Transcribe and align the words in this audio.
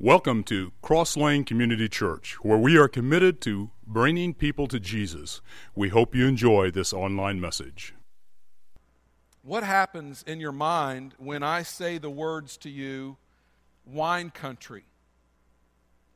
Welcome 0.00 0.44
to 0.44 0.70
Cross 0.80 1.16
Lane 1.16 1.42
Community 1.42 1.88
Church, 1.88 2.36
where 2.42 2.56
we 2.56 2.78
are 2.78 2.86
committed 2.86 3.40
to 3.40 3.72
bringing 3.84 4.32
people 4.32 4.68
to 4.68 4.78
Jesus. 4.78 5.40
We 5.74 5.88
hope 5.88 6.14
you 6.14 6.24
enjoy 6.24 6.70
this 6.70 6.92
online 6.92 7.40
message. 7.40 7.94
What 9.42 9.64
happens 9.64 10.22
in 10.24 10.38
your 10.38 10.52
mind 10.52 11.16
when 11.18 11.42
I 11.42 11.64
say 11.64 11.98
the 11.98 12.10
words 12.10 12.56
to 12.58 12.70
you, 12.70 13.16
wine 13.84 14.30
country? 14.30 14.84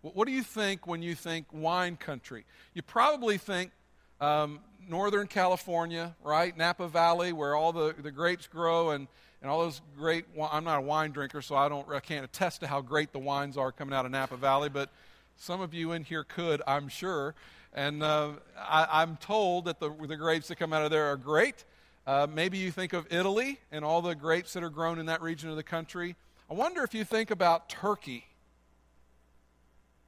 What 0.02 0.28
do 0.28 0.32
you 0.32 0.44
think 0.44 0.86
when 0.86 1.02
you 1.02 1.16
think 1.16 1.46
wine 1.50 1.96
country? 1.96 2.44
You 2.74 2.82
probably 2.82 3.36
think 3.36 3.72
um, 4.20 4.60
Northern 4.88 5.26
California, 5.26 6.14
right? 6.22 6.56
Napa 6.56 6.86
Valley, 6.86 7.32
where 7.32 7.56
all 7.56 7.72
the, 7.72 7.96
the 8.00 8.12
grapes 8.12 8.46
grow 8.46 8.90
and 8.90 9.08
and 9.42 9.50
all 9.50 9.60
those 9.60 9.82
great. 9.98 10.24
I'm 10.50 10.64
not 10.64 10.78
a 10.78 10.82
wine 10.82 11.10
drinker, 11.10 11.42
so 11.42 11.56
I 11.56 11.68
don't. 11.68 11.86
I 11.90 12.00
can't 12.00 12.24
attest 12.24 12.60
to 12.60 12.66
how 12.68 12.80
great 12.80 13.12
the 13.12 13.18
wines 13.18 13.56
are 13.56 13.72
coming 13.72 13.92
out 13.92 14.06
of 14.06 14.12
Napa 14.12 14.36
Valley, 14.36 14.68
but 14.68 14.88
some 15.36 15.60
of 15.60 15.74
you 15.74 15.92
in 15.92 16.04
here 16.04 16.24
could, 16.24 16.62
I'm 16.66 16.88
sure. 16.88 17.34
And 17.74 18.02
uh, 18.02 18.32
I, 18.56 19.02
am 19.02 19.16
told 19.16 19.64
that 19.64 19.80
the, 19.80 19.90
the 20.06 20.16
grapes 20.16 20.48
that 20.48 20.56
come 20.56 20.72
out 20.72 20.84
of 20.84 20.90
there 20.90 21.06
are 21.06 21.16
great. 21.16 21.64
Uh, 22.06 22.26
maybe 22.32 22.58
you 22.58 22.70
think 22.70 22.92
of 22.92 23.10
Italy 23.10 23.58
and 23.70 23.84
all 23.84 24.02
the 24.02 24.14
grapes 24.14 24.52
that 24.52 24.62
are 24.62 24.70
grown 24.70 24.98
in 24.98 25.06
that 25.06 25.22
region 25.22 25.48
of 25.48 25.56
the 25.56 25.62
country. 25.62 26.14
I 26.50 26.54
wonder 26.54 26.84
if 26.84 26.94
you 26.94 27.04
think 27.04 27.30
about 27.30 27.70
Turkey. 27.70 28.26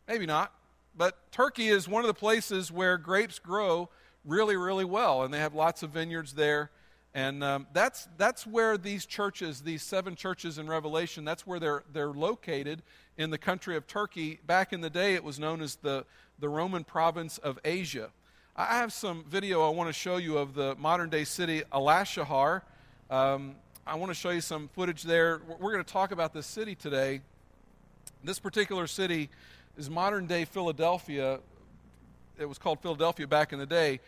Maybe 0.07 0.27
not. 0.27 0.53
But 0.97 1.17
Turkey 1.33 1.69
is 1.69 1.89
one 1.89 2.05
of 2.05 2.09
the 2.09 2.15
places 2.15 2.71
where 2.71 2.99
grapes 2.99 3.39
grow 3.39 3.89
really, 4.25 4.57
really 4.57 4.85
well, 4.85 5.23
and 5.23 5.33
they 5.33 5.39
have 5.39 5.55
lots 5.55 5.83
of 5.83 5.91
vineyards 5.91 6.35
there. 6.35 6.71
And 7.15 7.45
um, 7.45 7.69
that's, 7.73 8.09
that's 8.19 8.45
where 8.45 8.77
these 8.77 9.07
churches, 9.07 9.61
these 9.61 9.83
seven 9.83 10.17
churches 10.17 10.59
in 10.59 10.67
Revelation, 10.67 11.25
that's 11.25 11.47
where 11.47 11.61
they're, 11.61 11.85
they're 11.93 12.09
located 12.09 12.83
in 13.17 13.31
the 13.31 13.39
country 13.39 13.77
of 13.77 13.87
Turkey. 13.87 14.41
Back 14.47 14.73
in 14.73 14.81
the 14.81 14.91
day, 14.91 15.15
it 15.15 15.23
was 15.23 15.39
known 15.39 15.63
as 15.63 15.77
the, 15.77 16.05
the 16.41 16.49
Roman 16.49 16.83
province 16.83 17.39
of 17.39 17.61
Asia. 17.65 18.11
I 18.57 18.79
have 18.79 18.93
some 18.93 19.25
video 19.29 19.65
I 19.65 19.71
want 19.71 19.89
to 19.89 19.93
show 19.93 20.17
you 20.17 20.39
of 20.39 20.55
the 20.55 20.75
modern 20.75 21.09
day 21.09 21.23
city 21.23 21.63
Elashahar. 21.73 22.63
Um, 23.11 23.55
I 23.87 23.95
want 23.95 24.11
to 24.11 24.15
show 24.15 24.31
you 24.31 24.41
some 24.41 24.69
footage 24.75 25.05
there. 25.05 25.41
We're 25.61 25.73
going 25.73 25.85
to 25.85 25.93
talk 25.93 26.11
about 26.11 26.33
this 26.33 26.47
city 26.47 26.75
today. 26.75 27.21
This 28.25 28.41
particular 28.41 28.89
city 28.89 29.31
is 29.77 29.89
modern 29.89 30.27
day 30.27 30.45
Philadelphia. 30.45 31.39
It 32.39 32.47
was 32.47 32.59
called 32.59 32.81
Philadelphia 32.81 33.29
back 33.29 33.53
in 33.53 33.61
the 33.61 33.67
day 33.67 34.01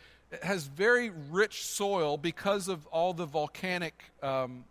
has 0.42 0.66
very 0.66 1.10
rich 1.30 1.64
soil 1.64 2.16
because 2.16 2.69
of 2.69 2.86
all 2.86 3.12
the 3.12 3.27
volcanic 3.27 4.05
um, 4.22 4.64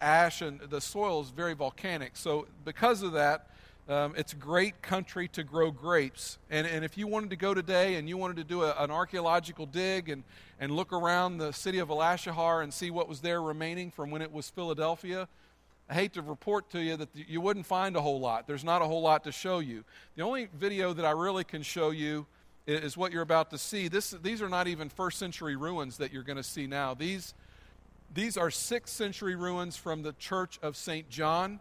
ash, 0.00 0.42
and 0.42 0.60
the 0.60 0.80
soil 0.80 1.20
is 1.20 1.30
very 1.30 1.54
volcanic. 1.54 2.12
So, 2.16 2.46
because 2.64 3.02
of 3.02 3.12
that, 3.12 3.50
um, 3.88 4.14
it's 4.16 4.32
a 4.32 4.36
great 4.36 4.82
country 4.82 5.26
to 5.28 5.42
grow 5.42 5.72
grapes. 5.72 6.38
And, 6.48 6.66
and 6.66 6.84
if 6.84 6.96
you 6.96 7.08
wanted 7.08 7.30
to 7.30 7.36
go 7.36 7.54
today 7.54 7.96
and 7.96 8.08
you 8.08 8.16
wanted 8.16 8.36
to 8.36 8.44
do 8.44 8.62
a, 8.62 8.72
an 8.78 8.90
archaeological 8.90 9.66
dig 9.66 10.08
and, 10.08 10.22
and 10.60 10.70
look 10.70 10.92
around 10.92 11.38
the 11.38 11.52
city 11.52 11.78
of 11.78 11.88
Elashahar 11.88 12.62
and 12.62 12.72
see 12.72 12.90
what 12.90 13.08
was 13.08 13.20
there 13.20 13.42
remaining 13.42 13.90
from 13.90 14.10
when 14.10 14.22
it 14.22 14.30
was 14.32 14.48
Philadelphia, 14.48 15.26
I 15.88 15.94
hate 15.94 16.12
to 16.12 16.22
report 16.22 16.70
to 16.70 16.80
you 16.80 16.96
that 16.98 17.08
you 17.14 17.40
wouldn't 17.40 17.66
find 17.66 17.96
a 17.96 18.00
whole 18.00 18.20
lot. 18.20 18.46
There's 18.46 18.62
not 18.62 18.80
a 18.80 18.84
whole 18.84 19.02
lot 19.02 19.24
to 19.24 19.32
show 19.32 19.58
you. 19.58 19.82
The 20.14 20.22
only 20.22 20.48
video 20.54 20.92
that 20.92 21.04
I 21.04 21.10
really 21.10 21.42
can 21.42 21.62
show 21.62 21.90
you 21.90 22.26
is 22.66 22.96
what 22.96 23.12
you're 23.12 23.22
about 23.22 23.50
to 23.50 23.58
see. 23.58 23.88
This, 23.88 24.10
these 24.10 24.42
are 24.42 24.48
not 24.48 24.68
even 24.68 24.88
first 24.88 25.18
century 25.18 25.56
ruins 25.56 25.96
that 25.98 26.12
you're 26.12 26.22
going 26.22 26.36
to 26.36 26.42
see 26.42 26.66
now. 26.66 26.94
These, 26.94 27.34
these 28.12 28.36
are 28.36 28.50
sixth 28.50 28.94
century 28.94 29.34
ruins 29.34 29.76
from 29.76 30.02
the 30.02 30.12
church 30.12 30.58
of 30.62 30.76
St. 30.76 31.08
John. 31.08 31.60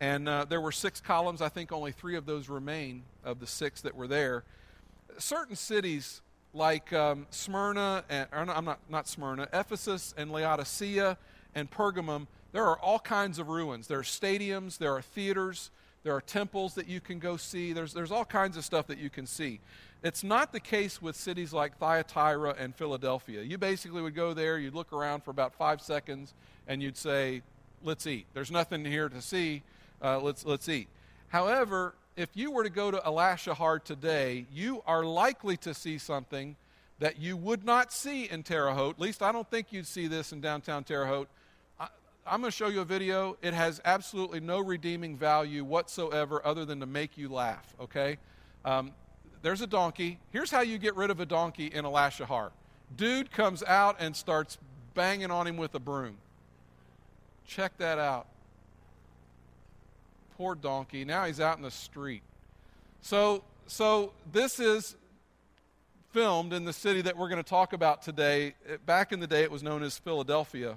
And 0.00 0.28
uh, 0.28 0.44
there 0.44 0.60
were 0.60 0.72
six 0.72 1.00
columns. 1.00 1.40
I 1.40 1.48
think 1.48 1.72
only 1.72 1.92
three 1.92 2.16
of 2.16 2.26
those 2.26 2.48
remain 2.48 3.04
of 3.24 3.40
the 3.40 3.46
six 3.46 3.80
that 3.82 3.94
were 3.94 4.06
there. 4.06 4.44
Certain 5.18 5.56
cities 5.56 6.20
like 6.52 6.92
um, 6.92 7.26
Smyrna, 7.30 8.04
and, 8.08 8.28
I'm 8.32 8.64
not, 8.64 8.78
not 8.88 9.08
Smyrna, 9.08 9.48
Ephesus 9.52 10.14
and 10.16 10.30
Laodicea 10.32 11.18
and 11.54 11.70
Pergamum, 11.70 12.26
there 12.52 12.64
are 12.64 12.78
all 12.78 12.98
kinds 12.98 13.38
of 13.38 13.48
ruins. 13.48 13.86
There 13.86 13.98
are 13.98 14.02
stadiums, 14.02 14.78
there 14.78 14.94
are 14.94 15.02
theaters, 15.02 15.70
there 16.06 16.14
are 16.14 16.20
temples 16.20 16.74
that 16.74 16.86
you 16.86 17.00
can 17.00 17.18
go 17.18 17.36
see. 17.36 17.72
There's, 17.72 17.92
there's 17.92 18.12
all 18.12 18.24
kinds 18.24 18.56
of 18.56 18.64
stuff 18.64 18.86
that 18.86 18.98
you 18.98 19.10
can 19.10 19.26
see. 19.26 19.58
It's 20.04 20.22
not 20.22 20.52
the 20.52 20.60
case 20.60 21.02
with 21.02 21.16
cities 21.16 21.52
like 21.52 21.78
Thyatira 21.78 22.54
and 22.56 22.72
Philadelphia. 22.72 23.42
You 23.42 23.58
basically 23.58 24.00
would 24.00 24.14
go 24.14 24.32
there, 24.32 24.56
you'd 24.56 24.76
look 24.76 24.92
around 24.92 25.24
for 25.24 25.32
about 25.32 25.52
five 25.52 25.80
seconds, 25.80 26.32
and 26.68 26.80
you'd 26.80 26.96
say, 26.96 27.42
Let's 27.82 28.06
eat. 28.06 28.26
There's 28.34 28.52
nothing 28.52 28.84
here 28.84 29.08
to 29.08 29.20
see. 29.20 29.64
Uh, 30.00 30.20
let's, 30.20 30.46
let's 30.46 30.68
eat. 30.68 30.86
However, 31.26 31.96
if 32.16 32.30
you 32.34 32.52
were 32.52 32.62
to 32.62 32.70
go 32.70 32.92
to 32.92 32.98
Elashahar 32.98 33.82
today, 33.82 34.46
you 34.52 34.84
are 34.86 35.04
likely 35.04 35.56
to 35.58 35.74
see 35.74 35.98
something 35.98 36.54
that 37.00 37.18
you 37.18 37.36
would 37.36 37.64
not 37.64 37.92
see 37.92 38.30
in 38.30 38.44
Terre 38.44 38.70
Haute. 38.70 38.94
At 38.94 39.00
least 39.00 39.22
I 39.22 39.32
don't 39.32 39.50
think 39.50 39.72
you'd 39.72 39.88
see 39.88 40.06
this 40.06 40.32
in 40.32 40.40
downtown 40.40 40.84
Terre 40.84 41.06
Haute. 41.06 41.28
I'm 42.28 42.40
going 42.40 42.50
to 42.50 42.56
show 42.56 42.66
you 42.66 42.80
a 42.80 42.84
video. 42.84 43.36
It 43.40 43.54
has 43.54 43.80
absolutely 43.84 44.40
no 44.40 44.58
redeeming 44.58 45.16
value 45.16 45.64
whatsoever 45.64 46.44
other 46.44 46.64
than 46.64 46.80
to 46.80 46.86
make 46.86 47.16
you 47.16 47.28
laugh, 47.28 47.74
okay? 47.80 48.18
Um, 48.64 48.92
there's 49.42 49.60
a 49.60 49.66
donkey. 49.66 50.18
Here's 50.32 50.50
how 50.50 50.62
you 50.62 50.78
get 50.78 50.96
rid 50.96 51.10
of 51.10 51.20
a 51.20 51.26
donkey 51.26 51.66
in 51.66 51.84
Elashahar. 51.84 52.50
Dude 52.96 53.30
comes 53.30 53.62
out 53.62 53.96
and 54.00 54.16
starts 54.16 54.58
banging 54.94 55.30
on 55.30 55.46
him 55.46 55.56
with 55.56 55.74
a 55.76 55.78
broom. 55.78 56.16
Check 57.46 57.78
that 57.78 57.98
out. 57.98 58.26
Poor 60.36 60.56
donkey. 60.56 61.04
Now 61.04 61.26
he's 61.26 61.40
out 61.40 61.56
in 61.56 61.62
the 61.62 61.70
street. 61.70 62.22
So, 63.02 63.44
so 63.68 64.12
this 64.32 64.58
is 64.58 64.96
filmed 66.10 66.52
in 66.52 66.64
the 66.64 66.72
city 66.72 67.02
that 67.02 67.16
we're 67.16 67.28
going 67.28 67.42
to 67.42 67.48
talk 67.48 67.72
about 67.72 68.02
today. 68.02 68.54
Back 68.84 69.12
in 69.12 69.20
the 69.20 69.26
day, 69.28 69.42
it 69.42 69.50
was 69.50 69.62
known 69.62 69.84
as 69.84 69.96
Philadelphia. 69.96 70.76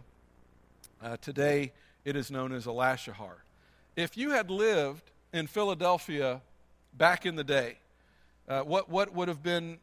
Uh, 1.01 1.15
today, 1.21 1.71
it 2.03 2.17
is 2.17 2.29
known 2.29 2.51
as 2.51 2.65
Elashahar. 2.65 3.35
If 3.95 4.17
you 4.17 4.31
had 4.31 4.51
lived 4.51 5.11
in 5.31 5.47
Philadelphia 5.47 6.41
back 6.93 7.25
in 7.25 7.37
the 7.37 7.43
day, 7.43 7.77
uh, 8.49 8.61
what, 8.61 8.89
what 8.89 9.13
would 9.13 9.29
have 9.29 9.41
been 9.41 9.77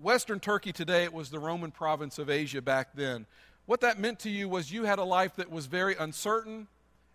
Western 0.00 0.40
Turkey 0.40 0.72
today, 0.72 1.04
it 1.04 1.12
was 1.12 1.30
the 1.30 1.38
Roman 1.38 1.70
province 1.70 2.18
of 2.18 2.28
Asia 2.28 2.60
back 2.60 2.88
then. 2.94 3.26
What 3.66 3.80
that 3.82 4.00
meant 4.00 4.18
to 4.20 4.30
you 4.30 4.48
was 4.48 4.72
you 4.72 4.82
had 4.82 4.98
a 4.98 5.04
life 5.04 5.36
that 5.36 5.48
was 5.48 5.66
very 5.66 5.94
uncertain 5.94 6.66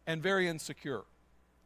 and 0.07 0.23
very 0.23 0.47
insecure. 0.47 1.01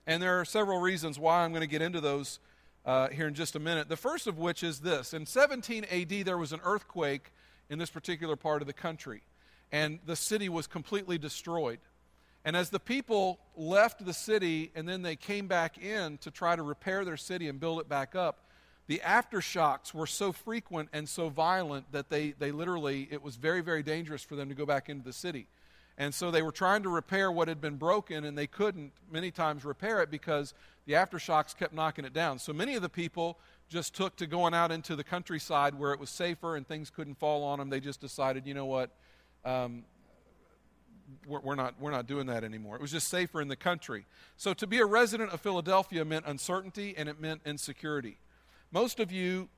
And 0.08 0.22
there 0.22 0.40
are 0.40 0.46
several 0.46 0.82
reasons 0.82 1.20
why 1.20 1.44
I'm 1.44 1.52
going 1.52 1.62
to 1.62 1.68
get 1.68 1.84
into 1.84 2.02
those 2.02 2.40
uh, 2.86 3.10
here 3.10 3.28
in 3.28 3.36
just 3.36 3.56
a 3.56 3.60
minute. 3.60 3.88
The 3.88 3.98
first 3.98 4.26
of 4.26 4.40
which 4.40 4.64
is 4.64 4.80
this 4.80 5.14
In 5.14 5.28
17 5.28 5.86
AD, 5.86 6.26
there 6.26 6.40
was 6.40 6.54
an 6.54 6.60
earthquake 6.64 7.32
in 7.70 7.78
this 7.78 7.92
particular 7.92 8.36
part 8.36 8.62
of 8.62 8.68
the 8.68 8.74
country, 8.74 9.22
and 9.74 10.00
the 10.06 10.16
city 10.16 10.48
was 10.48 10.68
completely 10.68 11.18
destroyed. 11.18 11.80
And 12.46 12.56
as 12.56 12.70
the 12.70 12.80
people 12.80 13.40
left 13.58 14.06
the 14.06 14.14
city 14.14 14.72
and 14.76 14.88
then 14.88 15.02
they 15.02 15.16
came 15.16 15.48
back 15.48 15.84
in 15.84 16.20
to 16.20 16.30
try 16.30 16.56
to 16.56 16.62
repair 16.62 17.04
their 17.04 17.18
city 17.18 17.50
and 17.50 17.60
build 17.60 17.80
it 17.80 17.90
back 17.90 18.16
up, 18.16 18.38
the 18.86 19.02
aftershocks 19.04 19.92
were 19.94 20.06
so 20.06 20.32
frequent 20.32 20.90
and 20.94 21.10
so 21.10 21.30
violent 21.30 21.92
that 21.92 22.10
they, 22.10 22.36
they 22.38 22.52
literally, 22.52 23.08
it 23.10 23.24
was 23.24 23.36
very, 23.36 23.62
very 23.62 23.82
dangerous 23.82 24.22
for 24.22 24.36
them 24.36 24.48
to 24.50 24.56
go 24.56 24.66
back 24.66 24.90
into 24.90 25.04
the 25.04 25.14
city. 25.14 25.48
And 25.98 26.14
so 26.14 26.30
they 26.30 26.42
were 26.42 26.52
trying 26.52 26.84
to 26.84 26.90
repair 26.90 27.32
what 27.32 27.48
had 27.48 27.62
been 27.62 27.78
broken, 27.78 28.26
and 28.26 28.38
they 28.38 28.48
couldn't 28.48 28.92
many 29.12 29.32
times 29.32 29.64
repair 29.64 30.02
it 30.02 30.12
because 30.12 30.54
the 30.86 30.94
aftershocks 30.94 31.56
kept 31.56 31.74
knocking 31.74 32.04
it 32.04 32.14
down. 32.14 32.40
So 32.40 32.52
many 32.52 32.76
of 32.76 32.82
the 32.82 32.90
people 32.90 33.38
just 33.70 33.96
took 33.96 34.16
to 34.18 34.28
going 34.28 34.54
out 34.54 34.72
into 34.72 34.96
the 34.96 35.04
countryside 35.04 35.76
where 35.76 35.94
it 35.94 36.00
was 36.00 36.10
safer 36.10 36.58
and 36.58 36.68
things 36.68 36.90
couldn't 36.90 37.20
fall 37.20 37.44
on 37.44 37.60
them. 37.60 37.70
They 37.70 37.80
just 37.80 38.02
decided, 38.02 38.46
you 38.46 38.54
know 38.54 38.66
what, 38.66 38.90
um, 39.46 39.84
we're, 41.28 41.56
not, 41.56 41.76
we're 41.80 41.92
not 41.92 42.08
doing 42.08 42.28
that 42.28 42.44
anymore. 42.44 42.76
It 42.76 42.82
was 42.82 42.92
just 42.92 43.08
safer 43.08 43.42
in 43.42 43.48
the 43.48 43.56
country. 43.56 44.06
So 44.38 44.54
to 44.54 44.68
be 44.68 44.80
a 44.80 44.86
resident 44.86 45.32
of 45.32 45.42
Philadelphia 45.42 46.04
meant 46.06 46.26
uncertainty 46.28 46.96
and 46.98 47.08
it 47.08 47.20
meant 47.20 47.42
insecurity. 47.46 48.18
Most 48.72 49.00
of 49.00 49.12
you, 49.12 49.50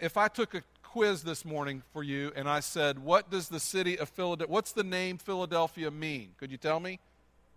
if 0.00 0.16
I 0.16 0.28
took 0.28 0.54
a 0.54 0.62
quiz 0.82 1.22
this 1.22 1.44
morning 1.44 1.82
for 1.92 2.02
you 2.02 2.32
and 2.34 2.48
I 2.48 2.60
said, 2.60 2.98
What 2.98 3.30
does 3.30 3.48
the 3.48 3.60
city 3.60 3.98
of 3.98 4.08
Philadelphia, 4.08 4.52
what's 4.52 4.72
the 4.72 4.84
name 4.84 5.18
Philadelphia 5.18 5.90
mean? 5.90 6.30
Could 6.38 6.50
you 6.50 6.56
tell 6.56 6.80
me? 6.80 6.98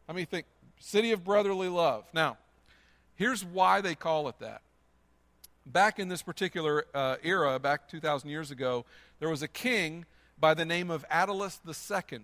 Let 0.08 0.16
me 0.16 0.26
think. 0.26 0.46
City 0.82 1.12
of 1.12 1.24
brotherly 1.24 1.68
love. 1.68 2.06
Now, 2.14 2.38
here's 3.16 3.44
why 3.44 3.82
they 3.82 3.96
call 3.96 4.28
it 4.30 4.40
that. 4.40 4.62
Back 5.66 6.00
in 6.00 6.08
this 6.08 6.22
particular 6.22 6.86
uh, 6.94 7.18
era, 7.22 7.60
back 7.60 7.88
2,000 7.90 8.30
years 8.30 8.50
ago, 8.50 8.86
there 9.20 9.30
was 9.30 9.42
a 9.42 9.48
king 9.48 10.06
by 10.40 10.54
the 10.54 10.66
name 10.66 10.90
of 10.90 11.06
Attalus 11.10 11.60
II. 11.66 12.20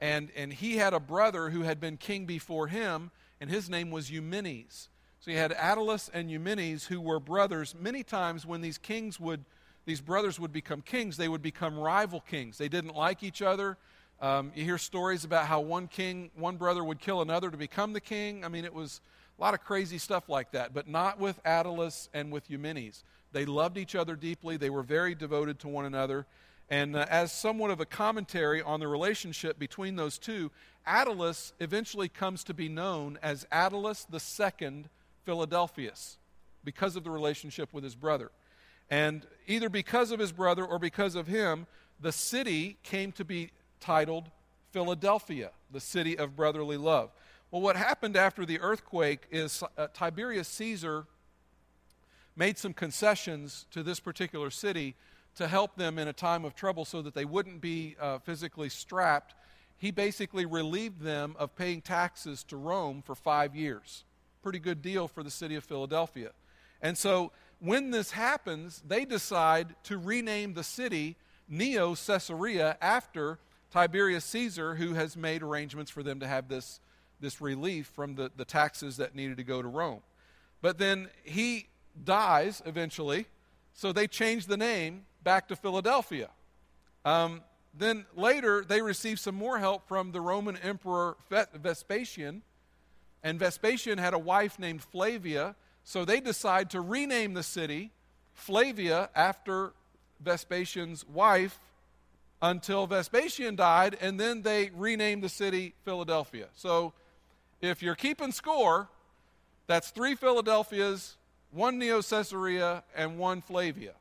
And, 0.00 0.30
and 0.34 0.52
he 0.52 0.76
had 0.76 0.94
a 0.94 1.00
brother 1.00 1.50
who 1.50 1.62
had 1.62 1.80
been 1.80 1.96
king 1.96 2.26
before 2.26 2.66
him, 2.66 3.10
and 3.40 3.48
his 3.48 3.70
name 3.70 3.90
was 3.90 4.10
Eumenes. 4.10 4.88
So 5.20 5.30
you 5.30 5.36
had 5.36 5.52
Attalus 5.52 6.10
and 6.12 6.30
Eumenes 6.30 6.86
who 6.86 7.00
were 7.00 7.20
brothers. 7.20 7.76
Many 7.78 8.02
times 8.02 8.44
when 8.44 8.60
these 8.60 8.78
kings 8.78 9.20
would, 9.20 9.44
these 9.84 10.00
brothers 10.00 10.40
would 10.40 10.52
become 10.52 10.82
kings, 10.82 11.16
they 11.16 11.28
would 11.28 11.42
become 11.42 11.78
rival 11.78 12.20
kings. 12.20 12.58
They 12.58 12.68
didn't 12.68 12.96
like 12.96 13.22
each 13.22 13.40
other. 13.40 13.76
Um, 14.20 14.52
you 14.54 14.64
hear 14.64 14.78
stories 14.78 15.24
about 15.24 15.46
how 15.46 15.60
one 15.60 15.86
king, 15.86 16.30
one 16.34 16.56
brother 16.56 16.82
would 16.82 17.00
kill 17.00 17.22
another 17.22 17.50
to 17.50 17.56
become 17.56 17.92
the 17.92 18.00
king. 18.00 18.44
I 18.44 18.48
mean, 18.48 18.64
it 18.64 18.74
was 18.74 19.00
A 19.38 19.42
lot 19.42 19.54
of 19.54 19.60
crazy 19.64 19.98
stuff 19.98 20.28
like 20.28 20.52
that, 20.52 20.74
but 20.74 20.88
not 20.88 21.18
with 21.18 21.42
Attalus 21.44 22.08
and 22.12 22.30
with 22.32 22.50
Eumenes. 22.50 23.02
They 23.32 23.44
loved 23.44 23.78
each 23.78 23.94
other 23.94 24.14
deeply, 24.14 24.56
they 24.56 24.70
were 24.70 24.82
very 24.82 25.14
devoted 25.14 25.58
to 25.60 25.68
one 25.68 25.84
another. 25.84 26.26
And 26.70 26.96
uh, 26.96 27.06
as 27.10 27.32
somewhat 27.32 27.70
of 27.70 27.80
a 27.80 27.84
commentary 27.84 28.62
on 28.62 28.80
the 28.80 28.88
relationship 28.88 29.58
between 29.58 29.96
those 29.96 30.18
two, 30.18 30.50
Attalus 30.86 31.52
eventually 31.60 32.08
comes 32.08 32.44
to 32.44 32.54
be 32.54 32.68
known 32.68 33.18
as 33.22 33.46
Attalus 33.52 34.06
II 34.10 34.84
Philadelphus 35.24 36.18
because 36.64 36.96
of 36.96 37.04
the 37.04 37.10
relationship 37.10 37.72
with 37.72 37.84
his 37.84 37.94
brother. 37.94 38.30
And 38.90 39.26
either 39.46 39.68
because 39.68 40.10
of 40.10 40.20
his 40.20 40.32
brother 40.32 40.64
or 40.64 40.78
because 40.78 41.14
of 41.14 41.26
him, 41.26 41.66
the 42.00 42.12
city 42.12 42.78
came 42.82 43.12
to 43.12 43.24
be 43.24 43.50
titled 43.80 44.30
Philadelphia, 44.72 45.50
the 45.70 45.80
city 45.80 46.18
of 46.18 46.36
brotherly 46.36 46.76
love. 46.76 47.10
Well, 47.50 47.62
what 47.62 47.76
happened 47.76 48.16
after 48.16 48.46
the 48.46 48.60
earthquake 48.60 49.26
is 49.30 49.62
uh, 49.76 49.88
Tiberius 49.92 50.48
Caesar 50.48 51.06
made 52.34 52.56
some 52.56 52.72
concessions 52.72 53.66
to 53.70 53.82
this 53.82 54.00
particular 54.00 54.50
city 54.50 54.94
to 55.36 55.48
help 55.48 55.76
them 55.76 55.98
in 55.98 56.08
a 56.08 56.12
time 56.12 56.44
of 56.44 56.54
trouble 56.54 56.84
so 56.84 57.02
that 57.02 57.14
they 57.14 57.24
wouldn't 57.24 57.60
be 57.60 57.96
uh, 58.00 58.18
physically 58.18 58.68
strapped. 58.68 59.34
He 59.78 59.90
basically 59.90 60.46
relieved 60.46 61.00
them 61.00 61.34
of 61.38 61.56
paying 61.56 61.80
taxes 61.80 62.44
to 62.44 62.56
Rome 62.56 63.02
for 63.02 63.14
five 63.14 63.56
years. 63.56 64.04
Pretty 64.42 64.58
good 64.58 64.82
deal 64.82 65.08
for 65.08 65.22
the 65.22 65.30
city 65.30 65.54
of 65.54 65.64
Philadelphia. 65.64 66.32
And 66.80 66.98
so 66.98 67.32
when 67.60 67.90
this 67.90 68.10
happens, 68.10 68.82
they 68.86 69.04
decide 69.04 69.74
to 69.84 69.96
rename 69.96 70.54
the 70.54 70.64
city 70.64 71.16
Neo 71.48 71.94
Caesarea 71.94 72.76
after 72.80 73.38
Tiberius 73.70 74.24
Caesar, 74.26 74.74
who 74.74 74.94
has 74.94 75.16
made 75.16 75.42
arrangements 75.42 75.90
for 75.90 76.02
them 76.02 76.20
to 76.20 76.26
have 76.26 76.48
this, 76.48 76.80
this 77.20 77.40
relief 77.40 77.86
from 77.86 78.16
the, 78.16 78.30
the 78.36 78.44
taxes 78.44 78.96
that 78.98 79.14
needed 79.14 79.36
to 79.38 79.44
go 79.44 79.62
to 79.62 79.68
Rome. 79.68 80.00
But 80.60 80.78
then 80.78 81.08
he 81.24 81.68
dies 82.04 82.62
eventually, 82.66 83.26
so 83.74 83.92
they 83.92 84.06
change 84.06 84.46
the 84.46 84.56
name 84.56 85.06
back 85.22 85.48
to 85.48 85.56
Philadelphia. 85.56 86.28
Um, 87.04 87.42
then 87.74 88.04
later, 88.14 88.64
they 88.66 88.82
receive 88.82 89.18
some 89.18 89.34
more 89.34 89.58
help 89.58 89.88
from 89.88 90.12
the 90.12 90.20
Roman 90.20 90.56
Emperor 90.58 91.16
Vespasian. 91.30 92.42
And 93.22 93.38
Vespasian 93.38 93.98
had 93.98 94.14
a 94.14 94.18
wife 94.18 94.58
named 94.58 94.82
Flavia, 94.82 95.54
so 95.84 96.04
they 96.04 96.20
decide 96.20 96.70
to 96.70 96.80
rename 96.80 97.34
the 97.34 97.42
city 97.42 97.90
Flavia 98.34 99.10
after 99.14 99.72
Vespasian's 100.20 101.06
wife 101.06 101.58
until 102.40 102.86
Vespasian 102.86 103.54
died, 103.54 103.96
and 104.00 104.18
then 104.18 104.42
they 104.42 104.70
renamed 104.74 105.22
the 105.22 105.28
city 105.28 105.74
Philadelphia. 105.84 106.48
So 106.54 106.92
if 107.60 107.82
you're 107.82 107.94
keeping 107.94 108.32
score, 108.32 108.88
that's 109.68 109.90
three 109.90 110.16
Philadelphias, 110.16 111.16
one 111.52 111.78
Neo 111.78 112.02
Caesarea, 112.02 112.82
and 112.96 113.18
one 113.18 113.40
Flavia. 113.40 113.92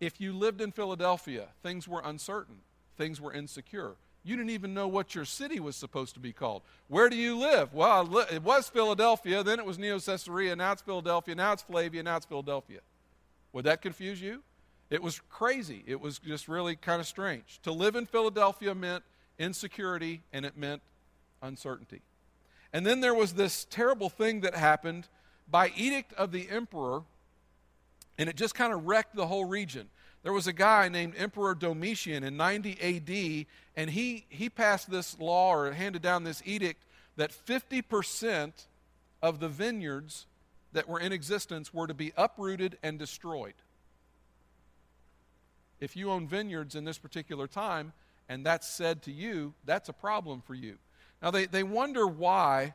If 0.00 0.20
you 0.20 0.32
lived 0.32 0.60
in 0.60 0.72
Philadelphia, 0.72 1.48
things 1.62 1.86
were 1.86 2.02
uncertain, 2.04 2.56
things 2.96 3.20
were 3.20 3.32
insecure. 3.32 3.92
You 4.24 4.36
didn't 4.36 4.50
even 4.50 4.74
know 4.74 4.88
what 4.88 5.14
your 5.14 5.24
city 5.24 5.60
was 5.60 5.76
supposed 5.76 6.14
to 6.14 6.20
be 6.20 6.32
called. 6.32 6.62
Where 6.88 7.08
do 7.08 7.16
you 7.16 7.38
live? 7.38 7.72
Well, 7.72 8.18
it 8.30 8.42
was 8.42 8.68
Philadelphia, 8.68 9.42
then 9.42 9.58
it 9.58 9.64
was 9.64 9.78
Neo 9.78 9.98
Caesarea, 9.98 10.56
now 10.56 10.72
it's 10.72 10.82
Philadelphia, 10.82 11.34
now 11.34 11.52
it's 11.52 11.62
Flavia, 11.62 12.02
now 12.02 12.16
it's 12.16 12.26
Philadelphia. 12.26 12.80
Would 13.52 13.64
that 13.64 13.82
confuse 13.82 14.20
you? 14.20 14.42
It 14.90 15.02
was 15.02 15.20
crazy. 15.30 15.84
It 15.86 16.00
was 16.00 16.18
just 16.18 16.48
really 16.48 16.74
kind 16.76 17.00
of 17.00 17.06
strange. 17.06 17.60
To 17.62 17.72
live 17.72 17.94
in 17.94 18.06
Philadelphia 18.06 18.74
meant 18.74 19.04
insecurity 19.38 20.22
and 20.32 20.44
it 20.44 20.56
meant 20.56 20.82
uncertainty. 21.40 22.02
And 22.72 22.84
then 22.84 23.00
there 23.00 23.14
was 23.14 23.34
this 23.34 23.66
terrible 23.70 24.08
thing 24.08 24.40
that 24.40 24.54
happened 24.54 25.08
by 25.48 25.72
edict 25.76 26.12
of 26.14 26.32
the 26.32 26.48
emperor, 26.50 27.02
and 28.20 28.28
it 28.28 28.36
just 28.36 28.54
kind 28.54 28.72
of 28.72 28.86
wrecked 28.86 29.16
the 29.16 29.26
whole 29.26 29.44
region. 29.44 29.88
There 30.22 30.32
was 30.32 30.46
a 30.46 30.52
guy 30.52 30.88
named 30.88 31.14
Emperor 31.16 31.54
Domitian 31.54 32.22
in 32.22 32.36
90 32.36 32.78
AD, 32.80 33.46
and 33.76 33.90
he, 33.90 34.26
he 34.28 34.48
passed 34.48 34.90
this 34.90 35.18
law 35.18 35.54
or 35.54 35.72
handed 35.72 36.02
down 36.02 36.22
this 36.22 36.42
edict 36.44 36.84
that 37.16 37.32
50% 37.32 38.52
of 39.22 39.40
the 39.40 39.48
vineyards 39.48 40.26
that 40.72 40.88
were 40.88 41.00
in 41.00 41.12
existence 41.12 41.74
were 41.74 41.88
to 41.88 41.94
be 41.94 42.12
uprooted 42.16 42.78
and 42.82 42.98
destroyed 42.98 43.54
if 45.80 45.96
you 45.96 46.10
own 46.10 46.26
vineyards 46.28 46.76
in 46.76 46.84
this 46.84 46.98
particular 46.98 47.46
time 47.46 47.92
and 48.28 48.46
that's 48.46 48.68
said 48.68 49.02
to 49.02 49.12
you, 49.12 49.54
that's 49.64 49.88
a 49.88 49.92
problem 49.92 50.40
for 50.40 50.54
you. 50.54 50.76
Now, 51.20 51.30
they, 51.32 51.46
they 51.46 51.64
wonder 51.64 52.06
why 52.06 52.74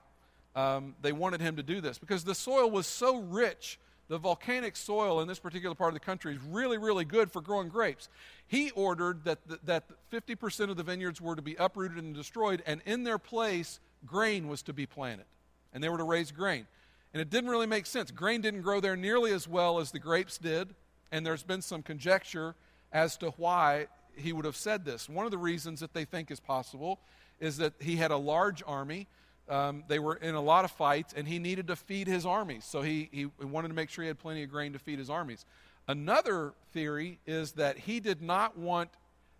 um, 0.55 0.95
they 1.01 1.13
wanted 1.13 1.39
him 1.39 1.55
to 1.55 1.63
do 1.63 1.79
this 1.79 1.97
because 1.97 2.23
the 2.23 2.35
soil 2.35 2.69
was 2.69 2.87
so 2.87 3.19
rich. 3.21 3.79
The 4.07 4.17
volcanic 4.19 4.75
soil 4.75 5.19
in 5.21 5.27
this 5.27 5.39
particular 5.39 5.73
part 5.73 5.89
of 5.89 5.93
the 5.95 6.05
country 6.05 6.35
is 6.35 6.41
really, 6.49 6.77
really 6.77 7.05
good 7.05 7.31
for 7.31 7.41
growing 7.41 7.69
grapes. 7.69 8.07
He 8.47 8.69
ordered 8.71 9.23
that, 9.23 9.47
the, 9.47 9.59
that 9.63 9.83
50% 10.11 10.69
of 10.69 10.77
the 10.77 10.83
vineyards 10.83 11.19
were 11.19 11.35
to 11.35 11.41
be 11.41 11.55
uprooted 11.55 11.97
and 11.97 12.13
destroyed, 12.13 12.61
and 12.67 12.81
in 12.85 13.03
their 13.03 13.17
place, 13.17 13.79
grain 14.05 14.47
was 14.47 14.61
to 14.63 14.73
be 14.73 14.85
planted. 14.85 15.25
And 15.73 15.83
they 15.83 15.89
were 15.89 15.97
to 15.97 16.03
raise 16.03 16.31
grain. 16.31 16.67
And 17.13 17.21
it 17.21 17.29
didn't 17.29 17.49
really 17.49 17.65
make 17.65 17.85
sense. 17.85 18.11
Grain 18.11 18.41
didn't 18.41 18.61
grow 18.61 18.79
there 18.79 18.95
nearly 18.95 19.31
as 19.31 19.47
well 19.47 19.79
as 19.79 19.91
the 19.91 19.99
grapes 19.99 20.37
did, 20.37 20.75
and 21.11 21.25
there's 21.25 21.43
been 21.43 21.61
some 21.61 21.81
conjecture 21.81 22.55
as 22.91 23.17
to 23.17 23.31
why 23.31 23.87
he 24.15 24.33
would 24.33 24.45
have 24.45 24.55
said 24.55 24.85
this. 24.85 25.09
One 25.09 25.25
of 25.25 25.31
the 25.31 25.37
reasons 25.37 25.79
that 25.79 25.93
they 25.93 26.05
think 26.05 26.29
is 26.29 26.39
possible 26.39 26.99
is 27.39 27.57
that 27.57 27.73
he 27.79 27.95
had 27.95 28.11
a 28.11 28.17
large 28.17 28.63
army. 28.67 29.07
Um, 29.47 29.83
they 29.87 29.99
were 29.99 30.15
in 30.15 30.35
a 30.35 30.41
lot 30.41 30.65
of 30.65 30.71
fights, 30.71 31.13
and 31.15 31.27
he 31.27 31.39
needed 31.39 31.67
to 31.67 31.75
feed 31.75 32.07
his 32.07 32.25
armies. 32.25 32.65
So 32.65 32.81
he, 32.81 33.09
he 33.11 33.25
wanted 33.45 33.67
to 33.67 33.73
make 33.73 33.89
sure 33.89 34.03
he 34.03 34.07
had 34.07 34.19
plenty 34.19 34.43
of 34.43 34.49
grain 34.49 34.73
to 34.73 34.79
feed 34.79 34.99
his 34.99 35.09
armies. 35.09 35.45
Another 35.87 36.53
theory 36.73 37.19
is 37.27 37.53
that 37.53 37.77
he 37.77 37.99
did 37.99 38.21
not 38.21 38.57
want 38.57 38.89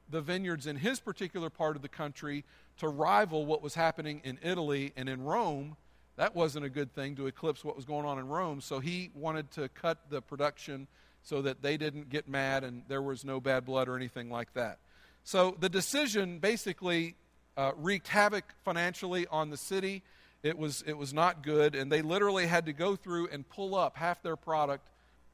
the 0.09 0.21
vineyards 0.21 0.67
in 0.67 0.75
his 0.75 0.99
particular 0.99 1.49
part 1.49 1.75
of 1.75 1.81
the 1.81 1.89
country 1.89 2.43
to 2.77 2.87
rival 2.87 3.45
what 3.45 3.61
was 3.61 3.73
happening 3.73 4.21
in 4.23 4.37
Italy 4.43 4.93
and 4.95 5.09
in 5.09 5.23
Rome. 5.23 5.75
That 6.17 6.35
wasn't 6.35 6.65
a 6.65 6.69
good 6.69 6.93
thing 6.93 7.15
to 7.15 7.27
eclipse 7.27 7.65
what 7.65 7.75
was 7.75 7.85
going 7.85 8.05
on 8.05 8.19
in 8.19 8.27
Rome. 8.27 8.61
So 8.61 8.79
he 8.79 9.09
wanted 9.15 9.51
to 9.51 9.69
cut 9.69 10.09
the 10.09 10.21
production 10.21 10.87
so 11.23 11.41
that 11.41 11.63
they 11.63 11.77
didn't 11.77 12.09
get 12.09 12.29
mad 12.29 12.63
and 12.63 12.83
there 12.87 13.01
was 13.01 13.25
no 13.25 13.39
bad 13.39 13.65
blood 13.65 13.87
or 13.87 13.95
anything 13.95 14.29
like 14.29 14.53
that. 14.53 14.77
So 15.23 15.57
the 15.59 15.69
decision 15.69 16.37
basically 16.37 17.15
uh, 17.57 17.71
wreaked 17.77 18.07
havoc 18.07 18.43
financially 18.63 19.27
on 19.27 19.49
the 19.49 19.57
city. 19.57 20.03
It 20.43 20.57
was, 20.57 20.83
it 20.85 20.97
was 20.97 21.13
not 21.13 21.43
good, 21.43 21.75
and 21.75 21.91
they 21.91 22.01
literally 22.01 22.45
had 22.45 22.65
to 22.67 22.73
go 22.73 22.95
through 22.95 23.29
and 23.29 23.47
pull 23.47 23.75
up 23.75 23.97
half 23.97 24.21
their 24.21 24.35
product 24.35 24.87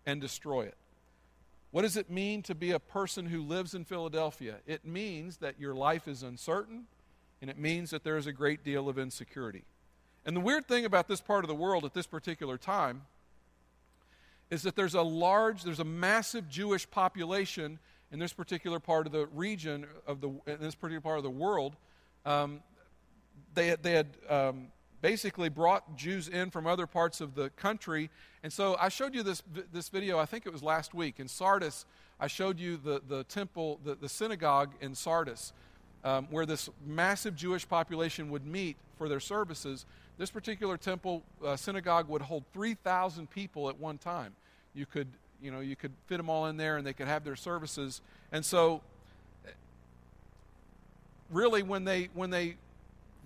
and 0.05 0.21
destroy 0.21 0.61
it. 0.61 0.75
What 1.71 1.83
does 1.83 1.97
it 1.97 2.09
mean 2.09 2.43
to 2.43 2.55
be 2.55 2.71
a 2.71 2.79
person 2.79 3.25
who 3.25 3.41
lives 3.41 3.73
in 3.73 3.85
Philadelphia? 3.85 4.57
It 4.67 4.85
means 4.85 5.37
that 5.37 5.59
your 5.59 5.73
life 5.73 6.07
is 6.07 6.21
uncertain, 6.23 6.85
and 7.41 7.49
it 7.49 7.57
means 7.57 7.91
that 7.91 8.03
there 8.03 8.17
is 8.17 8.27
a 8.27 8.33
great 8.33 8.63
deal 8.63 8.89
of 8.89 8.99
insecurity. 8.99 9.63
And 10.25 10.35
the 10.35 10.41
weird 10.41 10.67
thing 10.67 10.85
about 10.85 11.07
this 11.07 11.21
part 11.21 11.43
of 11.43 11.47
the 11.47 11.55
world 11.55 11.85
at 11.85 11.93
this 11.93 12.05
particular 12.05 12.57
time 12.57 13.03
is 14.49 14.63
that 14.63 14.75
there's 14.75 14.95
a 14.95 15.01
large, 15.01 15.63
there's 15.63 15.79
a 15.79 15.85
massive 15.85 16.49
Jewish 16.49 16.89
population 16.89 17.79
in 18.11 18.19
this 18.19 18.33
particular 18.33 18.79
part 18.79 19.07
of 19.07 19.13
the 19.13 19.25
region 19.27 19.87
of 20.05 20.19
the, 20.19 20.27
in 20.45 20.59
this 20.59 20.75
particular 20.75 21.01
part 21.01 21.17
of 21.17 21.23
the 21.23 21.29
world. 21.29 21.75
Um, 22.25 22.61
they 23.53 23.75
they 23.81 23.91
had 23.91 24.07
um, 24.29 24.67
basically 25.01 25.49
brought 25.49 25.95
Jews 25.97 26.27
in 26.27 26.51
from 26.51 26.67
other 26.67 26.87
parts 26.87 27.21
of 27.21 27.35
the 27.35 27.49
country. 27.51 28.09
And 28.43 28.51
so 28.51 28.77
I 28.79 28.89
showed 28.89 29.15
you 29.15 29.23
this, 29.23 29.41
this 29.71 29.89
video, 29.89 30.19
I 30.19 30.25
think 30.25 30.45
it 30.45 30.53
was 30.53 30.63
last 30.63 30.93
week. 30.93 31.19
In 31.19 31.27
Sardis, 31.27 31.85
I 32.19 32.27
showed 32.27 32.59
you 32.59 32.77
the, 32.77 33.01
the 33.07 33.23
temple, 33.23 33.79
the, 33.83 33.95
the 33.95 34.09
synagogue 34.09 34.73
in 34.79 34.93
Sardis, 34.93 35.53
um, 36.03 36.27
where 36.29 36.45
this 36.45 36.69
massive 36.85 37.35
Jewish 37.35 37.67
population 37.67 38.29
would 38.29 38.45
meet 38.45 38.77
for 38.95 39.09
their 39.09 39.19
services. 39.19 39.85
This 40.17 40.29
particular 40.29 40.77
temple, 40.77 41.23
uh, 41.43 41.55
synagogue, 41.55 42.07
would 42.09 42.21
hold 42.21 42.43
3,000 42.53 43.29
people 43.29 43.69
at 43.69 43.79
one 43.79 43.97
time 43.97 44.35
you 44.73 44.85
could 44.85 45.07
you 45.41 45.51
know 45.51 45.59
you 45.59 45.75
could 45.75 45.91
fit 46.05 46.17
them 46.17 46.29
all 46.29 46.45
in 46.47 46.57
there 46.57 46.77
and 46.77 46.85
they 46.85 46.93
could 46.93 47.07
have 47.07 47.23
their 47.23 47.35
services 47.35 48.01
and 48.31 48.45
so 48.45 48.81
really 51.31 51.63
when 51.63 51.83
they 51.83 52.09
when 52.13 52.29
they 52.29 52.55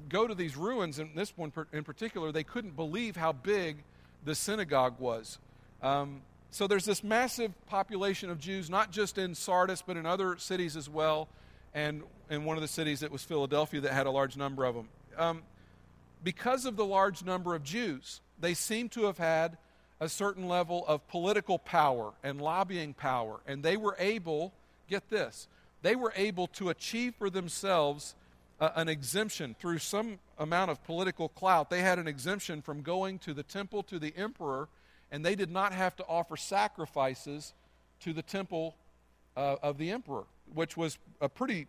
go 0.10 0.28
to 0.28 0.36
these 0.36 0.56
ruins 0.56 1.00
and 1.00 1.16
this 1.16 1.36
one 1.38 1.52
in 1.74 1.84
particular 1.84 2.32
they 2.32 2.44
couldn't 2.44 2.76
believe 2.76 3.16
how 3.16 3.32
big 3.32 3.78
the 4.24 4.36
synagogue 4.36 5.00
was 5.00 5.40
um, 5.82 6.22
so 6.52 6.68
there's 6.68 6.86
this 6.86 7.04
massive 7.04 7.52
population 7.68 8.30
of 8.30 8.40
jews 8.40 8.70
not 8.70 8.92
just 8.92 9.18
in 9.18 9.34
sardis 9.34 9.82
but 9.82 9.98
in 9.98 10.06
other 10.06 10.38
cities 10.38 10.76
as 10.76 10.90
well 10.90 11.28
and 11.74 12.04
in 12.30 12.44
one 12.44 12.58
of 12.58 12.62
the 12.62 12.68
cities 12.68 13.04
it 13.04 13.12
was 13.12 13.24
philadelphia 13.24 13.82
that 13.82 13.94
had 13.94 14.06
a 14.06 14.12
large 14.12 14.38
number 14.38 14.66
of 14.66 14.76
them 14.76 14.88
um, 15.18 15.42
because 16.24 16.66
of 16.66 16.76
the 16.76 16.86
large 16.86 17.24
number 17.24 17.56
of 17.56 17.64
jews 17.64 18.22
they 18.40 18.54
seem 18.54 18.90
to 18.90 19.06
have 19.06 19.18
had 19.18 19.58
a 20.00 20.10
certain 20.10 20.48
level 20.48 20.86
of 20.88 21.08
political 21.08 21.58
power 21.58 22.14
and 22.24 22.42
lobbying 22.42 22.94
power. 22.94 23.40
And 23.48 23.64
they 23.64 23.78
were 23.78 23.96
able, 24.00 24.54
get 24.90 25.10
this, 25.10 25.48
they 25.86 25.96
were 25.96 26.12
able 26.16 26.48
to 26.48 26.70
achieve 26.70 27.14
for 27.14 27.30
themselves 27.30 28.16
uh, 28.60 28.72
an 28.76 28.90
exemption 28.90 29.56
through 29.60 29.78
some 29.78 30.18
amount 30.40 30.72
of 30.72 30.84
political 30.84 31.30
clout. 31.30 31.70
They 31.70 31.82
had 31.82 32.00
an 32.00 32.08
exemption 32.08 32.64
from 32.64 32.82
going 32.82 33.20
to 33.20 33.36
the 33.36 33.44
temple 33.44 33.84
to 33.84 34.00
the 34.00 34.12
emperor, 34.18 34.68
and 35.12 35.24
they 35.24 35.36
did 35.36 35.52
not 35.52 35.74
have 35.74 35.96
to 35.98 36.06
offer 36.08 36.38
sacrifices 36.38 37.54
to 38.00 38.14
the 38.14 38.24
temple 38.24 38.76
uh, 39.38 39.58
of 39.62 39.78
the 39.78 39.92
emperor, 39.92 40.24
which 40.52 40.76
was 40.76 40.98
a 41.22 41.30
pretty 41.30 41.68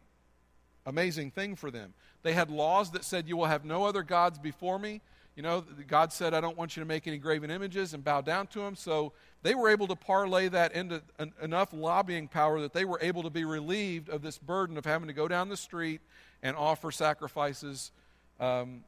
amazing 0.87 1.31
thing 1.31 1.55
for 1.55 1.71
them. 1.71 1.93
They 2.23 2.33
had 2.33 2.51
laws 2.51 2.93
that 2.93 3.05
said, 3.05 3.29
You 3.29 3.37
will 3.37 3.45
have 3.45 3.67
no 3.67 3.85
other 3.85 4.03
gods 4.03 4.39
before 4.39 4.79
me. 4.79 5.03
You 5.37 5.43
know, 5.43 5.65
God 5.87 6.15
said, 6.15 6.33
I 6.33 6.41
don't 6.41 6.57
want 6.57 6.77
you 6.77 6.81
to 6.83 6.87
make 6.87 7.07
any 7.07 7.19
graven 7.19 7.51
images 7.51 7.93
and 7.93 8.03
bow 8.03 8.23
down 8.23 8.47
to 8.49 8.61
them. 8.61 8.75
So 8.75 9.13
they 9.43 9.55
were 9.55 9.69
able 9.69 9.87
to 9.89 9.95
parlay 9.95 10.49
that 10.49 10.73
into 10.73 11.03
an, 11.19 11.35
enough 11.43 11.75
lobbying 11.75 12.27
power 12.27 12.61
that 12.63 12.73
they 12.73 12.87
were 12.87 12.99
able 13.03 13.23
to 13.23 13.31
be 13.31 13.45
relieved 13.45 14.09
of 14.09 14.23
this 14.23 14.39
burden 14.39 14.79
of 14.79 14.87
having 14.87 15.09
to 15.09 15.13
go 15.13 15.29
down 15.29 15.51
the 15.51 15.57
street 15.57 16.01
and 16.43 16.57
offer 16.57 16.91
sacrifices 16.91 17.93
um, 18.41 18.83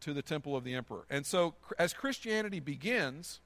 to 0.00 0.14
the 0.14 0.22
temple 0.22 0.56
of 0.56 0.64
the 0.64 0.74
emperor. 0.74 1.04
And 1.10 1.26
so 1.26 1.54
as 1.78 1.92
Christianity 1.92 2.60
begins, 2.60 3.40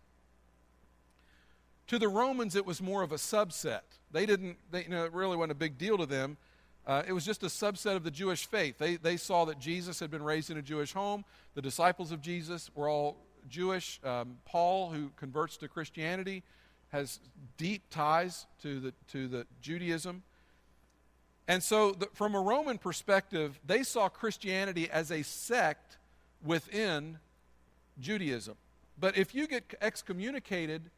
to 1.89 1.99
the 1.99 2.09
Romans, 2.09 2.55
it 2.55 2.65
was 2.65 2.81
more 2.81 3.03
of 3.03 3.11
a 3.11 3.17
subset. 3.17 3.81
They 4.13 4.27
didn't, 4.27 4.59
they, 4.71 4.85
you 4.85 4.91
know, 4.91 5.05
it 5.05 5.13
really 5.13 5.37
wasn't 5.37 5.53
a 5.53 5.57
big 5.57 5.77
deal 5.77 5.99
to 5.99 6.07
them. 6.07 6.37
Uh, 6.87 7.03
it 7.07 7.13
was 7.13 7.25
just 7.25 7.43
a 7.43 7.47
subset 7.47 7.95
of 7.95 8.03
the 8.03 8.11
Jewish 8.11 8.47
faith. 8.47 8.79
They, 8.79 8.97
they 8.97 9.17
saw 9.17 9.45
that 9.45 9.59
Jesus 9.59 10.01
had 10.01 10.11
been 10.11 10.23
raised 10.23 10.51
in 10.51 10.57
a 10.57 10.63
Jewish 10.63 10.93
home. 10.93 11.25
The 11.55 11.63
disciples 11.63 12.11
of 12.11 12.21
Jesus 12.21 12.71
were 12.75 12.89
all 12.89 13.17
Jewish. 13.49 14.01
Um, 14.03 14.39
Paul, 14.45 14.91
who 14.91 15.11
converts 15.17 15.57
to 15.59 15.69
Christianity, 15.69 16.43
has 16.91 17.21
deep 17.57 17.83
ties 17.91 18.47
to 18.63 18.81
the, 18.81 18.95
to 19.13 19.29
the 19.29 19.47
Judaism. 19.61 20.23
And 21.49 21.63
so, 21.63 21.93
the, 21.93 22.09
from 22.15 22.35
a 22.35 22.41
Roman 22.41 22.79
perspective, 22.79 23.61
they 23.67 23.83
saw 23.83 24.09
Christianity 24.09 24.91
as 24.91 25.11
a 25.11 25.23
sect 25.23 25.99
within 26.45 27.19
Judaism. 28.01 28.57
But 28.99 29.17
if 29.17 29.35
you 29.35 29.47
get 29.47 29.75
excommunicated 29.81 30.91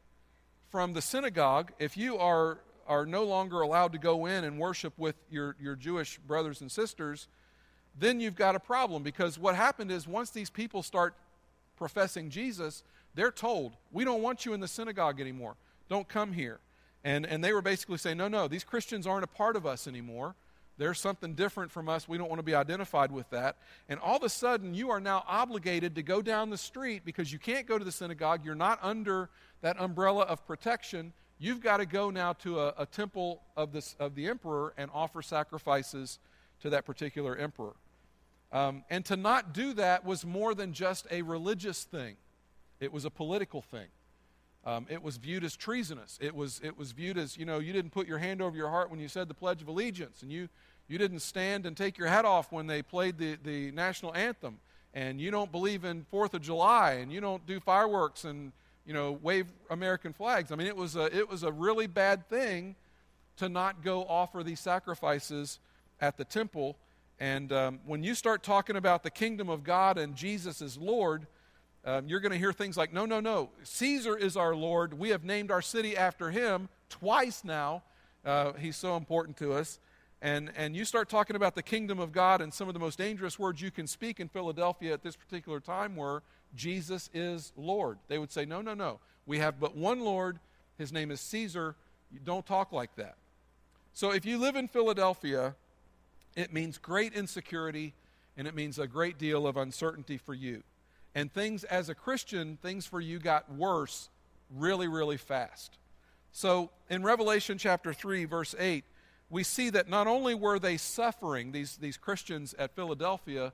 from 0.69 0.93
the 0.93 1.01
synagogue, 1.01 1.71
if 1.79 1.95
you 1.97 2.17
are 2.17 2.59
are 2.87 3.05
no 3.05 3.23
longer 3.23 3.61
allowed 3.61 3.93
to 3.93 3.97
go 3.97 4.25
in 4.25 4.43
and 4.43 4.59
worship 4.59 4.93
with 4.97 5.15
your, 5.29 5.55
your 5.59 5.75
Jewish 5.75 6.17
brothers 6.19 6.61
and 6.61 6.71
sisters, 6.71 7.27
then 7.97 8.19
you've 8.19 8.35
got 8.35 8.55
a 8.55 8.59
problem. 8.59 9.03
Because 9.03 9.39
what 9.39 9.55
happened 9.55 9.91
is 9.91 10.07
once 10.07 10.29
these 10.29 10.49
people 10.49 10.83
start 10.83 11.15
professing 11.77 12.29
Jesus, 12.29 12.83
they're 13.15 13.31
told, 13.31 13.75
We 13.91 14.03
don't 14.03 14.21
want 14.21 14.45
you 14.45 14.53
in 14.53 14.59
the 14.59 14.67
synagogue 14.67 15.19
anymore. 15.19 15.55
Don't 15.89 16.07
come 16.07 16.33
here. 16.33 16.59
And, 17.03 17.25
and 17.25 17.43
they 17.43 17.53
were 17.53 17.61
basically 17.61 17.97
saying, 17.97 18.17
No, 18.17 18.27
no, 18.27 18.47
these 18.47 18.63
Christians 18.63 19.07
aren't 19.07 19.23
a 19.23 19.27
part 19.27 19.55
of 19.55 19.65
us 19.65 19.87
anymore. 19.87 20.35
There's 20.77 20.99
something 20.99 21.35
different 21.35 21.71
from 21.71 21.87
us. 21.87 22.07
We 22.07 22.17
don't 22.17 22.27
want 22.27 22.39
to 22.39 22.43
be 22.43 22.53
identified 22.53 23.09
with 23.09 23.29
that. 23.29 23.57
And 23.87 23.97
all 23.99 24.17
of 24.17 24.23
a 24.23 24.29
sudden, 24.29 24.73
you 24.73 24.89
are 24.89 24.99
now 24.99 25.23
obligated 25.25 25.95
to 25.95 26.03
go 26.03 26.21
down 26.21 26.49
the 26.49 26.57
street 26.57 27.03
because 27.05 27.31
you 27.31 27.39
can't 27.39 27.65
go 27.65 27.79
to 27.79 27.85
the 27.85 27.93
synagogue. 27.93 28.43
You're 28.43 28.55
not 28.55 28.79
under 28.81 29.29
that 29.61 29.79
umbrella 29.79 30.23
of 30.23 30.45
protection 30.45 31.13
you've 31.37 31.61
got 31.61 31.77
to 31.77 31.85
go 31.85 32.09
now 32.09 32.33
to 32.33 32.59
a, 32.59 32.73
a 32.77 32.85
temple 32.85 33.41
of, 33.55 33.71
this, 33.71 33.95
of 33.99 34.15
the 34.15 34.27
emperor 34.27 34.73
and 34.77 34.89
offer 34.93 35.21
sacrifices 35.21 36.19
to 36.61 36.69
that 36.69 36.85
particular 36.85 37.35
emperor. 37.35 37.75
Um, 38.51 38.83
and 38.89 39.03
to 39.05 39.17
not 39.17 39.53
do 39.53 39.73
that 39.73 40.05
was 40.05 40.25
more 40.25 40.53
than 40.53 40.73
just 40.73 41.07
a 41.11 41.21
religious 41.21 41.83
thing, 41.83 42.15
it 42.79 42.91
was 42.91 43.05
a 43.05 43.09
political 43.09 43.61
thing. 43.61 43.87
Um, 44.65 44.87
it 44.89 45.03
was 45.03 45.17
viewed 45.17 45.43
as 45.43 45.55
treasonous. 45.55 46.17
It 46.21 46.33
was, 46.33 46.59
it 46.63 46.75
was 46.75 46.91
viewed 46.91 47.17
as, 47.17 47.37
you 47.37 47.45
know, 47.45 47.59
you 47.59 47.71
didn't 47.71 47.91
put 47.91 48.07
your 48.07 48.17
hand 48.17 48.41
over 48.41 48.57
your 48.57 48.69
heart 48.69 48.89
when 48.89 48.99
you 48.99 49.07
said 49.07 49.27
the 49.27 49.33
Pledge 49.35 49.61
of 49.61 49.67
Allegiance, 49.67 50.23
and 50.23 50.31
you, 50.31 50.49
you 50.87 50.97
didn't 50.97 51.19
stand 51.19 51.67
and 51.67 51.77
take 51.77 51.97
your 51.97 52.07
hat 52.07 52.25
off 52.25 52.51
when 52.51 52.65
they 52.65 52.81
played 52.81 53.17
the, 53.19 53.37
the 53.43 53.71
national 53.71 54.15
anthem, 54.15 54.57
and 54.93 55.21
you 55.21 55.29
don't 55.29 55.51
believe 55.51 55.85
in 55.85 56.03
Fourth 56.09 56.33
of 56.33 56.41
July, 56.41 56.93
and 56.93 57.11
you 57.11 57.21
don't 57.21 57.45
do 57.45 57.59
fireworks 57.59 58.23
and 58.23 58.53
you 58.85 58.93
know, 58.93 59.19
wave 59.21 59.47
American 59.69 60.13
flags. 60.13 60.51
I 60.51 60.55
mean, 60.55 60.67
it 60.67 60.75
was 60.75 60.95
a, 60.95 61.15
it 61.15 61.29
was 61.29 61.43
a 61.43 61.51
really 61.51 61.87
bad 61.87 62.29
thing 62.29 62.75
to 63.37 63.49
not 63.49 63.83
go 63.83 64.03
offer 64.03 64.43
these 64.43 64.59
sacrifices 64.59 65.59
at 65.99 66.17
the 66.17 66.23
temple. 66.23 66.77
And 67.19 67.51
um, 67.51 67.79
when 67.85 68.03
you 68.03 68.15
start 68.15 68.43
talking 68.43 68.75
about 68.75 69.03
the 69.03 69.09
kingdom 69.09 69.49
of 69.49 69.63
God 69.63 69.97
and 69.97 70.15
Jesus 70.15 70.61
is 70.61 70.77
Lord, 70.77 71.27
um, 71.85 72.07
you're 72.07 72.19
going 72.19 72.31
to 72.31 72.37
hear 72.37 72.53
things 72.53 72.77
like, 72.77 72.93
no, 72.93 73.05
no, 73.05 73.19
no. 73.19 73.49
Caesar 73.63 74.17
is 74.17 74.35
our 74.35 74.55
Lord. 74.55 74.93
We 74.93 75.09
have 75.09 75.23
named 75.23 75.51
our 75.51 75.61
city 75.61 75.95
after 75.95 76.31
him 76.31 76.67
twice 76.89 77.43
now. 77.43 77.83
Uh, 78.25 78.53
he's 78.53 78.75
so 78.75 78.97
important 78.97 79.37
to 79.37 79.53
us. 79.53 79.79
And, 80.21 80.51
and 80.57 80.75
you 80.75 80.85
start 80.85 81.09
talking 81.09 81.35
about 81.35 81.53
the 81.53 81.61
kingdom 81.61 81.99
of 81.99 82.11
God, 82.11 82.41
and 82.41 82.51
some 82.51 82.67
of 82.67 82.73
the 82.73 82.79
most 82.79 82.97
dangerous 82.97 83.37
words 83.37 83.61
you 83.61 83.69
can 83.69 83.85
speak 83.85 84.19
in 84.19 84.27
Philadelphia 84.27 84.93
at 84.93 85.03
this 85.03 85.15
particular 85.15 85.59
time 85.59 85.95
were 85.95 86.23
Jesus 86.55 87.09
is 87.13 87.51
Lord. 87.57 87.97
They 88.07 88.17
would 88.17 88.31
say, 88.31 88.45
No, 88.45 88.61
no, 88.61 88.73
no. 88.73 88.99
We 89.25 89.39
have 89.39 89.59
but 89.59 89.75
one 89.75 89.99
Lord. 89.99 90.39
His 90.77 90.91
name 90.91 91.11
is 91.11 91.21
Caesar. 91.21 91.75
You 92.11 92.19
don't 92.23 92.45
talk 92.45 92.71
like 92.71 92.95
that. 92.95 93.15
So 93.93 94.11
if 94.11 94.25
you 94.25 94.37
live 94.37 94.55
in 94.55 94.67
Philadelphia, 94.67 95.55
it 96.35 96.53
means 96.53 96.77
great 96.77 97.13
insecurity 97.13 97.93
and 98.37 98.47
it 98.47 98.55
means 98.55 98.77
a 98.77 98.87
great 98.87 99.17
deal 99.17 99.47
of 99.47 99.57
uncertainty 99.57 100.17
for 100.17 100.33
you. 100.33 100.63
And 101.13 101.31
things, 101.31 101.63
as 101.63 101.87
a 101.87 101.95
Christian, 101.95 102.57
things 102.61 102.85
for 102.85 102.99
you 102.99 103.19
got 103.19 103.49
worse 103.51 104.09
really, 104.53 104.87
really 104.87 105.17
fast. 105.17 105.77
So 106.33 106.69
in 106.89 107.03
Revelation 107.03 107.57
chapter 107.57 107.93
3, 107.93 108.25
verse 108.25 108.53
8, 108.59 108.83
we 109.29 109.43
see 109.43 109.69
that 109.69 109.89
not 109.89 110.07
only 110.07 110.35
were 110.35 110.59
they 110.59 110.75
suffering, 110.75 111.53
these, 111.53 111.77
these 111.77 111.95
Christians 111.95 112.53
at 112.59 112.75
Philadelphia, 112.75 113.53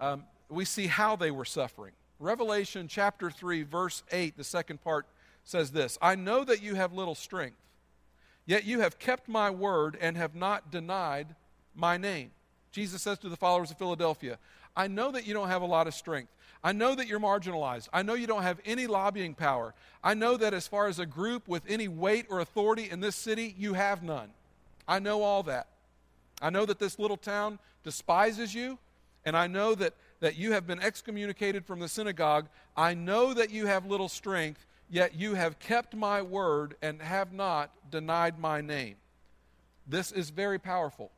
um, 0.00 0.24
we 0.48 0.64
see 0.64 0.86
how 0.86 1.16
they 1.16 1.30
were 1.30 1.44
suffering. 1.44 1.92
Revelation 2.20 2.88
chapter 2.88 3.30
3, 3.30 3.62
verse 3.62 4.02
8, 4.10 4.36
the 4.36 4.44
second 4.44 4.82
part 4.82 5.06
says 5.44 5.70
this 5.70 5.98
I 6.02 6.14
know 6.14 6.44
that 6.44 6.62
you 6.62 6.74
have 6.74 6.92
little 6.92 7.14
strength, 7.14 7.58
yet 8.46 8.64
you 8.64 8.80
have 8.80 8.98
kept 8.98 9.28
my 9.28 9.50
word 9.50 9.96
and 10.00 10.16
have 10.16 10.34
not 10.34 10.70
denied 10.70 11.34
my 11.74 11.96
name. 11.96 12.30
Jesus 12.72 13.02
says 13.02 13.18
to 13.20 13.28
the 13.28 13.36
followers 13.36 13.70
of 13.70 13.78
Philadelphia, 13.78 14.38
I 14.76 14.88
know 14.88 15.10
that 15.12 15.26
you 15.26 15.34
don't 15.34 15.48
have 15.48 15.62
a 15.62 15.66
lot 15.66 15.86
of 15.86 15.94
strength. 15.94 16.32
I 16.62 16.72
know 16.72 16.94
that 16.94 17.06
you're 17.06 17.20
marginalized. 17.20 17.88
I 17.92 18.02
know 18.02 18.14
you 18.14 18.26
don't 18.26 18.42
have 18.42 18.60
any 18.64 18.86
lobbying 18.86 19.34
power. 19.34 19.74
I 20.02 20.14
know 20.14 20.36
that 20.36 20.54
as 20.54 20.66
far 20.66 20.88
as 20.88 20.98
a 20.98 21.06
group 21.06 21.46
with 21.46 21.62
any 21.68 21.88
weight 21.88 22.26
or 22.28 22.40
authority 22.40 22.90
in 22.90 23.00
this 23.00 23.14
city, 23.14 23.54
you 23.56 23.74
have 23.74 24.02
none. 24.02 24.30
I 24.86 24.98
know 24.98 25.22
all 25.22 25.44
that. 25.44 25.68
I 26.42 26.50
know 26.50 26.66
that 26.66 26.78
this 26.78 26.98
little 26.98 27.16
town 27.16 27.58
despises 27.84 28.54
you, 28.54 28.78
and 29.24 29.36
I 29.36 29.46
know 29.46 29.74
that 29.76 29.94
that 30.20 30.36
you 30.36 30.52
have 30.52 30.66
been 30.66 30.80
excommunicated 30.80 31.64
from 31.64 31.80
the 31.80 31.88
synagogue. 31.88 32.48
I 32.76 32.94
know 32.94 33.34
that 33.34 33.50
you 33.50 33.66
have 33.66 33.86
little 33.86 34.08
strength, 34.08 34.66
yet 34.90 35.14
you 35.14 35.34
have 35.34 35.58
kept 35.58 35.94
my 35.94 36.22
word 36.22 36.76
and 36.82 37.00
have 37.00 37.32
not 37.32 37.70
denied 37.90 38.38
my 38.38 38.60
name. 38.60 38.96
This 39.86 40.12
is 40.12 40.30
very 40.30 40.58
powerful 40.58 41.10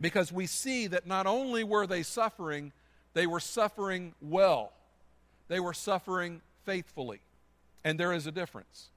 because 0.00 0.32
we 0.32 0.46
see 0.46 0.86
that 0.88 1.06
not 1.06 1.26
only 1.26 1.62
were 1.62 1.86
they 1.86 2.02
suffering, 2.02 2.72
they 3.14 3.26
were 3.26 3.40
suffering 3.40 4.14
well, 4.20 4.72
they 5.48 5.60
were 5.60 5.74
suffering 5.74 6.40
faithfully. 6.64 7.20
And 7.84 7.98
there 7.98 8.12
is 8.12 8.28
a 8.28 8.32
difference. 8.32 8.90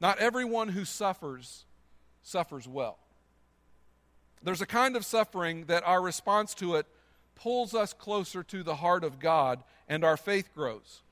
Not 0.00 0.18
everyone 0.18 0.68
who 0.68 0.86
suffers 0.86 1.64
suffers 2.22 2.66
well. 2.66 2.98
There's 4.42 4.60
a 4.62 4.66
kind 4.66 4.96
of 4.96 5.04
suffering 5.04 5.64
that 5.66 5.86
our 5.86 6.00
response 6.00 6.54
to 6.54 6.76
it 6.76 6.86
pulls 7.42 7.74
us 7.74 7.92
closer 7.92 8.42
to 8.44 8.62
the 8.62 8.76
heart 8.76 9.04
of 9.04 9.18
God 9.18 9.62
and 9.88 10.04
our 10.04 10.16
faith 10.16 10.50
grows. 10.54 11.02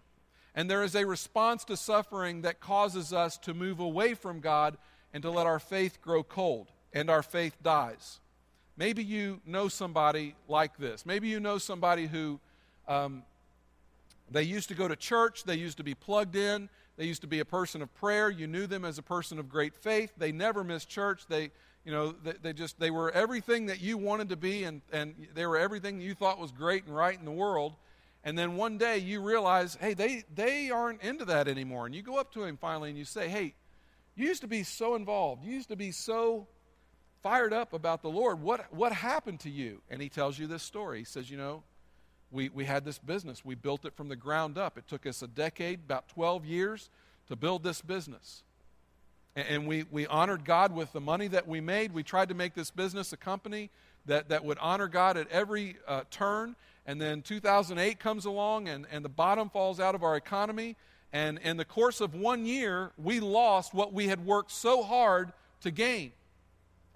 And 0.55 0.71
there 0.71 0.83
is 0.83 0.95
a 0.95 1.07
response 1.07 1.65
to 1.65 1.77
suffering 1.77 2.43
that 2.43 2.61
causes 2.61 3.13
us 3.13 3.39
to 3.39 3.55
move 3.55 3.81
away 3.81 4.15
from 4.15 4.41
God 4.41 4.77
and 5.13 5.23
to 5.23 5.31
let 5.31 5.47
our 5.47 5.59
faith 5.59 6.01
grow 6.03 6.23
cold 6.23 6.69
and 6.93 7.09
our 7.09 7.23
faith 7.23 7.57
dies. 7.63 8.21
Maybe 8.77 9.03
you 9.03 9.41
know 9.47 9.69
somebody 9.69 10.35
like 10.49 10.77
this. 10.79 11.05
Maybe 11.05 11.29
you 11.29 11.41
know 11.41 11.59
somebody 11.59 12.07
who 12.07 12.41
um, 12.87 13.23
they 14.31 14.43
used 14.43 14.69
to 14.69 14.75
go 14.75 14.89
to 14.89 14.97
church, 14.97 15.45
they 15.45 15.57
used 15.57 15.79
to 15.79 15.85
be 15.85 15.95
plugged 15.95 16.37
in, 16.37 16.69
they 16.97 17.05
used 17.05 17.23
to 17.23 17.29
be 17.29 17.41
a 17.41 17.45
person 17.45 17.81
of 17.81 17.95
prayer. 17.95 18.29
You 18.29 18.47
knew 18.47 18.67
them 18.67 18.85
as 18.85 18.99
a 18.99 19.03
person 19.03 19.39
of 19.39 19.49
great 19.49 19.75
faith. 19.75 20.13
They 20.19 20.33
never 20.33 20.65
missed 20.65 20.89
church. 20.89 21.23
They, 21.29 21.53
you 21.89 21.95
know, 21.95 22.13
they, 22.23 22.35
they, 22.43 22.53
just, 22.53 22.79
they 22.79 22.91
were 22.91 23.11
everything 23.13 23.65
that 23.67 23.81
you 23.81 23.97
wanted 23.97 24.29
to 24.29 24.37
be, 24.37 24.65
and, 24.65 24.83
and 24.93 25.15
they 25.33 25.47
were 25.47 25.57
everything 25.57 26.03
you 26.03 26.13
thought 26.13 26.39
was 26.39 26.53
great 26.53 26.85
and 26.85 26.95
right 26.95 27.19
in 27.19 27.25
the 27.25 27.31
world. 27.31 27.77
And 28.23 28.39
then 28.39 28.57
one 28.57 28.77
day 28.77 28.99
you 28.99 29.23
realize, 29.23 29.79
hey, 29.81 29.95
they, 29.95 30.25
they 30.35 30.69
aren't 30.69 31.01
into 31.01 31.25
that 31.25 31.49
anymore. 31.49 31.87
And 31.87 31.95
you 31.95 32.03
go 32.03 32.19
up 32.19 32.31
to 32.35 32.45
him 32.45 32.59
finally 32.59 32.91
and 32.91 32.99
you 32.99 33.07
say, 33.07 33.31
hey, 33.31 33.55
you 34.17 34.27
used 34.27 34.43
to 34.43 34.47
be 34.47 34.65
so 34.65 34.97
involved. 34.97 35.43
You 35.43 35.55
used 35.55 35.71
to 35.71 35.77
be 35.77 35.91
so 35.91 36.47
fired 37.23 37.55
up 37.55 37.73
about 37.73 38.03
the 38.03 38.11
Lord. 38.11 38.43
What, 38.43 38.71
what 38.71 38.93
happened 38.93 39.41
to 39.41 39.51
you? 39.51 39.81
And 39.89 40.03
he 40.03 40.11
tells 40.11 40.39
you 40.39 40.47
this 40.47 40.63
story. 40.63 40.99
He 40.99 41.05
says, 41.07 41.31
you 41.31 41.39
know, 41.39 41.63
we, 42.31 42.51
we 42.51 42.67
had 42.67 42.85
this 42.85 42.99
business. 42.99 43.47
We 43.47 43.55
built 43.55 43.87
it 43.87 43.97
from 43.97 44.11
the 44.11 44.17
ground 44.17 44.59
up. 44.59 44.77
It 44.77 44.87
took 44.89 45.07
us 45.07 45.23
a 45.23 45.27
decade, 45.27 45.85
about 45.87 46.07
12 46.11 46.45
years, 46.45 46.91
to 47.29 47.35
build 47.35 47.65
this 47.65 47.81
business 47.81 48.43
and 49.49 49.67
we, 49.67 49.85
we 49.91 50.07
honored 50.07 50.45
God 50.45 50.75
with 50.75 50.93
the 50.93 51.01
money 51.01 51.29
that 51.29 51.47
we 51.47 51.61
made. 51.61 51.93
We 51.93 52.03
tried 52.03 52.29
to 52.31 52.35
make 52.35 52.55
this 52.55 52.71
business 52.71 53.13
a 53.13 53.17
company 53.17 53.71
that, 54.07 54.29
that 54.31 54.45
would 54.45 54.59
honor 54.59 54.89
God 54.89 55.17
at 55.17 55.29
every 55.31 55.77
uh, 55.87 56.03
turn. 56.11 56.57
And 56.87 57.01
then 57.01 57.23
2008 57.23 57.99
comes 57.99 58.25
along, 58.25 58.69
and, 58.69 58.87
and 58.91 59.05
the 59.05 59.11
bottom 59.11 59.51
falls 59.51 59.79
out 59.79 59.95
of 59.95 60.03
our 60.03 60.17
economy. 60.17 60.77
And 61.13 61.39
in 61.39 61.57
the 61.57 61.65
course 61.65 62.01
of 62.01 62.15
one 62.15 62.47
year, 62.47 62.93
we 62.97 63.21
lost 63.21 63.75
what 63.75 63.93
we 63.93 64.09
had 64.09 64.25
worked 64.25 64.51
so 64.51 64.83
hard 64.83 65.33
to 65.61 65.71
gain. 65.71 66.13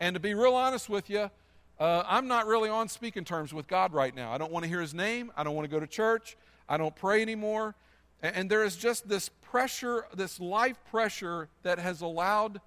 And 0.00 0.14
to 0.14 0.20
be 0.20 0.34
real 0.34 0.54
honest 0.54 0.88
with 0.88 1.08
you, 1.10 1.30
uh, 1.78 2.02
I'm 2.06 2.28
not 2.28 2.46
really 2.46 2.68
on 2.68 2.88
speaking 2.88 3.24
terms 3.24 3.52
with 3.52 3.66
God 3.66 3.92
right 3.92 4.14
now. 4.14 4.32
I 4.32 4.38
don't 4.38 4.52
want 4.52 4.64
to 4.64 4.68
hear 4.68 4.80
his 4.80 4.94
name. 4.94 5.30
I 5.36 5.44
don't 5.44 5.54
want 5.54 5.68
to 5.68 5.70
go 5.70 5.80
to 5.80 5.86
church. 5.86 6.36
I 6.68 6.76
don't 6.76 6.94
pray 6.94 7.22
anymore. 7.22 7.74
And, 8.22 8.36
and 8.36 8.50
there 8.50 8.64
is 8.64 8.76
just 8.76 9.08
this 9.08 9.28
pressure, 9.52 10.06
this 10.16 10.40
life 10.40 10.78
pressure 10.90 11.46
that 11.62 11.78
has 11.78 12.00
allowed 12.00 12.58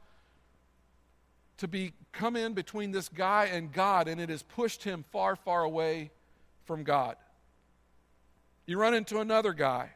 to 1.58 1.68
be 1.68 1.94
come 2.12 2.36
in 2.36 2.54
between 2.54 2.92
this 2.92 3.10
guy 3.10 3.46
and 3.46 3.74
God, 3.74 4.08
and 4.08 4.22
it 4.22 4.30
has 4.30 4.44
pushed 4.44 4.84
him 4.84 5.04
far, 5.12 5.36
far 5.36 5.64
away 5.64 6.12
from 6.66 6.84
God. 6.84 7.16
You 8.68 8.78
run 8.78 8.94
into 8.94 9.20
another 9.20 9.52
guy, 9.52 9.94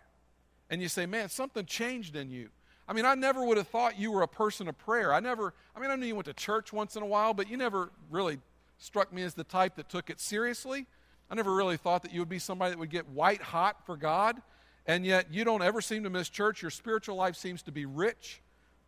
and 0.71 0.81
you 0.81 0.87
say, 0.87 1.05
Man, 1.05 1.29
something 1.29 1.63
changed 1.63 2.15
in 2.15 2.31
you. 2.31 2.49
I 2.87 2.93
mean, 2.93 3.05
I 3.05 3.13
never 3.13 3.45
would 3.45 3.57
have 3.57 3.67
thought 3.67 3.99
you 3.99 4.11
were 4.11 4.23
a 4.23 4.27
person 4.27 4.67
of 4.67 4.75
prayer. 4.79 5.13
I 5.13 5.19
never, 5.19 5.53
I 5.75 5.79
mean, 5.79 5.91
I 5.91 5.95
knew 5.95 6.07
you 6.07 6.15
went 6.15 6.25
to 6.25 6.33
church 6.33 6.73
once 6.73 6.95
in 6.95 7.03
a 7.03 7.05
while, 7.05 7.35
but 7.35 7.47
you 7.47 7.55
never 7.55 7.91
really 8.09 8.39
struck 8.79 9.13
me 9.13 9.21
as 9.21 9.35
the 9.35 9.43
type 9.43 9.75
that 9.75 9.89
took 9.89 10.09
it 10.09 10.19
seriously. 10.19 10.87
I 11.29 11.35
never 11.35 11.53
really 11.53 11.77
thought 11.77 12.01
that 12.01 12.11
you 12.11 12.19
would 12.19 12.29
be 12.29 12.39
somebody 12.39 12.71
that 12.71 12.79
would 12.79 12.89
get 12.89 13.07
white 13.09 13.43
hot 13.43 13.85
for 13.85 13.95
God, 13.95 14.41
and 14.89 15.05
yet 15.05 15.33
you 15.33 15.43
don't 15.43 15.61
ever 15.61 15.81
seem 15.81 16.03
to 16.03 16.09
miss 16.09 16.27
church. 16.27 16.61
Your 16.61 16.71
spiritual 16.71 17.15
life 17.15 17.35
seems 17.35 17.61
to 17.63 17.71
be 17.71 17.85
rich 17.85 18.41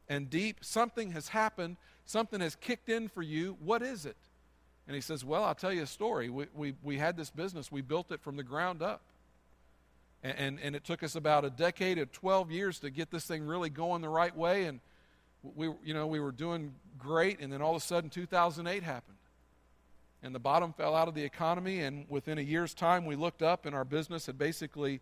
and 0.10 0.30
deep. 0.30 0.58
Something 0.62 1.12
has 1.12 1.30
happened 1.30 1.78
Something 2.06 2.42
has 2.42 2.56
kicked 2.56 2.90
in 2.90 3.08
for 3.08 3.22
you. 3.22 3.58
What 3.64 3.82
is 3.82 4.06
it? 4.06 4.18
And 4.88 4.96
he 4.96 5.02
says, 5.02 5.24
Well, 5.24 5.44
I'll 5.44 5.56
tell 5.56 5.72
you 5.72 5.84
a 5.84 5.88
story. 5.88 6.30
We, 6.30 6.48
we, 6.54 6.74
we 6.84 6.98
had 6.98 7.16
this 7.16 7.30
business, 7.30 7.72
we 7.72 7.82
built 7.82 8.12
it 8.12 8.22
from 8.22 8.36
the 8.36 8.44
ground 8.44 8.82
up. 8.82 9.02
And, 10.24 10.38
and, 10.38 10.60
and 10.62 10.76
it 10.76 10.84
took 10.84 11.04
us 11.04 11.16
about 11.16 11.46
a 11.46 11.50
decade 11.50 11.98
of 11.98 12.12
12 12.12 12.52
years 12.52 12.80
to 12.80 12.90
get 12.90 13.12
this 13.12 13.26
thing 13.26 13.46
really 13.46 13.70
going 13.70 14.02
the 14.02 14.10
right 14.10 14.36
way. 14.36 14.66
And 14.66 14.82
we, 15.42 15.68
you 15.84 15.94
know, 15.94 16.06
we 16.06 16.20
were 16.20 16.32
doing 16.34 16.74
great, 17.00 17.40
and 17.40 17.52
then 17.52 17.62
all 17.62 17.76
of 17.76 17.82
a 17.82 17.86
sudden 17.86 18.10
2008 18.10 18.84
happened. 18.84 19.18
And 20.22 20.36
the 20.36 20.40
bottom 20.40 20.74
fell 20.74 20.96
out 20.96 21.08
of 21.08 21.16
the 21.16 21.24
economy, 21.24 21.80
and 21.80 22.06
within 22.10 22.38
a 22.38 22.42
year's 22.42 22.76
time, 22.76 23.06
we 23.06 23.16
looked 23.16 23.42
up, 23.42 23.66
and 23.66 23.74
our 23.74 23.86
business 23.86 24.28
had 24.28 24.38
basically 24.38 25.00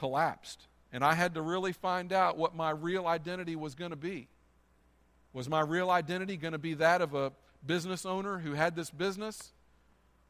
collapsed. 0.00 0.66
And 0.92 1.04
I 1.04 1.14
had 1.14 1.34
to 1.34 1.42
really 1.42 1.72
find 1.72 2.10
out 2.10 2.38
what 2.38 2.56
my 2.56 2.70
real 2.70 3.06
identity 3.06 3.54
was 3.54 3.74
going 3.74 3.90
to 3.90 3.96
be. 3.96 4.28
Was 5.34 5.46
my 5.46 5.60
real 5.60 5.90
identity 5.90 6.38
going 6.38 6.52
to 6.52 6.58
be 6.58 6.72
that 6.74 7.02
of 7.02 7.14
a 7.14 7.32
business 7.66 8.06
owner 8.06 8.38
who 8.38 8.54
had 8.54 8.74
this 8.74 8.90
business? 8.90 9.52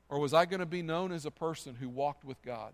Or 0.08 0.18
was 0.18 0.34
I 0.34 0.44
going 0.44 0.58
to 0.58 0.66
be 0.66 0.82
known 0.82 1.12
as 1.12 1.24
a 1.24 1.30
person 1.30 1.76
who 1.78 1.88
walked 1.88 2.24
with 2.24 2.42
God? 2.42 2.72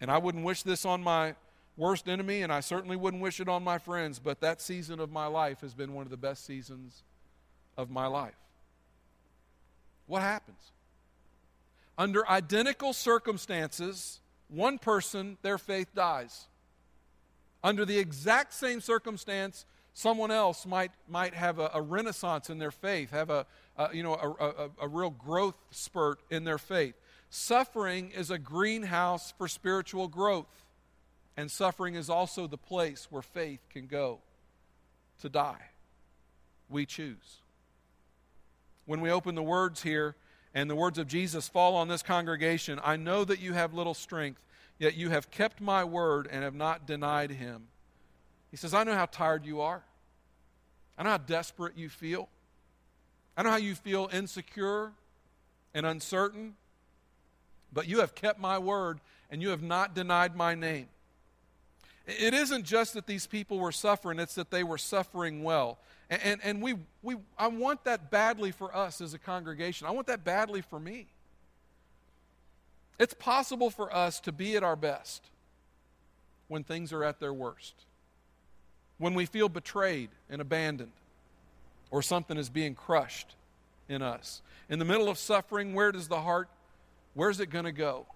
And 0.00 0.08
I 0.08 0.18
wouldn't 0.18 0.44
wish 0.44 0.62
this 0.62 0.86
on 0.86 1.02
my 1.02 1.34
worst 1.76 2.08
enemy, 2.08 2.42
and 2.42 2.52
I 2.52 2.60
certainly 2.60 2.94
wouldn't 2.94 3.22
wish 3.22 3.40
it 3.40 3.48
on 3.48 3.64
my 3.64 3.78
friends, 3.78 4.20
but 4.20 4.40
that 4.40 4.62
season 4.62 5.00
of 5.00 5.10
my 5.10 5.26
life 5.26 5.62
has 5.62 5.74
been 5.74 5.94
one 5.94 6.06
of 6.06 6.10
the 6.10 6.16
best 6.16 6.46
seasons 6.46 7.02
of 7.76 7.90
my 7.90 8.06
life. 8.06 8.36
What 10.06 10.22
happens? 10.22 10.70
Under 11.98 12.28
identical 12.28 12.92
circumstances, 12.92 14.20
one 14.48 14.78
person, 14.78 15.38
their 15.42 15.58
faith 15.58 15.94
dies. 15.94 16.46
Under 17.62 17.84
the 17.84 17.98
exact 17.98 18.52
same 18.52 18.80
circumstance, 18.80 19.64
Someone 19.96 20.32
else 20.32 20.66
might, 20.66 20.90
might 21.08 21.34
have 21.34 21.60
a, 21.60 21.70
a 21.72 21.80
renaissance 21.80 22.50
in 22.50 22.58
their 22.58 22.72
faith, 22.72 23.12
have 23.12 23.30
a, 23.30 23.46
a 23.76 23.94
you 23.94 24.02
know, 24.02 24.14
a, 24.14 24.44
a, 24.44 24.70
a 24.82 24.88
real 24.88 25.10
growth 25.10 25.54
spurt 25.70 26.18
in 26.30 26.42
their 26.42 26.58
faith. 26.58 26.96
Suffering 27.30 28.10
is 28.10 28.28
a 28.28 28.38
greenhouse 28.38 29.32
for 29.38 29.46
spiritual 29.46 30.08
growth, 30.08 30.64
and 31.36 31.48
suffering 31.48 31.94
is 31.94 32.10
also 32.10 32.48
the 32.48 32.58
place 32.58 33.06
where 33.08 33.22
faith 33.22 33.60
can 33.70 33.86
go 33.86 34.18
to 35.20 35.28
die. 35.28 35.70
We 36.68 36.86
choose. 36.86 37.38
When 38.86 39.00
we 39.00 39.12
open 39.12 39.36
the 39.36 39.42
words 39.44 39.80
here, 39.82 40.16
and 40.54 40.70
the 40.70 40.76
words 40.76 40.98
of 40.98 41.08
Jesus 41.08 41.48
fall 41.48 41.74
on 41.74 41.88
this 41.88 42.02
congregation, 42.02 42.80
I 42.82 42.96
know 42.96 43.24
that 43.24 43.40
you 43.40 43.52
have 43.54 43.74
little 43.74 43.94
strength, 43.94 44.40
yet 44.78 44.96
you 44.96 45.10
have 45.10 45.30
kept 45.30 45.60
my 45.60 45.84
word 45.84 46.28
and 46.30 46.44
have 46.44 46.54
not 46.54 46.86
denied 46.86 47.32
him. 47.32 47.64
He 48.50 48.56
says, 48.56 48.72
I 48.72 48.84
know 48.84 48.94
how 48.94 49.06
tired 49.06 49.44
you 49.44 49.60
are. 49.60 49.82
I 50.96 51.02
know 51.02 51.10
how 51.10 51.18
desperate 51.18 51.76
you 51.76 51.88
feel. 51.88 52.28
I 53.36 53.42
know 53.42 53.50
how 53.50 53.56
you 53.56 53.74
feel 53.74 54.08
insecure 54.12 54.92
and 55.74 55.84
uncertain. 55.84 56.54
But 57.72 57.88
you 57.88 57.98
have 57.98 58.14
kept 58.14 58.38
my 58.38 58.58
word 58.58 59.00
and 59.30 59.42
you 59.42 59.48
have 59.48 59.62
not 59.62 59.94
denied 59.94 60.36
my 60.36 60.54
name. 60.54 60.86
It 62.06 62.34
isn't 62.34 62.64
just 62.64 62.94
that 62.94 63.06
these 63.06 63.26
people 63.26 63.58
were 63.58 63.72
suffering, 63.72 64.20
it's 64.20 64.34
that 64.36 64.50
they 64.50 64.62
were 64.62 64.78
suffering 64.78 65.42
well. 65.42 65.78
And, 66.22 66.40
and, 66.42 66.62
we, 66.62 66.74
we, 67.02 67.16
I 67.38 67.48
want 67.48 67.84
that 67.84 68.10
badly 68.10 68.50
for 68.50 68.74
us 68.74 69.00
as 69.00 69.14
a 69.14 69.18
congregation. 69.18 69.86
I 69.86 69.90
want 69.90 70.06
that 70.08 70.24
badly 70.24 70.60
for 70.60 70.78
me. 70.78 71.06
It's 72.98 73.14
possible 73.14 73.70
for 73.70 73.94
us 73.94 74.20
to 74.20 74.32
be 74.32 74.56
at 74.56 74.62
our 74.62 74.76
best 74.76 75.24
when 76.48 76.62
things 76.62 76.92
are 76.92 77.02
at 77.02 77.20
their 77.20 77.32
worst 77.32 77.74
when 78.98 79.14
we 79.14 79.26
feel 79.26 79.48
betrayed 79.48 80.10
and 80.30 80.40
abandoned, 80.40 80.92
or 81.90 82.02
something 82.02 82.36
is 82.36 82.48
being 82.48 82.74
crushed 82.74 83.34
in 83.88 84.02
us. 84.02 84.40
In 84.68 84.78
the 84.78 84.84
middle 84.84 85.08
of 85.08 85.18
suffering, 85.18 85.74
where 85.74 85.92
does 85.92 86.08
the 86.08 86.20
heart, 86.20 86.48
where's 87.14 87.40
it 87.40 87.50
going 87.50 87.64
to 87.64 87.72
go? 87.72 88.06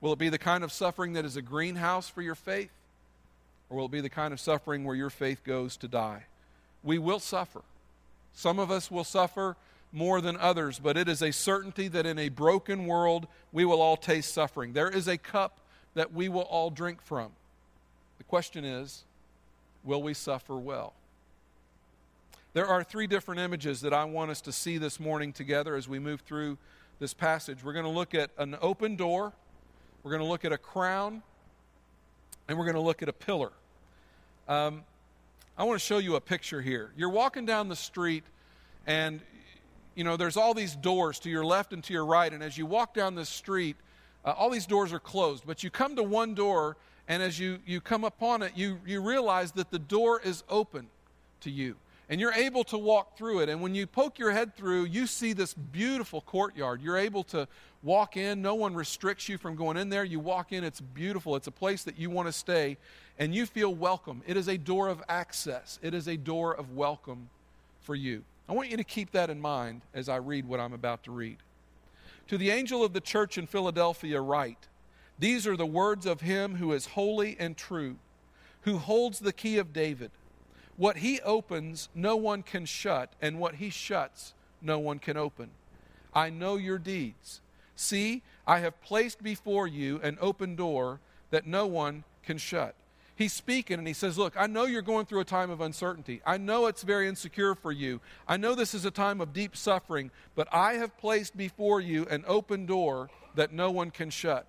Will 0.00 0.12
it 0.12 0.18
be 0.18 0.28
the 0.28 0.38
kind 0.38 0.64
of 0.64 0.72
suffering 0.72 1.14
that 1.14 1.24
is 1.24 1.36
a 1.36 1.42
greenhouse 1.42 2.08
for 2.08 2.20
your 2.20 2.34
faith? 2.34 2.70
Or 3.70 3.78
will 3.78 3.86
it 3.86 3.90
be 3.90 4.00
the 4.00 4.10
kind 4.10 4.32
of 4.32 4.40
suffering 4.40 4.84
where 4.84 4.96
your 4.96 5.10
faith 5.10 5.42
goes 5.44 5.76
to 5.78 5.88
die? 5.88 6.24
We 6.84 6.98
will 6.98 7.18
suffer. 7.18 7.62
Some 8.34 8.58
of 8.58 8.70
us 8.70 8.90
will 8.90 9.04
suffer 9.04 9.56
more 9.92 10.20
than 10.20 10.36
others, 10.36 10.78
but 10.78 10.96
it 10.96 11.08
is 11.08 11.22
a 11.22 11.32
certainty 11.32 11.88
that 11.88 12.04
in 12.04 12.18
a 12.18 12.28
broken 12.28 12.86
world, 12.86 13.26
we 13.52 13.64
will 13.64 13.80
all 13.80 13.96
taste 13.96 14.34
suffering. 14.34 14.72
There 14.72 14.90
is 14.90 15.08
a 15.08 15.16
cup 15.16 15.58
that 15.94 16.12
we 16.12 16.28
will 16.28 16.42
all 16.42 16.68
drink 16.70 17.00
from. 17.00 17.30
The 18.18 18.24
question 18.24 18.64
is, 18.64 19.04
will 19.84 20.02
we 20.02 20.12
suffer 20.12 20.56
well? 20.56 20.92
There 22.54 22.66
are 22.66 22.84
three 22.84 23.06
different 23.06 23.40
images 23.40 23.80
that 23.80 23.92
I 23.92 24.04
want 24.04 24.30
us 24.30 24.40
to 24.42 24.52
see 24.52 24.78
this 24.78 25.00
morning 25.00 25.32
together 25.32 25.74
as 25.76 25.88
we 25.88 25.98
move 25.98 26.20
through 26.20 26.58
this 26.98 27.14
passage. 27.14 27.64
We're 27.64 27.72
going 27.72 27.84
to 27.84 27.90
look 27.90 28.14
at 28.14 28.30
an 28.38 28.56
open 28.60 28.96
door, 28.96 29.32
we're 30.02 30.10
going 30.10 30.22
to 30.22 30.28
look 30.28 30.44
at 30.44 30.52
a 30.52 30.58
crown, 30.58 31.22
and 32.48 32.58
we're 32.58 32.64
going 32.64 32.76
to 32.76 32.80
look 32.80 33.02
at 33.02 33.08
a 33.08 33.12
pillar. 33.12 33.50
Um, 34.48 34.84
I 35.56 35.64
want 35.64 35.80
to 35.80 35.84
show 35.84 35.98
you 35.98 36.16
a 36.16 36.20
picture 36.20 36.60
here. 36.60 36.90
You're 36.96 37.10
walking 37.10 37.46
down 37.46 37.68
the 37.68 37.76
street, 37.76 38.24
and 38.86 39.20
you 39.94 40.04
know 40.04 40.16
there's 40.16 40.36
all 40.36 40.54
these 40.54 40.74
doors 40.74 41.18
to 41.20 41.30
your 41.30 41.44
left 41.44 41.72
and 41.72 41.82
to 41.84 41.92
your 41.92 42.06
right, 42.06 42.32
and 42.32 42.42
as 42.42 42.58
you 42.58 42.66
walk 42.66 42.94
down 42.94 43.14
this 43.14 43.28
street, 43.28 43.76
uh, 44.24 44.30
all 44.30 44.50
these 44.50 44.66
doors 44.66 44.92
are 44.92 44.98
closed, 44.98 45.44
but 45.46 45.62
you 45.62 45.70
come 45.70 45.96
to 45.96 46.02
one 46.02 46.34
door 46.34 46.76
and 47.06 47.22
as 47.22 47.38
you, 47.38 47.58
you 47.66 47.80
come 47.80 48.04
upon 48.04 48.42
it, 48.42 48.52
you, 48.54 48.80
you 48.86 49.02
realize 49.02 49.52
that 49.52 49.70
the 49.70 49.78
door 49.78 50.20
is 50.20 50.42
open 50.48 50.88
to 51.40 51.50
you. 51.50 51.76
And 52.08 52.20
you're 52.20 52.32
able 52.32 52.64
to 52.64 52.78
walk 52.78 53.16
through 53.16 53.40
it. 53.40 53.48
And 53.48 53.62
when 53.62 53.74
you 53.74 53.86
poke 53.86 54.18
your 54.18 54.30
head 54.30 54.54
through, 54.54 54.84
you 54.84 55.06
see 55.06 55.32
this 55.32 55.54
beautiful 55.54 56.20
courtyard. 56.20 56.82
You're 56.82 56.98
able 56.98 57.24
to 57.24 57.48
walk 57.82 58.16
in. 58.16 58.42
No 58.42 58.54
one 58.54 58.74
restricts 58.74 59.28
you 59.28 59.38
from 59.38 59.56
going 59.56 59.78
in 59.78 59.88
there. 59.88 60.04
You 60.04 60.20
walk 60.20 60.52
in, 60.52 60.64
it's 60.64 60.80
beautiful. 60.80 61.34
It's 61.34 61.46
a 61.46 61.52
place 61.52 61.82
that 61.84 61.98
you 61.98 62.10
want 62.10 62.28
to 62.28 62.32
stay, 62.32 62.76
and 63.18 63.34
you 63.34 63.46
feel 63.46 63.74
welcome. 63.74 64.22
It 64.26 64.36
is 64.36 64.48
a 64.48 64.58
door 64.58 64.88
of 64.88 65.02
access, 65.08 65.78
it 65.82 65.94
is 65.94 66.08
a 66.08 66.16
door 66.16 66.54
of 66.54 66.74
welcome 66.76 67.30
for 67.80 67.94
you. 67.94 68.24
I 68.48 68.52
want 68.52 68.70
you 68.70 68.76
to 68.76 68.84
keep 68.84 69.12
that 69.12 69.30
in 69.30 69.40
mind 69.40 69.82
as 69.94 70.08
I 70.08 70.16
read 70.16 70.46
what 70.46 70.60
I'm 70.60 70.72
about 70.72 71.04
to 71.04 71.10
read. 71.10 71.38
To 72.28 72.38
the 72.38 72.50
angel 72.50 72.84
of 72.84 72.92
the 72.92 73.00
church 73.00 73.38
in 73.38 73.46
Philadelphia, 73.46 74.20
write 74.20 74.68
these 75.18 75.46
are 75.46 75.56
the 75.56 75.66
words 75.66 76.06
of 76.06 76.22
him 76.22 76.56
who 76.56 76.72
is 76.72 76.86
holy 76.86 77.36
and 77.38 77.56
true, 77.56 77.96
who 78.62 78.78
holds 78.78 79.20
the 79.20 79.32
key 79.32 79.58
of 79.58 79.72
David. 79.72 80.10
What 80.76 80.98
he 80.98 81.20
opens, 81.20 81.88
no 81.94 82.16
one 82.16 82.42
can 82.42 82.66
shut, 82.66 83.12
and 83.22 83.38
what 83.38 83.56
he 83.56 83.70
shuts, 83.70 84.34
no 84.60 84.78
one 84.78 84.98
can 84.98 85.16
open. 85.16 85.50
I 86.12 86.30
know 86.30 86.56
your 86.56 86.78
deeds. 86.78 87.40
See, 87.76 88.22
I 88.46 88.58
have 88.58 88.82
placed 88.82 89.22
before 89.22 89.68
you 89.68 90.00
an 90.02 90.18
open 90.20 90.56
door 90.56 91.00
that 91.30 91.46
no 91.46 91.66
one 91.66 92.02
can 92.24 92.38
shut. 92.38 92.74
He's 93.16 93.32
speaking 93.32 93.78
and 93.78 93.86
he 93.86 93.94
says, 93.94 94.18
Look, 94.18 94.34
I 94.36 94.46
know 94.46 94.64
you're 94.64 94.82
going 94.82 95.06
through 95.06 95.20
a 95.20 95.24
time 95.24 95.50
of 95.50 95.60
uncertainty. 95.60 96.20
I 96.26 96.36
know 96.36 96.66
it's 96.66 96.82
very 96.82 97.08
insecure 97.08 97.54
for 97.54 97.70
you. 97.70 98.00
I 98.26 98.36
know 98.36 98.54
this 98.54 98.74
is 98.74 98.84
a 98.84 98.90
time 98.90 99.20
of 99.20 99.32
deep 99.32 99.56
suffering, 99.56 100.10
but 100.34 100.48
I 100.52 100.74
have 100.74 100.96
placed 100.98 101.36
before 101.36 101.80
you 101.80 102.06
an 102.10 102.24
open 102.26 102.66
door 102.66 103.10
that 103.36 103.52
no 103.52 103.70
one 103.70 103.90
can 103.90 104.10
shut. 104.10 104.46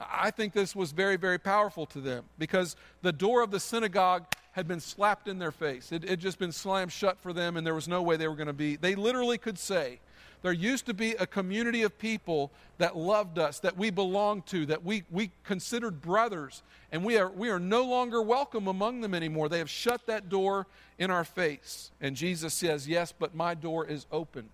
I 0.00 0.30
think 0.30 0.54
this 0.54 0.74
was 0.74 0.92
very, 0.92 1.16
very 1.16 1.38
powerful 1.38 1.86
to 1.86 2.00
them 2.00 2.24
because 2.38 2.74
the 3.02 3.12
door 3.12 3.42
of 3.42 3.50
the 3.50 3.60
synagogue 3.60 4.24
had 4.52 4.66
been 4.66 4.80
slapped 4.80 5.28
in 5.28 5.38
their 5.38 5.52
face. 5.52 5.92
It 5.92 6.08
had 6.08 6.20
just 6.20 6.38
been 6.38 6.52
slammed 6.52 6.92
shut 6.92 7.18
for 7.18 7.32
them, 7.32 7.56
and 7.56 7.66
there 7.66 7.74
was 7.74 7.86
no 7.86 8.02
way 8.02 8.16
they 8.16 8.26
were 8.26 8.34
going 8.34 8.46
to 8.46 8.52
be. 8.52 8.76
They 8.76 8.94
literally 8.94 9.38
could 9.38 9.58
say, 9.58 10.00
There 10.42 10.52
used 10.52 10.86
to 10.86 10.94
be 10.94 11.12
a 11.12 11.26
community 11.26 11.82
of 11.82 11.98
people 11.98 12.50
that 12.78 12.96
loved 12.96 13.38
us, 13.38 13.60
that 13.60 13.76
we 13.76 13.90
belonged 13.90 14.46
to, 14.46 14.64
that 14.66 14.84
we, 14.84 15.04
we 15.10 15.30
considered 15.44 16.00
brothers, 16.00 16.62
and 16.90 17.04
we 17.04 17.18
are, 17.18 17.28
we 17.28 17.50
are 17.50 17.60
no 17.60 17.84
longer 17.84 18.22
welcome 18.22 18.66
among 18.66 19.02
them 19.02 19.14
anymore. 19.14 19.48
They 19.48 19.58
have 19.58 19.68
shut 19.68 20.06
that 20.06 20.28
door 20.30 20.66
in 20.98 21.10
our 21.10 21.24
face. 21.24 21.90
And 22.00 22.16
Jesus 22.16 22.54
says, 22.54 22.88
Yes, 22.88 23.12
but 23.16 23.34
my 23.34 23.54
door 23.54 23.86
is 23.86 24.06
open 24.10 24.48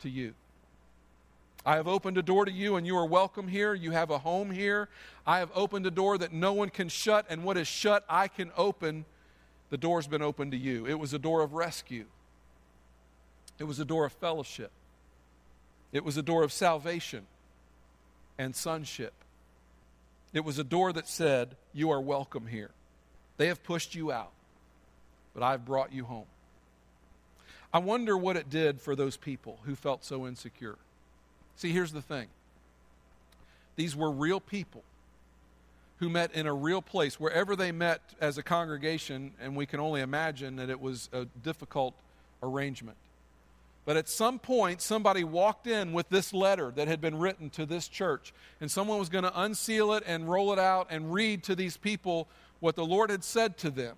to 0.00 0.08
you. 0.08 0.34
I 1.66 1.76
have 1.76 1.88
opened 1.88 2.18
a 2.18 2.22
door 2.22 2.44
to 2.44 2.52
you, 2.52 2.76
and 2.76 2.86
you 2.86 2.96
are 2.96 3.06
welcome 3.06 3.48
here. 3.48 3.72
You 3.72 3.90
have 3.92 4.10
a 4.10 4.18
home 4.18 4.50
here. 4.50 4.88
I 5.26 5.38
have 5.38 5.50
opened 5.54 5.86
a 5.86 5.90
door 5.90 6.18
that 6.18 6.32
no 6.32 6.52
one 6.52 6.68
can 6.68 6.90
shut, 6.90 7.24
and 7.30 7.42
what 7.42 7.56
is 7.56 7.66
shut, 7.66 8.04
I 8.08 8.28
can 8.28 8.50
open. 8.56 9.06
The 9.70 9.78
door's 9.78 10.06
been 10.06 10.20
opened 10.20 10.52
to 10.52 10.58
you. 10.58 10.86
It 10.86 10.98
was 10.98 11.14
a 11.14 11.18
door 11.18 11.42
of 11.42 11.54
rescue, 11.54 12.04
it 13.58 13.64
was 13.64 13.80
a 13.80 13.84
door 13.84 14.04
of 14.04 14.12
fellowship, 14.12 14.70
it 15.94 16.04
was 16.04 16.18
a 16.18 16.22
door 16.22 16.42
of 16.42 16.52
salvation 16.52 17.24
and 18.36 18.54
sonship. 18.54 19.14
It 20.34 20.44
was 20.44 20.58
a 20.58 20.64
door 20.64 20.92
that 20.92 21.08
said, 21.08 21.56
You 21.72 21.90
are 21.90 22.00
welcome 22.00 22.48
here. 22.48 22.72
They 23.36 23.46
have 23.46 23.62
pushed 23.62 23.94
you 23.94 24.12
out, 24.12 24.32
but 25.32 25.42
I've 25.44 25.64
brought 25.64 25.92
you 25.92 26.04
home. 26.04 26.26
I 27.72 27.78
wonder 27.78 28.16
what 28.18 28.36
it 28.36 28.50
did 28.50 28.80
for 28.80 28.94
those 28.94 29.16
people 29.16 29.58
who 29.64 29.74
felt 29.74 30.04
so 30.04 30.26
insecure. 30.26 30.76
See, 31.56 31.70
here's 31.70 31.92
the 31.92 32.02
thing 32.02 32.26
these 33.76 33.94
were 33.94 34.10
real 34.10 34.40
people 34.40 34.82
who 35.98 36.08
met 36.08 36.32
in 36.34 36.46
a 36.46 36.54
real 36.54 36.82
place, 36.82 37.20
wherever 37.20 37.54
they 37.54 37.70
met 37.70 38.00
as 38.20 38.36
a 38.36 38.42
congregation, 38.42 39.32
and 39.40 39.54
we 39.54 39.64
can 39.64 39.78
only 39.78 40.00
imagine 40.00 40.56
that 40.56 40.70
it 40.70 40.80
was 40.80 41.08
a 41.12 41.24
difficult 41.24 41.94
arrangement. 42.42 42.96
But 43.84 43.96
at 43.96 44.08
some 44.08 44.38
point, 44.38 44.80
somebody 44.80 45.24
walked 45.24 45.66
in 45.66 45.92
with 45.92 46.08
this 46.08 46.32
letter 46.32 46.72
that 46.74 46.88
had 46.88 47.00
been 47.00 47.18
written 47.18 47.50
to 47.50 47.66
this 47.66 47.86
church, 47.86 48.32
and 48.60 48.70
someone 48.70 48.98
was 48.98 49.10
going 49.10 49.24
to 49.24 49.40
unseal 49.40 49.92
it 49.92 50.02
and 50.06 50.28
roll 50.28 50.52
it 50.52 50.58
out 50.58 50.86
and 50.90 51.12
read 51.12 51.42
to 51.44 51.54
these 51.54 51.76
people 51.76 52.26
what 52.60 52.76
the 52.76 52.84
Lord 52.84 53.10
had 53.10 53.22
said 53.22 53.58
to 53.58 53.70
them. 53.70 53.96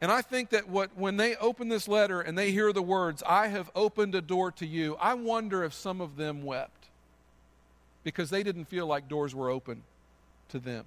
And 0.00 0.12
I 0.12 0.22
think 0.22 0.50
that 0.50 0.68
what, 0.68 0.96
when 0.96 1.16
they 1.16 1.34
open 1.36 1.68
this 1.68 1.88
letter 1.88 2.20
and 2.20 2.38
they 2.38 2.52
hear 2.52 2.72
the 2.72 2.82
words, 2.82 3.22
I 3.26 3.48
have 3.48 3.70
opened 3.74 4.14
a 4.14 4.20
door 4.20 4.52
to 4.52 4.66
you, 4.66 4.96
I 5.00 5.14
wonder 5.14 5.64
if 5.64 5.74
some 5.74 6.00
of 6.00 6.16
them 6.16 6.44
wept 6.44 6.86
because 8.04 8.30
they 8.30 8.44
didn't 8.44 8.66
feel 8.66 8.86
like 8.86 9.08
doors 9.08 9.34
were 9.34 9.50
open 9.50 9.82
to 10.50 10.60
them. 10.60 10.84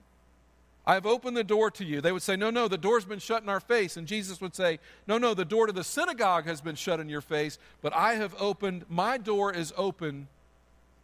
I 0.86 0.96
have 0.96 1.06
opened 1.06 1.38
the 1.38 1.44
door 1.44 1.70
to 1.72 1.86
you. 1.86 2.02
They 2.02 2.12
would 2.12 2.24
say, 2.24 2.36
No, 2.36 2.50
no, 2.50 2.68
the 2.68 2.78
door's 2.78 3.06
been 3.06 3.20
shut 3.20 3.44
in 3.44 3.50
our 3.50 3.60
face. 3.60 3.98
And 3.98 4.08
Jesus 4.08 4.42
would 4.42 4.56
say, 4.56 4.80
No, 5.08 5.18
no, 5.18 5.34
the 5.34 5.46
door 5.46 5.68
to 5.68 5.74
the 5.74 5.84
synagogue 5.84 6.46
has 6.46 6.60
been 6.60 6.76
shut 6.76 7.00
in 7.00 7.08
your 7.08 7.22
face, 7.22 7.60
but 7.82 7.94
I 7.94 8.16
have 8.16 8.36
opened, 8.40 8.86
my 8.90 9.18
door 9.18 9.54
is 9.54 9.74
open 9.78 10.28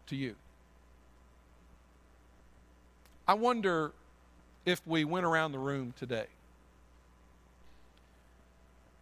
to 0.07 0.15
you. 0.15 0.35
I 3.27 3.35
wonder 3.35 3.91
if 4.65 4.81
we 4.87 5.05
went 5.05 5.25
around 5.25 5.51
the 5.51 5.59
room 5.59 5.93
today 5.97 6.27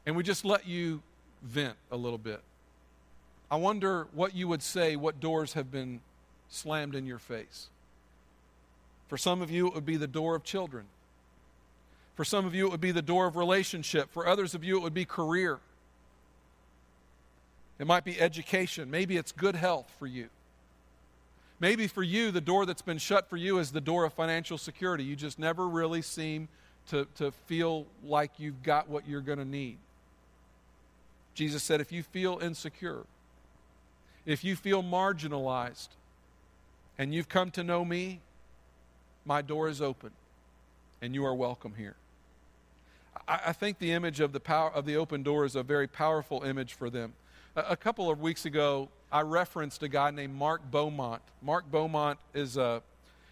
and 0.06 0.16
we 0.16 0.24
just 0.24 0.46
let 0.46 0.68
you 0.68 1.02
vent 1.42 1.76
a 1.92 1.98
little 1.98 2.18
bit. 2.18 2.42
I 3.50 3.58
wonder 3.58 4.08
what 4.14 4.36
you 4.36 4.48
would 4.48 4.62
say, 4.62 4.96
what 4.96 5.20
doors 5.20 5.54
have 5.54 5.72
been 5.72 6.02
slammed 6.50 6.96
in 6.96 7.06
your 7.06 7.20
face. 7.20 7.68
For 9.08 9.18
some 9.18 9.42
of 9.42 9.52
you, 9.52 9.68
it 9.68 9.76
would 9.76 9.86
be 9.86 9.98
the 9.98 10.08
door 10.08 10.36
of 10.36 10.44
children. 10.44 10.86
For 12.16 12.26
some 12.26 12.46
of 12.46 12.56
you, 12.56 12.68
it 12.68 12.72
would 12.72 12.82
be 12.82 12.92
the 12.92 13.02
door 13.02 13.28
of 13.28 13.36
relationship. 13.36 14.12
For 14.12 14.28
others 14.28 14.56
of 14.56 14.64
you, 14.64 14.78
it 14.78 14.84
would 14.84 14.94
be 14.94 15.06
career. 15.06 15.60
It 17.78 17.86
might 17.86 18.06
be 18.06 18.20
education. 18.20 18.90
Maybe 18.90 19.18
it's 19.18 19.32
good 19.32 19.56
health 19.56 19.92
for 20.00 20.08
you. 20.08 20.30
Maybe 21.60 21.88
for 21.88 22.04
you, 22.04 22.32
the 22.32 22.42
door 22.42 22.66
that's 22.66 22.82
been 22.82 22.98
shut 22.98 23.30
for 23.30 23.38
you 23.38 23.60
is 23.60 23.72
the 23.72 23.82
door 23.82 24.06
of 24.06 24.14
financial 24.14 24.58
security. 24.58 25.04
You 25.04 25.16
just 25.16 25.40
never 25.40 25.68
really 25.68 26.02
seem 26.02 26.48
to, 26.90 27.08
to 27.16 27.32
feel 27.32 27.86
like 28.04 28.32
you've 28.38 28.64
got 28.64 28.90
what 28.90 29.08
you're 29.08 29.22
going 29.22 29.40
to 29.40 29.46
need. 29.46 29.78
Jesus 31.34 31.64
said, 31.64 31.82
if 31.82 31.92
you 31.92 32.04
feel 32.04 32.40
insecure, 32.42 33.04
if 34.26 34.44
you 34.44 34.56
feel 34.56 34.84
marginalized, 34.84 35.90
and 36.98 37.14
you've 37.14 37.30
come 37.30 37.52
to 37.52 37.64
know 37.64 37.84
me, 37.84 38.22
my 39.26 39.42
door 39.42 39.68
is 39.68 39.82
open, 39.82 40.12
and 41.02 41.14
you 41.14 41.26
are 41.26 41.36
welcome 41.36 41.74
here. 41.78 41.96
I, 43.28 43.40
I 43.48 43.54
think 43.54 43.80
the 43.80 43.92
image 43.92 44.20
of 44.20 44.32
the 44.32 44.40
power 44.40 44.72
of 44.72 44.86
the 44.86 44.96
open 44.96 45.24
door 45.24 45.46
is 45.46 45.56
a 45.56 45.64
very 45.64 45.88
powerful 45.88 46.44
image 46.44 46.74
for 46.74 46.90
them. 46.90 47.14
A, 47.56 47.62
a 47.70 47.76
couple 47.76 48.10
of 48.10 48.22
weeks 48.22 48.46
ago, 48.46 48.90
I 49.12 49.22
referenced 49.22 49.84
a 49.84 49.88
guy 49.88 50.12
named 50.12 50.36
Mark 50.36 50.62
Beaumont. 50.70 51.22
Mark 51.42 51.70
Beaumont 51.72 52.20
is 52.34 52.58
a 52.58 52.82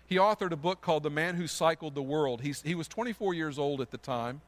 he 0.05 0.15
authored 0.19 0.51
a 0.51 0.57
book 0.57 0.81
called 0.81 1.03
The 1.03 1.09
Man 1.09 1.35
Who 1.35 1.47
Cycled 1.47 1.95
the 1.95 2.01
World. 2.01 2.41
He's, 2.41 2.61
he 2.61 2.75
was 2.75 2.87
24 2.87 3.33
years 3.33 3.57
old 3.57 3.81
at 3.81 3.91
the 3.91 3.97
time. 3.97 4.41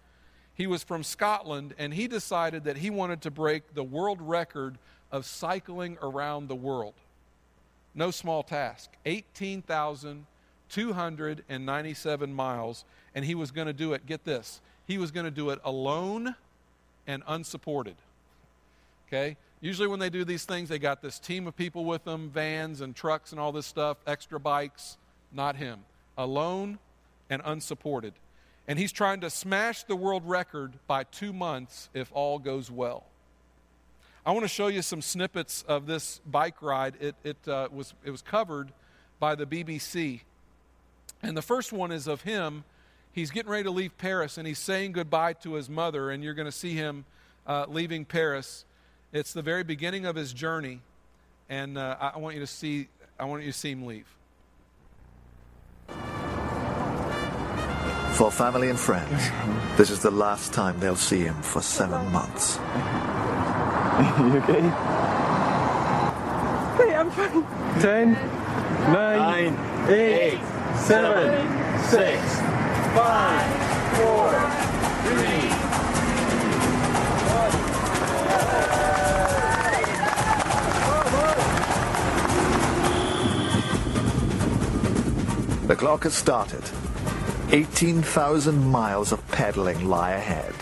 He 0.54 0.68
was 0.68 0.84
from 0.84 1.04
Scotland, 1.04 1.74
and 1.78 1.94
he 1.94 2.08
decided 2.08 2.66
that 2.66 2.78
he 2.78 2.90
wanted 2.90 3.22
to 3.22 3.32
break 3.32 3.74
the 3.74 3.84
world 3.84 4.22
record 4.22 4.78
of 5.12 5.26
cycling 5.26 5.98
around 6.02 6.48
the 6.48 6.56
world. 6.56 6.94
No 7.94 8.12
small 8.12 8.44
task 8.44 8.92
18,297 10.72 12.34
miles, 12.34 12.86
and 13.14 13.26
he 13.26 13.36
was 13.36 13.52
going 13.52 13.68
to 13.68 13.74
do 13.74 13.94
it, 13.94 14.06
get 14.06 14.24
this, 14.24 14.62
he 14.88 14.98
was 14.98 15.12
going 15.12 15.26
to 15.26 15.32
do 15.32 15.50
it 15.50 15.60
alone 15.64 16.36
and 17.08 17.24
unsupported. 17.28 17.96
Okay? 19.08 19.38
Usually, 19.62 19.88
when 19.88 20.00
they 20.00 20.10
do 20.10 20.26
these 20.26 20.46
things, 20.46 20.70
they 20.70 20.80
got 20.80 21.02
this 21.02 21.18
team 21.18 21.48
of 21.48 21.56
people 21.56 21.86
with 21.86 22.04
them, 22.04 22.30
vans 22.30 22.82
and 22.82 22.96
trucks 22.96 23.32
and 23.32 23.40
all 23.40 23.52
this 23.52 23.66
stuff, 23.66 23.98
extra 24.06 24.40
bikes. 24.40 24.98
Not 25.32 25.56
him. 25.56 25.80
Alone 26.18 26.78
and 27.30 27.42
unsupported 27.44 28.14
and 28.68 28.80
he's 28.80 28.92
trying 28.92 29.22
to 29.22 29.30
smash 29.30 29.84
the 29.84 29.96
world 29.96 30.28
record 30.28 30.74
by 30.88 31.04
two 31.04 31.32
months 31.32 31.90
if 31.94 32.12
all 32.14 32.40
goes 32.40 32.72
well. 32.72 33.04
I 34.26 34.32
want 34.32 34.44
to 34.44 34.50
show 34.50 34.68
you 34.68 34.82
some 34.82 35.04
snippets 35.04 35.64
of 35.68 35.86
this 35.86 36.20
bike 36.26 36.62
ride. 36.62 36.96
It, 37.00 37.16
it, 37.24 37.48
uh, 37.48 37.70
was, 37.72 37.94
it 38.04 38.10
was 38.10 38.24
covered 38.24 38.72
by 39.20 39.36
the 39.36 39.46
BBC. 39.46 40.22
And 41.28 41.36
the 41.36 41.42
first 41.42 41.74
one 41.74 41.92
is 41.92 42.08
of 42.08 42.22
him. 42.22 42.64
He's 43.12 43.32
getting 43.32 43.52
ready 43.52 43.64
to 43.64 43.72
leave 43.72 43.98
Paris 43.98 44.38
and 44.38 44.48
he's 44.48 44.60
saying 44.60 44.92
goodbye 44.92 45.34
to 45.34 45.54
his 45.54 45.70
mother, 45.70 46.12
and 46.12 46.24
you're 46.24 46.34
going 46.34 46.48
to 46.48 46.52
see 46.52 46.74
him 46.74 47.06
uh, 47.48 47.66
leaving 47.68 48.06
Paris. 48.06 48.66
It's 49.12 49.34
the 49.34 49.42
very 49.42 49.64
beginning 49.64 50.06
of 50.06 50.16
his 50.16 50.34
journey, 50.34 50.82
and 51.50 51.78
uh, 51.78 51.96
I 52.14 52.18
want 52.20 52.36
you 52.36 52.42
to 52.42 52.48
see. 52.48 52.90
I 53.18 53.26
want 53.26 53.44
you 53.44 53.52
to 53.52 53.58
see 53.58 53.72
him 53.72 53.86
leave. 53.86 54.08
For 58.16 58.30
family 58.32 58.70
and 58.70 58.80
friends, 58.80 59.30
this 59.78 59.90
is 59.90 60.02
the 60.02 60.12
last 60.12 60.54
time 60.54 60.80
they'll 60.80 60.96
see 60.96 61.22
him 61.22 61.42
for 61.42 61.62
seven 61.62 62.12
months. 62.12 62.58
you 64.20 64.38
okay? 64.40 64.62
Hey, 66.78 66.96
I'm 66.96 67.10
fine. 67.12 67.82
Ten, 67.82 68.14
nine, 68.92 69.56
nine 69.56 69.90
eight, 69.90 70.34
eight, 70.34 70.40
seven, 70.80 71.48
six, 71.90 72.22
five, 72.96 73.48
four, 73.98 74.32
three, 75.04 75.66
The 85.68 85.76
clock 85.76 86.04
has 86.04 86.14
started. 86.14 86.64
18,000 87.52 88.66
miles 88.68 89.12
of 89.12 89.28
pedaling 89.30 89.88
lie 89.90 90.12
ahead. 90.12 90.54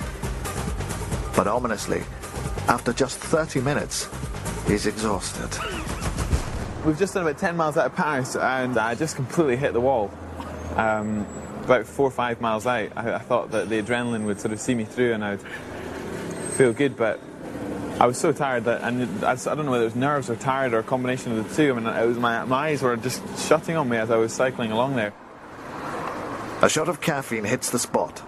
But 1.36 1.48
ominously, 1.48 2.04
after 2.70 2.94
just 2.94 3.18
30 3.18 3.60
minutes, 3.62 4.08
he's 4.66 4.86
exhausted. 4.86 5.93
We've 6.86 7.00
just 7.00 7.14
done 7.14 7.24
about 7.24 7.38
10 7.38 7.56
miles 7.56 7.78
out 7.78 7.86
of 7.86 7.96
Paris 7.96 8.36
and 8.36 8.78
I 8.78 8.96
just 8.96 9.16
completely 9.16 9.56
hit 9.56 9.72
the 9.72 9.80
wall. 9.80 10.12
Um, 10.76 11.26
about 11.64 11.86
four 11.86 12.06
or 12.06 12.12
five 12.12 12.42
miles 12.42 12.66
out, 12.66 12.90
I, 12.98 13.14
I, 13.14 13.20
thought 13.20 13.52
that 13.52 13.70
the 13.70 13.82
adrenaline 13.82 14.26
would 14.26 14.42
sort 14.42 14.52
of 14.52 14.60
see 14.60 14.76
me 14.76 14.84
through 14.84 15.14
and 15.14 15.24
I'd 15.24 15.42
feel 16.58 16.74
good, 16.74 16.98
but 16.98 17.22
I 18.02 18.06
was 18.06 18.18
so 18.18 18.34
tired 18.34 18.66
that, 18.66 18.82
and 18.82 19.24
I, 19.24 19.32
I 19.32 19.36
don't 19.36 19.64
know 19.64 19.72
whether 19.72 19.84
it 19.84 19.94
was 19.94 19.96
nerves 19.96 20.30
or 20.30 20.36
tired 20.36 20.74
or 20.74 20.80
a 20.80 20.84
combination 20.84 21.38
of 21.38 21.48
the 21.48 21.56
two. 21.56 21.72
I 21.72 21.80
mean, 21.80 21.88
it 21.88 22.06
was 22.06 22.18
my, 22.18 22.44
my 22.44 22.68
eyes 22.68 22.82
were 22.82 22.98
just 22.98 23.22
shutting 23.48 23.78
on 23.78 23.88
me 23.88 23.96
as 23.96 24.12
I 24.12 24.18
was 24.18 24.34
cycling 24.34 24.74
along 24.74 24.98
there. 24.98 25.14
A 26.62 26.68
shot 26.68 26.90
of 26.90 27.00
caffeine 27.00 27.46
hits 27.46 27.70
the 27.70 27.80
spot, 27.80 28.22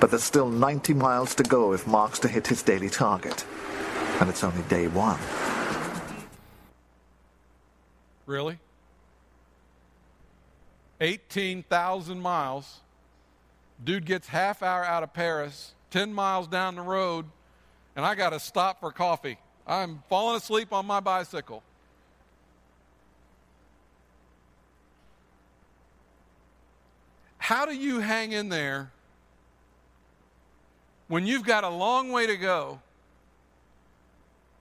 but 0.00 0.08
there's 0.08 0.24
still 0.24 0.48
90 0.48 0.94
miles 0.94 1.34
to 1.34 1.42
go 1.42 1.74
if 1.74 1.86
Mark's 1.86 2.20
to 2.20 2.28
hit 2.28 2.46
his 2.46 2.62
daily 2.62 2.88
target. 2.88 3.44
And 4.18 4.30
it's 4.30 4.42
only 4.42 4.62
day 4.62 4.86
one. 4.88 5.18
Really? 8.28 8.60
18,000 11.00 12.20
miles 12.20 12.80
Dude 13.82 14.04
gets 14.04 14.26
half 14.28 14.62
hour 14.62 14.84
out 14.84 15.02
of 15.02 15.12
Paris, 15.12 15.72
10 15.90 16.12
miles 16.12 16.48
down 16.48 16.74
the 16.74 16.82
road, 16.82 17.26
and 17.94 18.04
I 18.04 18.14
got 18.14 18.30
to 18.30 18.40
stop 18.40 18.80
for 18.80 18.90
coffee. 18.90 19.38
I'm 19.66 20.02
falling 20.08 20.36
asleep 20.36 20.72
on 20.72 20.86
my 20.86 21.00
bicycle. 21.00 21.62
How 27.38 27.64
do 27.64 27.74
you 27.74 28.00
hang 28.00 28.32
in 28.32 28.48
there 28.48 28.90
when 31.06 31.26
you've 31.26 31.44
got 31.44 31.64
a 31.64 31.68
long 31.68 32.10
way 32.12 32.26
to 32.26 32.36
go 32.36 32.80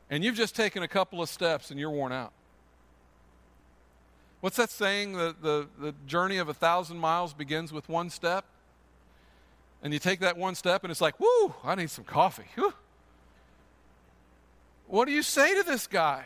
and 0.10 0.24
you've 0.24 0.36
just 0.36 0.56
taken 0.56 0.84
a 0.84 0.88
couple 0.88 1.22
of 1.22 1.28
steps 1.28 1.72
and 1.72 1.80
you're 1.80 1.90
worn 1.90 2.14
out? 2.14 2.32
What's 4.40 4.58
that 4.58 4.70
saying? 4.70 5.14
The, 5.14 5.36
the, 5.42 5.68
the 5.80 5.94
journey 6.06 6.38
of 6.38 6.50
a 6.50 6.54
thousand 6.54 6.98
miles 6.98 7.34
begins 7.34 7.74
with 7.74 7.90
one 7.90 8.10
step? 8.10 8.46
And 9.82 9.94
you 9.94 10.00
take 10.00 10.20
that 10.20 10.38
one 10.38 10.56
step 10.56 10.84
and 10.84 10.92
it's 10.92 11.02
like, 11.02 11.20
whoo, 11.20 11.54
I 11.64 11.76
need 11.76 11.90
some 11.90 12.04
coffee. 12.04 12.46
Whew. 12.56 12.74
What 14.88 15.06
do 15.06 15.12
you 15.12 15.22
say 15.22 15.56
to 15.56 15.64
this 15.64 15.88
guy? 15.88 16.26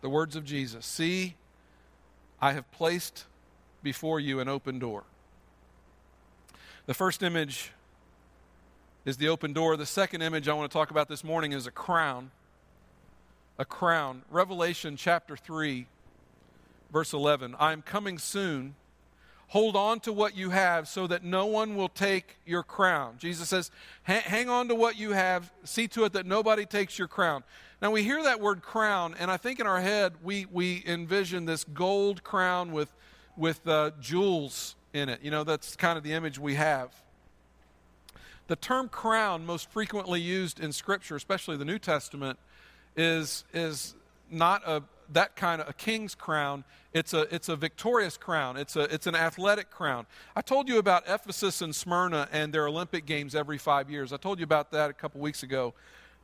The 0.00 0.08
words 0.08 0.34
of 0.36 0.44
Jesus 0.44 0.86
See, 0.86 1.36
I 2.40 2.52
have 2.52 2.70
placed 2.72 3.26
before 3.82 4.18
you 4.18 4.40
an 4.40 4.48
open 4.48 4.78
door. 4.78 5.04
The 6.86 6.94
first 6.94 7.22
image 7.22 7.72
is 9.04 9.16
the 9.16 9.28
open 9.28 9.52
door. 9.52 9.76
The 9.76 9.86
second 9.86 10.22
image 10.22 10.48
I 10.48 10.54
want 10.54 10.70
to 10.70 10.72
talk 10.72 10.90
about 10.90 11.08
this 11.08 11.22
morning 11.22 11.52
is 11.52 11.66
a 11.66 11.70
crown. 11.70 12.30
A 13.60 13.64
crown. 13.66 14.22
Revelation 14.30 14.96
chapter 14.96 15.36
3, 15.36 15.86
verse 16.90 17.12
11. 17.12 17.54
I 17.58 17.74
am 17.74 17.82
coming 17.82 18.16
soon. 18.16 18.74
Hold 19.48 19.76
on 19.76 20.00
to 20.00 20.14
what 20.14 20.34
you 20.34 20.48
have 20.48 20.88
so 20.88 21.06
that 21.06 21.24
no 21.24 21.44
one 21.44 21.76
will 21.76 21.90
take 21.90 22.38
your 22.46 22.62
crown. 22.62 23.16
Jesus 23.18 23.50
says, 23.50 23.70
hang 24.04 24.48
on 24.48 24.68
to 24.68 24.74
what 24.74 24.98
you 24.98 25.10
have. 25.10 25.52
See 25.64 25.88
to 25.88 26.04
it 26.04 26.14
that 26.14 26.24
nobody 26.24 26.64
takes 26.64 26.98
your 26.98 27.06
crown. 27.06 27.44
Now, 27.82 27.90
we 27.90 28.02
hear 28.02 28.22
that 28.22 28.40
word 28.40 28.62
crown, 28.62 29.14
and 29.20 29.30
I 29.30 29.36
think 29.36 29.60
in 29.60 29.66
our 29.66 29.82
head 29.82 30.14
we, 30.22 30.46
we 30.50 30.82
envision 30.86 31.44
this 31.44 31.64
gold 31.64 32.24
crown 32.24 32.72
with, 32.72 32.90
with 33.36 33.68
uh, 33.68 33.90
jewels 34.00 34.74
in 34.94 35.10
it. 35.10 35.20
You 35.22 35.30
know, 35.30 35.44
that's 35.44 35.76
kind 35.76 35.98
of 35.98 36.02
the 36.02 36.14
image 36.14 36.38
we 36.38 36.54
have. 36.54 36.94
The 38.46 38.56
term 38.56 38.88
crown, 38.88 39.44
most 39.44 39.70
frequently 39.70 40.22
used 40.22 40.60
in 40.60 40.72
Scripture, 40.72 41.14
especially 41.14 41.58
the 41.58 41.66
New 41.66 41.78
Testament, 41.78 42.38
is, 42.96 43.44
is 43.52 43.94
not 44.30 44.62
a, 44.66 44.82
that 45.12 45.36
kind 45.36 45.60
of 45.60 45.68
a 45.68 45.72
king's 45.72 46.14
crown. 46.14 46.64
It's 46.92 47.14
a, 47.14 47.32
it's 47.34 47.48
a 47.48 47.56
victorious 47.56 48.16
crown. 48.16 48.56
It's, 48.56 48.76
a, 48.76 48.82
it's 48.92 49.06
an 49.06 49.14
athletic 49.14 49.70
crown. 49.70 50.06
I 50.34 50.40
told 50.40 50.68
you 50.68 50.78
about 50.78 51.04
Ephesus 51.06 51.62
and 51.62 51.74
Smyrna 51.74 52.28
and 52.32 52.52
their 52.52 52.66
Olympic 52.66 53.06
Games 53.06 53.34
every 53.34 53.58
five 53.58 53.90
years. 53.90 54.12
I 54.12 54.16
told 54.16 54.38
you 54.38 54.44
about 54.44 54.70
that 54.72 54.90
a 54.90 54.92
couple 54.92 55.20
weeks 55.20 55.42
ago. 55.42 55.74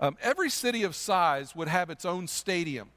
Um, 0.00 0.16
every 0.20 0.50
city 0.50 0.83
of 0.83 0.94
size 0.94 1.57
would 1.57 1.68
have 1.68 1.88
its 1.90 2.05
own 2.05 2.26
stadium. 2.26 2.90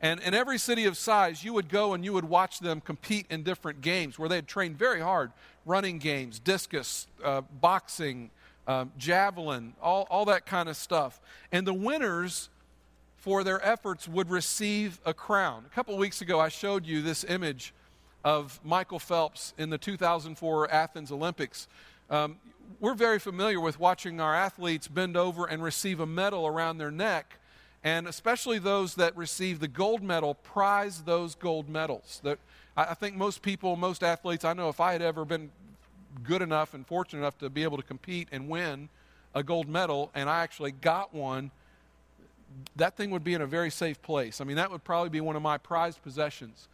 And 0.00 0.20
in 0.20 0.34
every 0.34 0.58
city 0.58 0.84
of 0.84 0.96
size, 0.96 1.42
you 1.42 1.54
would 1.54 1.68
go 1.68 1.94
and 1.94 2.04
you 2.04 2.12
would 2.12 2.26
watch 2.26 2.58
them 2.58 2.80
compete 2.80 3.26
in 3.30 3.42
different 3.42 3.80
games 3.80 4.18
where 4.18 4.28
they 4.28 4.36
had 4.36 4.46
trained 4.46 4.78
very 4.78 5.00
hard 5.00 5.32
running 5.64 5.98
games, 5.98 6.38
discus, 6.38 7.06
uh, 7.24 7.40
boxing, 7.40 8.30
um, 8.66 8.92
javelin, 8.98 9.74
all, 9.80 10.06
all 10.10 10.26
that 10.26 10.44
kind 10.44 10.68
of 10.68 10.76
stuff. 10.76 11.20
And 11.52 11.66
the 11.66 11.72
winners 11.72 12.50
for 13.24 13.42
their 13.42 13.66
efforts 13.66 14.06
would 14.06 14.28
receive 14.28 15.00
a 15.06 15.14
crown. 15.14 15.64
A 15.66 15.74
couple 15.74 15.96
weeks 15.96 16.20
ago, 16.20 16.38
I 16.38 16.50
showed 16.50 16.84
you 16.84 17.00
this 17.00 17.24
image 17.24 17.72
of 18.22 18.60
Michael 18.62 18.98
Phelps 18.98 19.54
in 19.56 19.70
the 19.70 19.78
2004 19.78 20.70
Athens 20.70 21.10
Olympics. 21.10 21.66
Um, 22.10 22.36
we're 22.80 22.92
very 22.92 23.18
familiar 23.18 23.62
with 23.62 23.80
watching 23.80 24.20
our 24.20 24.34
athletes 24.34 24.88
bend 24.88 25.16
over 25.16 25.46
and 25.46 25.62
receive 25.62 26.00
a 26.00 26.06
medal 26.06 26.46
around 26.46 26.76
their 26.76 26.90
neck, 26.90 27.38
and 27.82 28.06
especially 28.06 28.58
those 28.58 28.94
that 28.96 29.16
receive 29.16 29.58
the 29.58 29.68
gold 29.68 30.02
medal 30.02 30.34
prize 30.34 31.04
those 31.04 31.34
gold 31.34 31.66
medals. 31.66 32.20
That 32.24 32.38
I 32.76 32.92
think 32.92 33.16
most 33.16 33.40
people, 33.40 33.74
most 33.76 34.02
athletes, 34.02 34.44
I 34.44 34.52
know 34.52 34.68
if 34.68 34.80
I 34.80 34.92
had 34.92 35.00
ever 35.00 35.24
been 35.24 35.50
good 36.24 36.42
enough 36.42 36.74
and 36.74 36.86
fortunate 36.86 37.20
enough 37.20 37.38
to 37.38 37.48
be 37.48 37.62
able 37.62 37.78
to 37.78 37.82
compete 37.82 38.28
and 38.32 38.50
win 38.50 38.90
a 39.34 39.42
gold 39.42 39.66
medal, 39.66 40.10
and 40.14 40.28
I 40.28 40.42
actually 40.42 40.72
got 40.72 41.14
one 41.14 41.52
that 42.76 42.96
thing 42.96 43.10
would 43.10 43.24
be 43.24 43.34
in 43.34 43.40
a 43.40 43.46
very 43.46 43.70
safe 43.70 44.00
place. 44.02 44.40
I 44.40 44.44
mean, 44.44 44.56
that 44.56 44.70
would 44.70 44.84
probably 44.84 45.10
be 45.10 45.20
one 45.20 45.36
of 45.36 45.42
my 45.42 45.58
prized 45.58 46.02
possessions. 46.02 46.68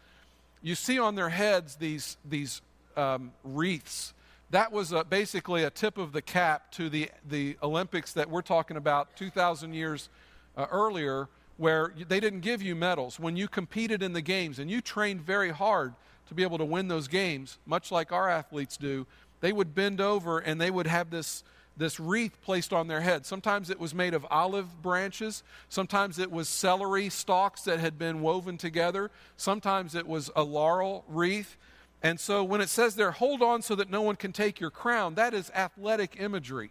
You 0.62 0.74
see 0.74 0.98
on 0.98 1.14
their 1.14 1.28
heads 1.28 1.76
these, 1.76 2.16
these 2.24 2.60
um, 2.96 3.32
wreaths. 3.44 4.12
That 4.50 4.72
was 4.72 4.92
a, 4.92 5.04
basically 5.04 5.62
a 5.64 5.70
tip 5.70 5.96
of 5.96 6.12
the 6.12 6.22
cap 6.22 6.72
to 6.72 6.88
the, 6.88 7.10
the 7.28 7.56
Olympics 7.62 8.12
that 8.14 8.28
we're 8.28 8.42
talking 8.42 8.76
about 8.76 9.16
2,000 9.16 9.72
years 9.74 10.08
uh, 10.56 10.66
earlier, 10.70 11.28
where 11.56 11.92
they 12.08 12.20
didn't 12.20 12.40
give 12.40 12.62
you 12.62 12.74
medals. 12.74 13.20
When 13.20 13.36
you 13.36 13.46
competed 13.46 14.02
in 14.02 14.12
the 14.12 14.22
games 14.22 14.58
and 14.58 14.70
you 14.70 14.80
trained 14.80 15.20
very 15.20 15.50
hard 15.50 15.94
to 16.28 16.34
be 16.34 16.42
able 16.42 16.58
to 16.58 16.64
win 16.64 16.88
those 16.88 17.06
games, 17.06 17.58
much 17.66 17.92
like 17.92 18.12
our 18.12 18.28
athletes 18.28 18.76
do, 18.76 19.06
they 19.40 19.52
would 19.52 19.74
bend 19.74 20.00
over 20.00 20.38
and 20.38 20.60
they 20.60 20.70
would 20.70 20.86
have 20.86 21.10
this 21.10 21.44
this 21.76 21.98
wreath 21.98 22.40
placed 22.42 22.72
on 22.72 22.88
their 22.88 23.00
head. 23.00 23.24
Sometimes 23.24 23.70
it 23.70 23.80
was 23.80 23.94
made 23.94 24.14
of 24.14 24.26
olive 24.30 24.82
branches, 24.82 25.42
sometimes 25.68 26.18
it 26.18 26.30
was 26.30 26.48
celery 26.48 27.08
stalks 27.08 27.62
that 27.62 27.80
had 27.80 27.98
been 27.98 28.20
woven 28.20 28.58
together, 28.58 29.10
sometimes 29.36 29.94
it 29.94 30.06
was 30.06 30.30
a 30.36 30.42
laurel 30.42 31.04
wreath. 31.08 31.56
And 32.02 32.18
so 32.18 32.42
when 32.42 32.60
it 32.60 32.68
says 32.68 32.96
there, 32.96 33.10
hold 33.10 33.42
on 33.42 33.62
so 33.62 33.74
that 33.74 33.90
no 33.90 34.02
one 34.02 34.16
can 34.16 34.32
take 34.32 34.60
your 34.60 34.70
crown, 34.70 35.14
that 35.14 35.34
is 35.34 35.50
athletic 35.54 36.16
imagery. 36.18 36.70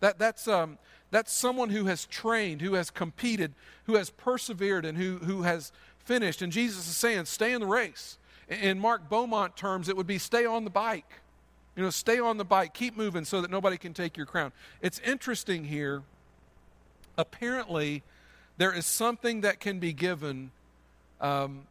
That, 0.00 0.18
that's, 0.18 0.46
um, 0.46 0.78
that's 1.10 1.32
someone 1.32 1.70
who 1.70 1.86
has 1.86 2.04
trained, 2.06 2.60
who 2.60 2.74
has 2.74 2.90
competed, 2.90 3.54
who 3.84 3.94
has 3.94 4.10
persevered, 4.10 4.84
and 4.84 4.98
who, 4.98 5.18
who 5.18 5.42
has 5.42 5.72
finished. 5.98 6.42
And 6.42 6.52
Jesus 6.52 6.86
is 6.88 6.96
saying, 6.96 7.24
stay 7.24 7.52
in 7.52 7.60
the 7.60 7.66
race. 7.66 8.18
In 8.48 8.78
Mark 8.78 9.08
Beaumont 9.08 9.56
terms, 9.56 9.88
it 9.88 9.96
would 9.96 10.06
be 10.06 10.18
stay 10.18 10.44
on 10.44 10.64
the 10.64 10.70
bike. 10.70 11.20
You 11.76 11.82
know, 11.82 11.90
stay 11.90 12.18
on 12.18 12.38
the 12.38 12.44
bike, 12.44 12.72
keep 12.72 12.96
moving 12.96 13.24
so 13.24 13.42
that 13.42 13.50
nobody 13.50 13.76
can 13.76 13.92
take 13.92 14.16
your 14.16 14.26
crown. 14.26 14.52
It's 14.80 14.98
interesting 15.00 15.64
here. 15.64 16.02
Apparently, 17.18 18.02
there 18.56 18.72
is 18.72 18.86
something 18.86 19.42
that 19.42 19.60
can 19.60 19.78
be 19.78 19.92
given, 19.92 20.50
um, 21.20 21.66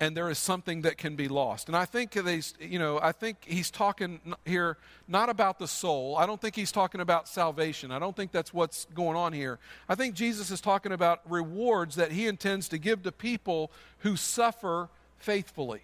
and 0.00 0.16
there 0.16 0.30
is 0.30 0.38
something 0.38 0.82
that 0.82 0.96
can 0.96 1.14
be 1.14 1.28
lost. 1.28 1.68
And 1.68 1.76
I 1.76 1.84
think 1.84 2.12
they, 2.12 2.40
you 2.58 2.78
know, 2.78 2.98
I 3.02 3.12
think 3.12 3.44
he's 3.46 3.70
talking 3.70 4.18
here 4.46 4.78
not 5.06 5.28
about 5.28 5.58
the 5.58 5.68
soul. 5.68 6.16
I 6.16 6.24
don't 6.24 6.40
think 6.40 6.56
he's 6.56 6.72
talking 6.72 7.02
about 7.02 7.28
salvation. 7.28 7.90
I 7.90 7.98
don't 7.98 8.16
think 8.16 8.32
that's 8.32 8.54
what's 8.54 8.86
going 8.94 9.16
on 9.16 9.34
here. 9.34 9.58
I 9.90 9.94
think 9.94 10.14
Jesus 10.14 10.50
is 10.50 10.62
talking 10.62 10.92
about 10.92 11.20
rewards 11.28 11.96
that 11.96 12.12
he 12.12 12.26
intends 12.26 12.68
to 12.70 12.78
give 12.78 13.02
to 13.02 13.12
people 13.12 13.70
who 13.98 14.16
suffer 14.16 14.88
faithfully, 15.18 15.82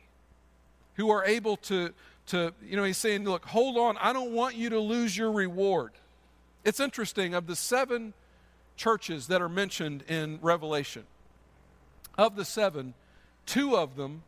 who 0.95 1.11
are 1.11 1.25
able 1.25 1.59
to 1.59 1.93
to, 2.29 2.55
you 2.65 2.77
know, 2.77 2.85
he's 2.85 2.97
saying, 2.97 3.25
look, 3.25 3.45
hold 3.45 3.77
on, 3.77 3.97
I 3.99 4.13
don't 4.13 4.33
want 4.33 4.55
you 4.55 4.71
to 4.71 4.81
lose 4.81 5.17
your 5.17 5.33
reward. 5.33 5.93
It's 6.65 6.81
interesting, 6.81 7.35
of 7.35 7.47
the 7.47 7.57
seven 7.57 8.15
churches 8.77 9.27
that 9.27 9.43
are 9.43 9.49
mentioned 9.49 10.05
in 10.09 10.39
Revelation, 10.41 11.05
of 12.17 12.37
the 12.37 12.45
seven, 12.45 12.95
two 13.47 13.77
of 13.77 13.97
them 13.97 14.23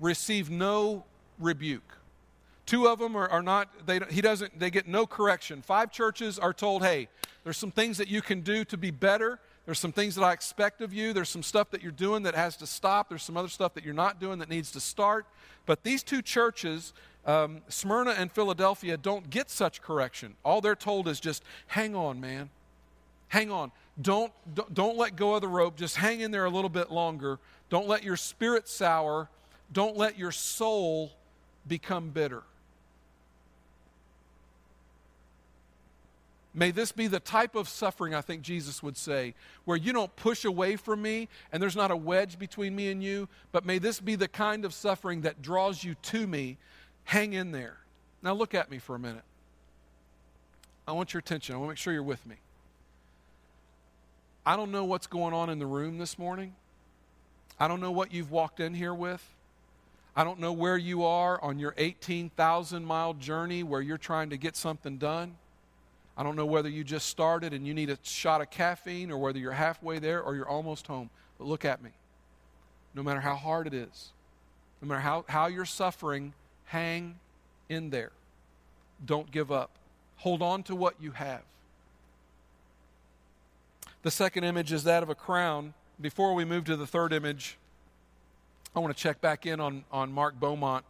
receive 0.00 0.50
no 0.50 1.04
rebuke. 1.38 1.98
Two 2.66 2.88
of 2.88 2.98
them 2.98 3.14
are, 3.14 3.28
are 3.28 3.42
not, 3.42 3.68
they, 3.86 4.00
he 4.10 4.20
doesn't, 4.20 4.58
they 4.58 4.70
get 4.70 4.88
no 4.88 5.06
correction. 5.06 5.60
Five 5.60 5.90
churches 5.90 6.38
are 6.38 6.52
told, 6.52 6.82
hey, 6.82 7.08
there's 7.42 7.58
some 7.58 7.70
things 7.70 7.98
that 7.98 8.08
you 8.08 8.22
can 8.22 8.40
do 8.40 8.64
to 8.64 8.78
be 8.78 8.90
better. 8.90 9.38
There's 9.66 9.78
some 9.78 9.92
things 9.92 10.14
that 10.14 10.22
I 10.22 10.32
expect 10.32 10.80
of 10.80 10.92
you. 10.92 11.12
There's 11.12 11.28
some 11.28 11.42
stuff 11.42 11.70
that 11.70 11.82
you're 11.82 11.92
doing 11.92 12.22
that 12.22 12.34
has 12.34 12.56
to 12.58 12.66
stop. 12.66 13.08
There's 13.08 13.22
some 13.22 13.36
other 13.36 13.48
stuff 13.48 13.74
that 13.74 13.84
you're 13.84 13.94
not 13.94 14.20
doing 14.20 14.38
that 14.38 14.48
needs 14.48 14.70
to 14.72 14.80
start. 14.80 15.26
But 15.66 15.82
these 15.82 16.02
two 16.02 16.22
churches 16.22 16.94
um, 17.26 17.62
Smyrna 17.68 18.10
and 18.12 18.30
Philadelphia 18.30 18.96
don't 18.96 19.30
get 19.30 19.50
such 19.50 19.80
correction. 19.80 20.34
All 20.44 20.60
they're 20.60 20.74
told 20.74 21.08
is 21.08 21.20
just 21.20 21.42
hang 21.68 21.94
on, 21.94 22.20
man. 22.20 22.50
Hang 23.28 23.50
on. 23.50 23.72
Don't, 24.00 24.32
don't 24.72 24.96
let 24.96 25.16
go 25.16 25.34
of 25.34 25.40
the 25.40 25.48
rope. 25.48 25.76
Just 25.76 25.96
hang 25.96 26.20
in 26.20 26.30
there 26.30 26.44
a 26.44 26.50
little 26.50 26.68
bit 26.68 26.90
longer. 26.90 27.38
Don't 27.70 27.88
let 27.88 28.04
your 28.04 28.16
spirit 28.16 28.68
sour. 28.68 29.28
Don't 29.72 29.96
let 29.96 30.18
your 30.18 30.32
soul 30.32 31.12
become 31.66 32.10
bitter. 32.10 32.42
May 36.56 36.70
this 36.70 36.92
be 36.92 37.08
the 37.08 37.18
type 37.18 37.56
of 37.56 37.68
suffering, 37.68 38.14
I 38.14 38.20
think 38.20 38.42
Jesus 38.42 38.80
would 38.80 38.96
say, 38.96 39.34
where 39.64 39.76
you 39.76 39.92
don't 39.92 40.14
push 40.14 40.44
away 40.44 40.76
from 40.76 41.02
me 41.02 41.28
and 41.50 41.60
there's 41.60 41.74
not 41.74 41.90
a 41.90 41.96
wedge 41.96 42.38
between 42.38 42.76
me 42.76 42.92
and 42.92 43.02
you, 43.02 43.28
but 43.50 43.66
may 43.66 43.78
this 43.78 43.98
be 43.98 44.14
the 44.14 44.28
kind 44.28 44.64
of 44.64 44.72
suffering 44.72 45.22
that 45.22 45.42
draws 45.42 45.82
you 45.82 45.96
to 46.02 46.28
me 46.28 46.56
Hang 47.04 47.32
in 47.32 47.52
there. 47.52 47.78
Now, 48.22 48.34
look 48.34 48.54
at 48.54 48.70
me 48.70 48.78
for 48.78 48.94
a 48.94 48.98
minute. 48.98 49.24
I 50.86 50.92
want 50.92 51.14
your 51.14 51.20
attention. 51.20 51.54
I 51.54 51.58
want 51.58 51.68
to 51.68 51.72
make 51.72 51.78
sure 51.78 51.92
you're 51.92 52.02
with 52.02 52.24
me. 52.26 52.36
I 54.46 54.56
don't 54.56 54.70
know 54.70 54.84
what's 54.84 55.06
going 55.06 55.32
on 55.32 55.48
in 55.48 55.58
the 55.58 55.66
room 55.66 55.98
this 55.98 56.18
morning. 56.18 56.54
I 57.58 57.68
don't 57.68 57.80
know 57.80 57.92
what 57.92 58.12
you've 58.12 58.30
walked 58.30 58.60
in 58.60 58.74
here 58.74 58.92
with. 58.92 59.22
I 60.16 60.22
don't 60.22 60.38
know 60.38 60.52
where 60.52 60.76
you 60.76 61.04
are 61.04 61.42
on 61.42 61.58
your 61.58 61.74
18,000 61.76 62.84
mile 62.84 63.14
journey 63.14 63.62
where 63.62 63.80
you're 63.80 63.98
trying 63.98 64.30
to 64.30 64.36
get 64.36 64.56
something 64.56 64.98
done. 64.98 65.36
I 66.16 66.22
don't 66.22 66.36
know 66.36 66.46
whether 66.46 66.68
you 66.68 66.84
just 66.84 67.06
started 67.06 67.52
and 67.52 67.66
you 67.66 67.74
need 67.74 67.90
a 67.90 67.98
shot 68.02 68.40
of 68.40 68.50
caffeine 68.50 69.10
or 69.10 69.18
whether 69.18 69.38
you're 69.38 69.52
halfway 69.52 69.98
there 69.98 70.22
or 70.22 70.36
you're 70.36 70.48
almost 70.48 70.86
home. 70.86 71.10
But 71.38 71.46
look 71.48 71.64
at 71.64 71.82
me. 71.82 71.90
No 72.94 73.02
matter 73.02 73.20
how 73.20 73.34
hard 73.34 73.66
it 73.66 73.74
is, 73.74 74.12
no 74.80 74.86
matter 74.86 75.00
how, 75.00 75.24
how 75.28 75.46
you're 75.46 75.64
suffering, 75.64 76.32
hang 76.66 77.16
in 77.68 77.90
there. 77.90 78.12
Don't 79.04 79.30
give 79.30 79.50
up. 79.50 79.70
Hold 80.16 80.42
on 80.42 80.62
to 80.64 80.74
what 80.74 80.94
you 81.00 81.12
have. 81.12 81.42
The 84.02 84.10
second 84.10 84.44
image 84.44 84.72
is 84.72 84.84
that 84.84 85.02
of 85.02 85.08
a 85.08 85.14
crown. 85.14 85.74
Before 86.00 86.34
we 86.34 86.44
move 86.44 86.64
to 86.64 86.76
the 86.76 86.86
third 86.86 87.12
image, 87.12 87.56
I 88.74 88.80
want 88.80 88.94
to 88.94 89.02
check 89.02 89.20
back 89.20 89.46
in 89.46 89.60
on, 89.60 89.84
on 89.90 90.12
Mark 90.12 90.38
Beaumont. 90.38 90.84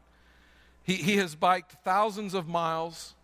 He, 0.83 0.95
he 0.95 1.17
has 1.17 1.35
biked 1.35 1.77
thousands 1.85 2.35
of 2.35 2.49
miles. 2.49 3.15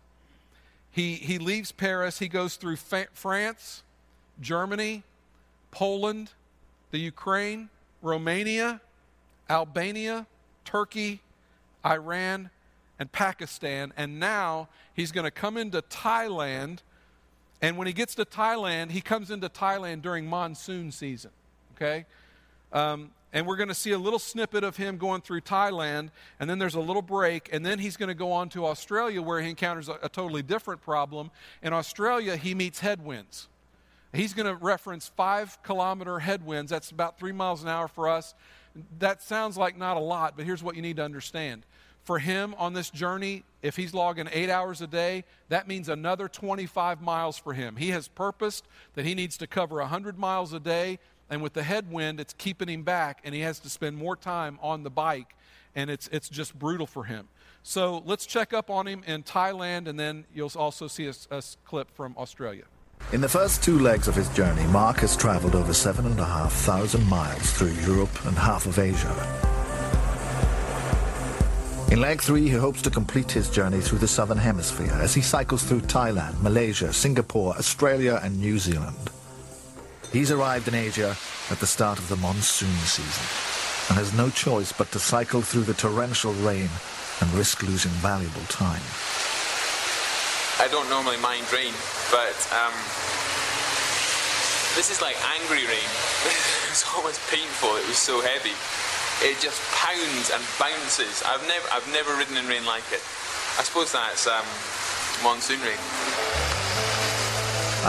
He, 0.91 1.15
he 1.15 1.37
leaves 1.39 1.71
Paris. 1.71 2.19
He 2.19 2.27
goes 2.27 2.55
through 2.55 2.77
fa- 2.77 3.07
France, 3.13 3.83
Germany, 4.39 5.03
Poland, 5.71 6.31
the 6.91 6.99
Ukraine, 6.99 7.69
Romania, 8.01 8.81
Albania, 9.49 10.25
Turkey, 10.65 11.21
Iran, 11.85 12.49
and 12.99 13.11
Pakistan. 13.11 13.93
And 13.97 14.19
now 14.19 14.69
he's 14.93 15.11
going 15.11 15.23
to 15.23 15.31
come 15.31 15.57
into 15.57 15.81
Thailand. 15.81 16.79
And 17.61 17.77
when 17.77 17.87
he 17.87 17.93
gets 17.93 18.13
to 18.15 18.25
Thailand, 18.25 18.91
he 18.91 19.01
comes 19.01 19.31
into 19.31 19.49
Thailand 19.49 20.03
during 20.03 20.27
monsoon 20.27 20.91
season. 20.91 21.31
Okay? 21.75 22.05
Um, 22.71 23.09
and 23.33 23.47
we're 23.47 23.55
going 23.55 23.69
to 23.69 23.75
see 23.75 23.91
a 23.91 23.97
little 23.97 24.19
snippet 24.19 24.63
of 24.63 24.77
him 24.77 24.97
going 24.97 25.21
through 25.21 25.41
Thailand, 25.41 26.09
and 26.39 26.49
then 26.49 26.59
there's 26.59 26.75
a 26.75 26.81
little 26.81 27.01
break, 27.01 27.49
and 27.53 27.65
then 27.65 27.79
he's 27.79 27.95
going 27.95 28.09
to 28.09 28.15
go 28.15 28.31
on 28.31 28.49
to 28.49 28.65
Australia 28.65 29.21
where 29.21 29.41
he 29.41 29.49
encounters 29.49 29.87
a, 29.89 29.97
a 30.03 30.09
totally 30.09 30.43
different 30.43 30.81
problem. 30.81 31.31
In 31.63 31.71
Australia, 31.71 32.35
he 32.35 32.53
meets 32.53 32.79
headwinds. 32.79 33.47
He's 34.13 34.33
going 34.33 34.47
to 34.47 34.55
reference 34.55 35.07
five 35.07 35.57
kilometer 35.63 36.19
headwinds. 36.19 36.69
That's 36.69 36.91
about 36.91 37.17
three 37.17 37.31
miles 37.31 37.63
an 37.63 37.69
hour 37.69 37.87
for 37.87 38.09
us. 38.09 38.35
That 38.99 39.21
sounds 39.21 39.57
like 39.57 39.77
not 39.77 39.97
a 39.97 39.99
lot, 39.99 40.35
but 40.35 40.45
here's 40.45 40.63
what 40.63 40.75
you 40.75 40.81
need 40.81 40.97
to 40.97 41.03
understand. 41.03 41.63
For 42.03 42.17
him 42.17 42.55
on 42.57 42.73
this 42.73 42.89
journey, 42.89 43.43
if 43.61 43.75
he's 43.75 43.93
logging 43.93 44.27
eight 44.31 44.49
hours 44.49 44.81
a 44.81 44.87
day, 44.87 45.23
that 45.49 45.67
means 45.67 45.87
another 45.87 46.27
25 46.27 47.01
miles 47.01 47.37
for 47.37 47.53
him. 47.53 47.75
He 47.75 47.89
has 47.89 48.07
purposed 48.07 48.65
that 48.95 49.05
he 49.05 49.13
needs 49.13 49.37
to 49.37 49.47
cover 49.47 49.77
100 49.77 50.17
miles 50.17 50.51
a 50.53 50.59
day 50.59 50.97
and 51.31 51.41
with 51.41 51.53
the 51.53 51.63
headwind, 51.63 52.19
it's 52.19 52.33
keeping 52.33 52.67
him 52.67 52.83
back, 52.83 53.21
and 53.23 53.33
he 53.33 53.39
has 53.39 53.57
to 53.59 53.69
spend 53.69 53.97
more 53.97 54.17
time 54.17 54.59
on 54.61 54.83
the 54.83 54.89
bike, 54.89 55.33
and 55.73 55.89
it's, 55.89 56.09
it's 56.11 56.27
just 56.27 56.59
brutal 56.59 56.85
for 56.85 57.05
him. 57.05 57.29
So 57.63 58.03
let's 58.05 58.25
check 58.25 58.51
up 58.51 58.69
on 58.69 58.85
him 58.85 59.01
in 59.07 59.23
Thailand, 59.23 59.87
and 59.87 59.97
then 59.97 60.25
you'll 60.35 60.51
also 60.57 60.89
see 60.89 61.07
a, 61.07 61.13
a 61.31 61.41
clip 61.63 61.89
from 61.95 62.15
Australia. 62.17 62.65
In 63.13 63.19
the 63.19 63.27
first 63.27 63.61
two 63.61 63.77
legs 63.77 64.07
of 64.07 64.15
his 64.15 64.29
journey, 64.29 64.63
Mark 64.67 64.99
has 64.99 65.17
traveled 65.17 65.55
over 65.55 65.73
7,500 65.73 67.05
miles 67.07 67.51
through 67.51 67.73
Europe 67.85 68.25
and 68.25 68.37
half 68.37 68.65
of 68.65 68.79
Asia. 68.79 69.13
In 71.91 71.99
leg 71.99 72.21
three, 72.21 72.47
he 72.47 72.55
hopes 72.55 72.81
to 72.83 72.89
complete 72.89 73.29
his 73.29 73.49
journey 73.49 73.81
through 73.81 73.99
the 73.99 74.07
southern 74.07 74.37
hemisphere 74.37 74.93
as 74.93 75.13
he 75.13 75.21
cycles 75.21 75.63
through 75.63 75.81
Thailand, 75.81 76.41
Malaysia, 76.41 76.93
Singapore, 76.93 77.53
Australia, 77.57 78.21
and 78.23 78.39
New 78.39 78.57
Zealand. 78.57 79.09
He's 80.13 80.31
arrived 80.31 80.69
in 80.69 80.75
Asia 80.75 81.17
at 81.49 81.59
the 81.59 81.67
start 81.67 81.99
of 81.99 82.07
the 82.07 82.15
monsoon 82.15 82.71
season 82.85 83.25
and 83.89 83.97
has 83.97 84.13
no 84.13 84.29
choice 84.29 84.71
but 84.71 84.89
to 84.93 84.99
cycle 84.99 85.41
through 85.41 85.63
the 85.63 85.73
torrential 85.73 86.31
rain 86.35 86.69
and 87.19 87.33
risk 87.33 87.61
losing 87.61 87.91
valuable 87.99 88.45
time. 88.47 88.81
I 90.61 90.67
don't 90.67 90.87
normally 90.93 91.17
mind 91.17 91.41
rain, 91.49 91.73
but 92.13 92.37
um, 92.53 92.69
this 94.77 94.93
is 94.93 95.01
like 95.01 95.17
angry 95.41 95.65
rain. 95.65 95.89
it 96.29 96.69
was 96.69 96.85
almost 96.93 97.17
painful. 97.33 97.81
It 97.81 97.87
was 97.89 97.97
so 97.97 98.21
heavy. 98.21 98.53
It 99.25 99.41
just 99.41 99.57
pounds 99.73 100.29
and 100.29 100.37
bounces. 100.61 101.25
I've 101.25 101.41
never, 101.49 101.65
I've 101.73 101.89
never 101.89 102.13
ridden 102.13 102.37
in 102.37 102.45
rain 102.45 102.63
like 102.69 102.85
it. 102.93 103.01
I 103.57 103.65
suppose 103.65 103.91
that's 103.91 104.29
um, 104.29 104.45
monsoon 105.25 105.57
rain. 105.65 105.81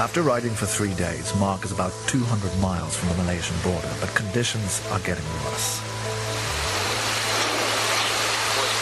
After 0.01 0.23
riding 0.23 0.57
for 0.57 0.65
three 0.65 0.95
days, 0.95 1.37
Mark 1.37 1.67
is 1.67 1.73
about 1.73 1.93
200 2.09 2.59
miles 2.59 2.97
from 2.97 3.11
the 3.11 3.17
Malaysian 3.21 3.61
border, 3.61 3.93
but 4.01 4.09
conditions 4.15 4.81
are 4.89 5.01
getting 5.01 5.29
worse. 5.45 5.77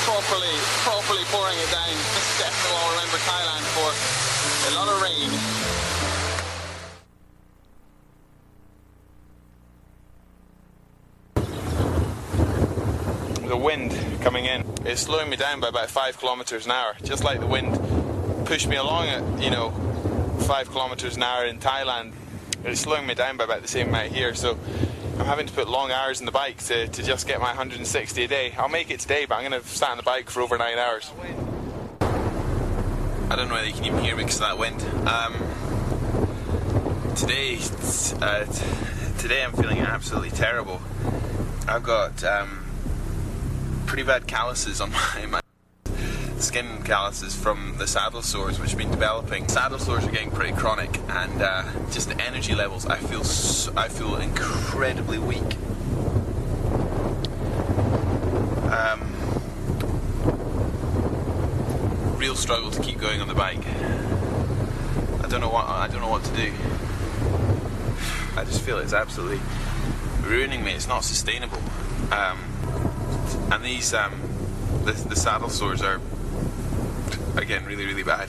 properly, 0.06 0.54
properly 0.86 0.99
pouring 1.30 1.58
it 1.58 1.70
down. 1.70 1.88
This 1.90 2.26
is 2.32 2.38
definitely 2.38 2.72
what 2.72 2.84
I 2.86 2.94
remember 2.94 3.18
Thailand 3.26 3.64
for. 3.74 3.90
A 4.68 4.74
lot 4.74 4.88
of 4.88 5.02
rain. 5.02 5.30
The 13.48 13.56
wind 13.56 13.92
coming 14.22 14.44
in 14.44 14.62
is 14.86 15.00
slowing 15.00 15.28
me 15.28 15.36
down 15.36 15.60
by 15.60 15.68
about 15.68 15.90
five 15.90 16.18
kilometers 16.18 16.66
an 16.66 16.72
hour, 16.72 16.94
just 17.02 17.24
like 17.24 17.40
the 17.40 17.46
wind 17.46 17.78
pushed 18.46 18.68
me 18.68 18.76
along 18.76 19.08
at, 19.08 19.42
you 19.42 19.50
know, 19.50 19.70
five 20.46 20.70
kilometers 20.70 21.16
an 21.16 21.22
hour 21.22 21.44
in 21.44 21.58
Thailand. 21.58 22.12
It's 22.64 22.80
slowing 22.80 23.06
me 23.06 23.14
down 23.14 23.36
by 23.36 23.44
about 23.44 23.62
the 23.62 23.68
same 23.68 23.88
amount 23.88 24.12
here, 24.12 24.34
so 24.34 24.58
I'm 25.20 25.26
having 25.26 25.46
to 25.46 25.52
put 25.52 25.68
long 25.68 25.92
hours 25.92 26.20
in 26.20 26.26
the 26.26 26.32
bike 26.32 26.56
to, 26.64 26.88
to 26.88 27.02
just 27.02 27.28
get 27.28 27.40
my 27.40 27.48
160 27.48 28.24
a 28.24 28.26
day. 28.26 28.54
I'll 28.56 28.70
make 28.70 28.90
it 28.90 29.00
today, 29.00 29.26
but 29.26 29.34
I'm 29.34 29.48
going 29.48 29.60
to 29.60 29.68
stand 29.68 29.92
on 29.92 29.96
the 29.98 30.02
bike 30.02 30.30
for 30.30 30.40
over 30.40 30.56
nine 30.56 30.78
hours. 30.78 31.12
I 32.00 33.36
don't 33.36 33.48
know 33.48 33.54
whether 33.54 33.66
you 33.66 33.74
can 33.74 33.84
even 33.84 34.02
hear 34.02 34.16
me 34.16 34.24
because 34.24 34.40
of 34.40 34.48
that 34.48 34.58
wind. 34.58 34.80
Um, 35.06 35.34
today, 37.16 37.58
uh, 38.22 38.46
today 39.18 39.44
I'm 39.44 39.52
feeling 39.52 39.80
absolutely 39.80 40.30
terrible. 40.30 40.80
I've 41.68 41.82
got 41.82 42.24
um, 42.24 42.64
pretty 43.84 44.04
bad 44.04 44.26
calluses 44.26 44.80
on 44.80 44.90
my, 45.16 45.26
my 45.26 45.40
skin 46.42 46.82
calluses 46.84 47.34
from 47.34 47.76
the 47.78 47.86
saddle 47.86 48.22
sores 48.22 48.58
which 48.58 48.70
have 48.70 48.78
been 48.78 48.90
developing. 48.90 49.46
Saddle 49.48 49.78
sores 49.78 50.06
are 50.06 50.10
getting 50.10 50.30
pretty 50.30 50.54
chronic, 50.54 50.98
and 51.08 51.42
uh, 51.42 51.64
just 51.90 52.08
the 52.08 52.20
energy 52.20 52.54
levels. 52.54 52.86
I 52.86 52.98
feel 52.98 53.24
so, 53.24 53.72
I 53.76 53.88
feel 53.88 54.16
incredibly 54.16 55.18
weak. 55.18 55.56
Um, 58.72 59.14
real 62.18 62.34
struggle 62.34 62.70
to 62.70 62.82
keep 62.82 62.98
going 62.98 63.20
on 63.20 63.28
the 63.28 63.34
bike. 63.34 63.66
I 63.66 65.28
don't 65.28 65.40
know 65.40 65.50
what 65.50 65.66
I 65.66 65.88
don't 65.88 66.00
know 66.00 66.10
what 66.10 66.24
to 66.24 66.36
do. 66.36 66.52
I 68.38 68.44
just 68.44 68.62
feel 68.62 68.78
it's 68.78 68.92
absolutely 68.92 69.40
ruining 70.22 70.64
me. 70.64 70.72
It's 70.72 70.88
not 70.88 71.04
sustainable. 71.04 71.58
Um, 72.12 72.38
and 73.52 73.64
these 73.64 73.92
um, 73.92 74.20
the, 74.84 74.92
the 74.92 75.16
saddle 75.16 75.48
sores 75.48 75.82
are 75.82 76.00
again 77.36 77.64
really 77.64 77.86
really 77.86 78.02
bad. 78.02 78.28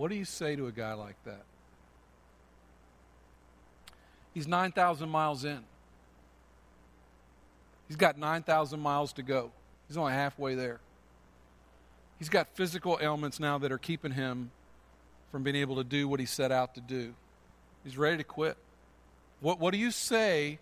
What 0.00 0.08
do 0.08 0.14
you 0.14 0.24
say 0.24 0.56
to 0.56 0.66
a 0.66 0.72
guy 0.72 0.94
like 0.94 1.22
that? 1.24 1.42
He's 4.32 4.48
9,000 4.48 5.10
miles 5.10 5.44
in. 5.44 5.60
He's 7.86 7.96
got 7.96 8.16
9,000 8.16 8.80
miles 8.80 9.12
to 9.12 9.22
go. 9.22 9.50
He's 9.88 9.98
only 9.98 10.12
halfway 10.12 10.54
there. 10.54 10.80
He's 12.18 12.30
got 12.30 12.48
physical 12.54 12.98
ailments 13.02 13.38
now 13.38 13.58
that 13.58 13.70
are 13.72 13.78
keeping 13.78 14.12
him 14.12 14.50
from 15.30 15.42
being 15.42 15.56
able 15.56 15.76
to 15.76 15.84
do 15.84 16.08
what 16.08 16.18
he 16.18 16.24
set 16.24 16.50
out 16.50 16.74
to 16.76 16.80
do. 16.80 17.12
He's 17.84 17.98
ready 17.98 18.16
to 18.16 18.24
quit. 18.24 18.56
What, 19.40 19.58
what 19.58 19.72
do 19.72 19.78
you 19.78 19.90
say? 19.90 20.58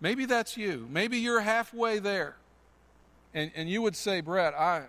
Maybe 0.00 0.24
that's 0.24 0.56
you. 0.56 0.88
Maybe 0.90 1.18
you're 1.18 1.40
halfway 1.40 1.98
there. 1.98 2.36
And, 3.34 3.50
and 3.54 3.68
you 3.68 3.82
would 3.82 3.96
say, 3.96 4.20
Brett, 4.20 4.54
I, 4.54 4.84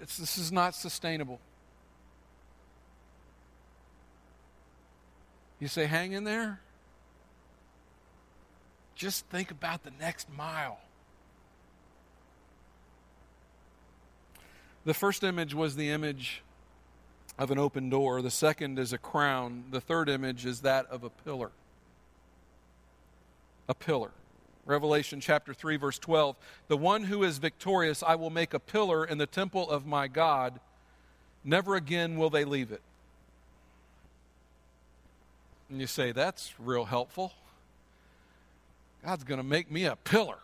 this 0.00 0.38
is 0.38 0.50
not 0.50 0.74
sustainable. 0.74 1.40
You 5.60 5.68
say, 5.68 5.86
hang 5.86 6.12
in 6.12 6.24
there. 6.24 6.60
Just 8.94 9.26
think 9.26 9.50
about 9.50 9.84
the 9.84 9.92
next 10.00 10.28
mile. 10.30 10.78
The 14.84 14.94
first 14.94 15.22
image 15.22 15.54
was 15.54 15.76
the 15.76 15.90
image 15.90 16.42
of 17.38 17.50
an 17.50 17.58
open 17.58 17.88
door. 17.88 18.20
The 18.20 18.30
second 18.30 18.78
is 18.78 18.92
a 18.92 18.98
crown. 18.98 19.64
The 19.70 19.80
third 19.80 20.08
image 20.08 20.44
is 20.44 20.60
that 20.60 20.86
of 20.86 21.04
a 21.04 21.10
pillar. 21.10 21.50
A 23.68 23.74
pillar. 23.74 24.10
Revelation 24.66 25.20
chapter 25.20 25.54
3, 25.54 25.76
verse 25.76 25.98
12. 25.98 26.36
The 26.66 26.76
one 26.76 27.04
who 27.04 27.22
is 27.22 27.38
victorious, 27.38 28.02
I 28.02 28.16
will 28.16 28.30
make 28.30 28.52
a 28.52 28.58
pillar 28.58 29.04
in 29.04 29.18
the 29.18 29.26
temple 29.26 29.70
of 29.70 29.86
my 29.86 30.08
God. 30.08 30.60
Never 31.44 31.76
again 31.76 32.16
will 32.16 32.28
they 32.28 32.44
leave 32.44 32.72
it. 32.72 32.82
And 35.70 35.80
you 35.80 35.86
say, 35.86 36.12
That's 36.12 36.52
real 36.58 36.84
helpful. 36.84 37.32
God's 39.04 39.24
going 39.24 39.38
to 39.38 39.46
make 39.46 39.70
me 39.70 39.84
a 39.84 39.96
pillar. 39.96 40.38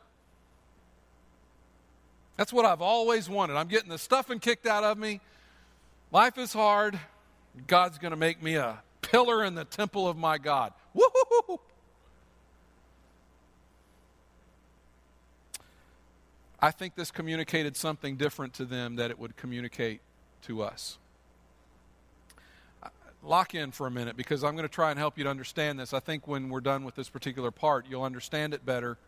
That's 2.37 2.53
what 2.53 2.65
I've 2.65 2.83
always 2.83 3.29
wanted. 3.29 3.57
I'm 3.57 3.69
getting 3.69 3.91
the 3.91 3.99
stuffing 3.99 4.39
kicked 4.39 4.67
out 4.67 4.85
of 4.85 4.97
me. 4.97 5.21
Life 6.15 6.39
is 6.39 6.53
hard. 6.53 6.99
God's 7.67 7.99
going 7.99 8.13
to 8.13 8.17
make 8.17 8.41
me 8.41 8.55
a 8.55 8.81
pillar 9.03 9.43
in 9.43 9.57
the 9.57 9.65
temple 9.65 10.07
of 10.07 10.17
my 10.17 10.39
God. 10.39 10.73
I 16.61 16.71
think 16.71 16.95
this 16.95 17.11
communicated 17.11 17.77
something 17.77 18.15
different 18.15 18.55
to 18.55 18.65
them 18.65 18.95
that 18.95 19.11
it 19.11 19.19
would 19.19 19.37
communicate 19.37 20.03
to 20.43 20.63
us. 20.63 20.99
Uh, 22.81 22.91
lock 23.25 23.57
in 23.57 23.73
for 23.73 23.89
a 23.89 23.91
minute 23.91 24.17
because 24.17 24.45
I'm 24.45 24.55
going 24.55 24.69
to 24.69 24.73
try 24.73 24.91
and 24.91 24.99
help 25.01 25.19
you 25.19 25.25
to 25.25 25.31
understand 25.31 25.81
this. 25.81 25.93
I 25.93 25.99
think 25.99 26.29
when 26.29 26.49
we're 26.49 26.61
done 26.61 26.85
with 26.85 26.95
this 26.95 27.09
particular 27.09 27.51
part, 27.51 27.87
you'll 27.91 28.05
understand 28.05 28.55
it 28.55 28.65
better 28.65 28.99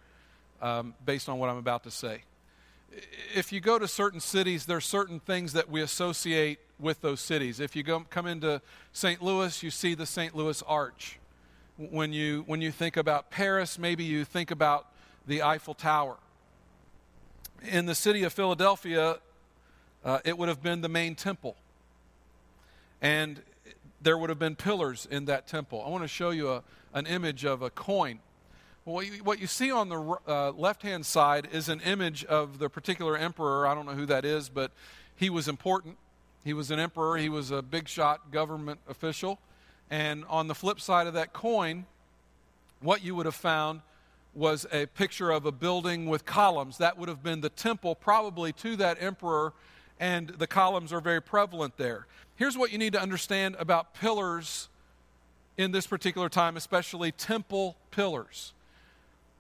um, 0.60 0.92
based 1.04 1.28
on 1.28 1.38
what 1.38 1.50
I'm 1.50 1.58
about 1.58 1.84
to 1.84 1.92
say. 1.92 2.24
If 3.34 3.52
you 3.52 3.60
go 3.60 3.78
to 3.78 3.88
certain 3.88 4.20
cities, 4.20 4.66
there 4.66 4.76
are 4.76 4.80
certain 4.80 5.20
things 5.20 5.52
that 5.52 5.68
we 5.70 5.82
associate 5.82 6.58
with 6.78 7.00
those 7.00 7.20
cities. 7.20 7.60
If 7.60 7.76
you 7.76 7.82
go, 7.82 8.00
come 8.08 8.26
into 8.26 8.60
St. 8.92 9.22
Louis, 9.22 9.62
you 9.62 9.70
see 9.70 9.94
the 9.94 10.06
St. 10.06 10.34
Louis 10.34 10.62
Arch. 10.66 11.18
When 11.76 12.12
you, 12.12 12.44
when 12.46 12.62
you 12.62 12.70
think 12.70 12.96
about 12.96 13.30
Paris, 13.30 13.78
maybe 13.78 14.04
you 14.04 14.24
think 14.24 14.50
about 14.50 14.86
the 15.26 15.42
Eiffel 15.42 15.74
Tower 15.74 16.16
in 17.62 17.86
the 17.86 17.94
city 17.94 18.22
of 18.22 18.32
Philadelphia, 18.32 19.18
uh, 20.04 20.18
it 20.24 20.36
would 20.38 20.48
have 20.48 20.62
been 20.62 20.80
the 20.80 20.88
main 20.88 21.14
temple. 21.14 21.56
And 23.00 23.42
there 24.00 24.16
would 24.16 24.30
have 24.30 24.38
been 24.38 24.56
pillars 24.56 25.06
in 25.10 25.26
that 25.26 25.46
temple. 25.46 25.82
I 25.84 25.88
want 25.88 26.04
to 26.04 26.08
show 26.08 26.30
you 26.30 26.50
a, 26.50 26.62
an 26.94 27.06
image 27.06 27.44
of 27.44 27.62
a 27.62 27.70
coin. 27.70 28.20
What 28.86 29.04
you, 29.04 29.24
what 29.24 29.40
you 29.40 29.48
see 29.48 29.72
on 29.72 29.88
the 29.88 30.16
uh, 30.28 30.52
left 30.52 30.82
hand 30.82 31.04
side 31.04 31.48
is 31.50 31.68
an 31.68 31.80
image 31.80 32.24
of 32.24 32.60
the 32.60 32.68
particular 32.68 33.16
emperor. 33.16 33.66
I 33.66 33.74
don't 33.74 33.84
know 33.84 33.94
who 33.94 34.06
that 34.06 34.24
is, 34.24 34.48
but 34.48 34.70
he 35.16 35.28
was 35.28 35.48
important. 35.48 35.96
He 36.44 36.52
was 36.52 36.70
an 36.70 36.78
emperor, 36.78 37.16
he 37.16 37.28
was 37.28 37.50
a 37.50 37.62
big 37.62 37.88
shot 37.88 38.30
government 38.30 38.78
official. 38.88 39.40
And 39.90 40.24
on 40.28 40.46
the 40.46 40.54
flip 40.54 40.80
side 40.80 41.08
of 41.08 41.14
that 41.14 41.32
coin, 41.32 41.86
what 42.80 43.02
you 43.02 43.16
would 43.16 43.26
have 43.26 43.34
found 43.34 43.80
was 44.34 44.66
a 44.70 44.86
picture 44.86 45.32
of 45.32 45.46
a 45.46 45.52
building 45.52 46.06
with 46.06 46.24
columns. 46.24 46.78
That 46.78 46.96
would 46.96 47.08
have 47.08 47.24
been 47.24 47.40
the 47.40 47.48
temple, 47.48 47.96
probably 47.96 48.52
to 48.52 48.76
that 48.76 49.02
emperor, 49.02 49.52
and 49.98 50.28
the 50.28 50.46
columns 50.46 50.92
are 50.92 51.00
very 51.00 51.20
prevalent 51.20 51.76
there. 51.76 52.06
Here's 52.36 52.56
what 52.56 52.70
you 52.70 52.78
need 52.78 52.92
to 52.92 53.02
understand 53.02 53.56
about 53.58 53.94
pillars 53.94 54.68
in 55.56 55.72
this 55.72 55.88
particular 55.88 56.28
time, 56.28 56.56
especially 56.56 57.10
temple 57.10 57.76
pillars. 57.90 58.52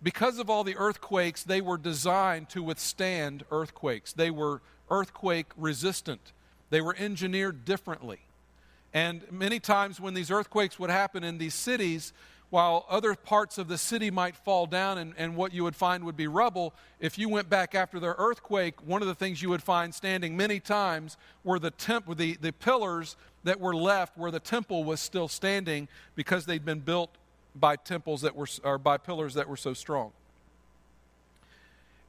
Because 0.06 0.38
of 0.38 0.48
all 0.48 0.62
the 0.62 0.76
earthquakes, 0.76 1.42
they 1.42 1.60
were 1.60 1.76
designed 1.76 2.48
to 2.50 2.62
withstand 2.62 3.44
earthquakes. 3.50 4.12
They 4.12 4.30
were 4.30 4.62
earthquake 4.88 5.46
resistant, 5.56 6.32
they 6.70 6.80
were 6.80 6.94
engineered 6.96 7.64
differently. 7.64 8.20
And 8.94 9.24
many 9.32 9.58
times 9.58 9.98
when 9.98 10.14
these 10.14 10.30
earthquakes 10.30 10.78
would 10.78 10.90
happen 10.90 11.24
in 11.24 11.38
these 11.38 11.54
cities, 11.54 12.12
while 12.50 12.86
other 12.88 13.16
parts 13.16 13.58
of 13.58 13.66
the 13.66 13.76
city 13.76 14.12
might 14.12 14.36
fall 14.36 14.66
down 14.66 14.98
and, 14.98 15.12
and 15.18 15.34
what 15.34 15.52
you 15.52 15.64
would 15.64 15.74
find 15.74 16.04
would 16.04 16.16
be 16.16 16.28
rubble, 16.28 16.72
if 17.00 17.18
you 17.18 17.28
went 17.28 17.50
back 17.50 17.74
after 17.74 17.98
the 17.98 18.14
earthquake, 18.16 18.80
one 18.86 19.02
of 19.02 19.08
the 19.08 19.14
things 19.16 19.42
you 19.42 19.48
would 19.48 19.60
find 19.60 19.92
standing 19.92 20.36
many 20.36 20.60
times 20.60 21.16
were 21.42 21.58
the, 21.58 21.72
temp, 21.72 22.16
the, 22.16 22.36
the 22.36 22.52
pillars 22.52 23.16
that 23.42 23.58
were 23.58 23.74
left 23.74 24.16
where 24.16 24.30
the 24.30 24.38
temple 24.38 24.84
was 24.84 25.00
still 25.00 25.26
standing 25.26 25.88
because 26.14 26.46
they'd 26.46 26.64
been 26.64 26.78
built 26.78 27.10
by 27.58 27.76
temples 27.76 28.22
that 28.22 28.36
were, 28.36 28.48
or 28.64 28.78
by 28.78 28.98
pillars 28.98 29.34
that 29.34 29.48
were 29.48 29.56
so 29.56 29.74
strong. 29.74 30.12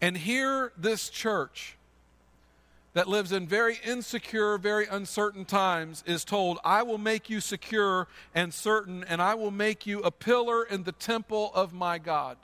And 0.02 0.18
here, 0.18 0.72
this 0.78 1.10
church 1.10 1.76
that 2.94 3.08
lives 3.08 3.32
in 3.32 3.48
very 3.48 3.80
insecure, 3.86 4.58
very 4.58 4.88
uncertain 4.88 5.46
times 5.46 6.04
is 6.08 6.26
told, 6.26 6.60
I 6.64 6.84
will 6.84 6.98
make 6.98 7.30
you 7.30 7.40
secure 7.40 8.08
and 8.34 8.54
certain, 8.54 9.04
and 9.04 9.22
I 9.22 9.36
will 9.36 9.52
make 9.52 9.86
you 9.86 10.00
a 10.02 10.12
pillar 10.12 10.64
in 10.64 10.84
the 10.84 10.92
temple 10.92 11.52
of 11.54 11.74
my 11.74 12.00
God. 12.00 12.38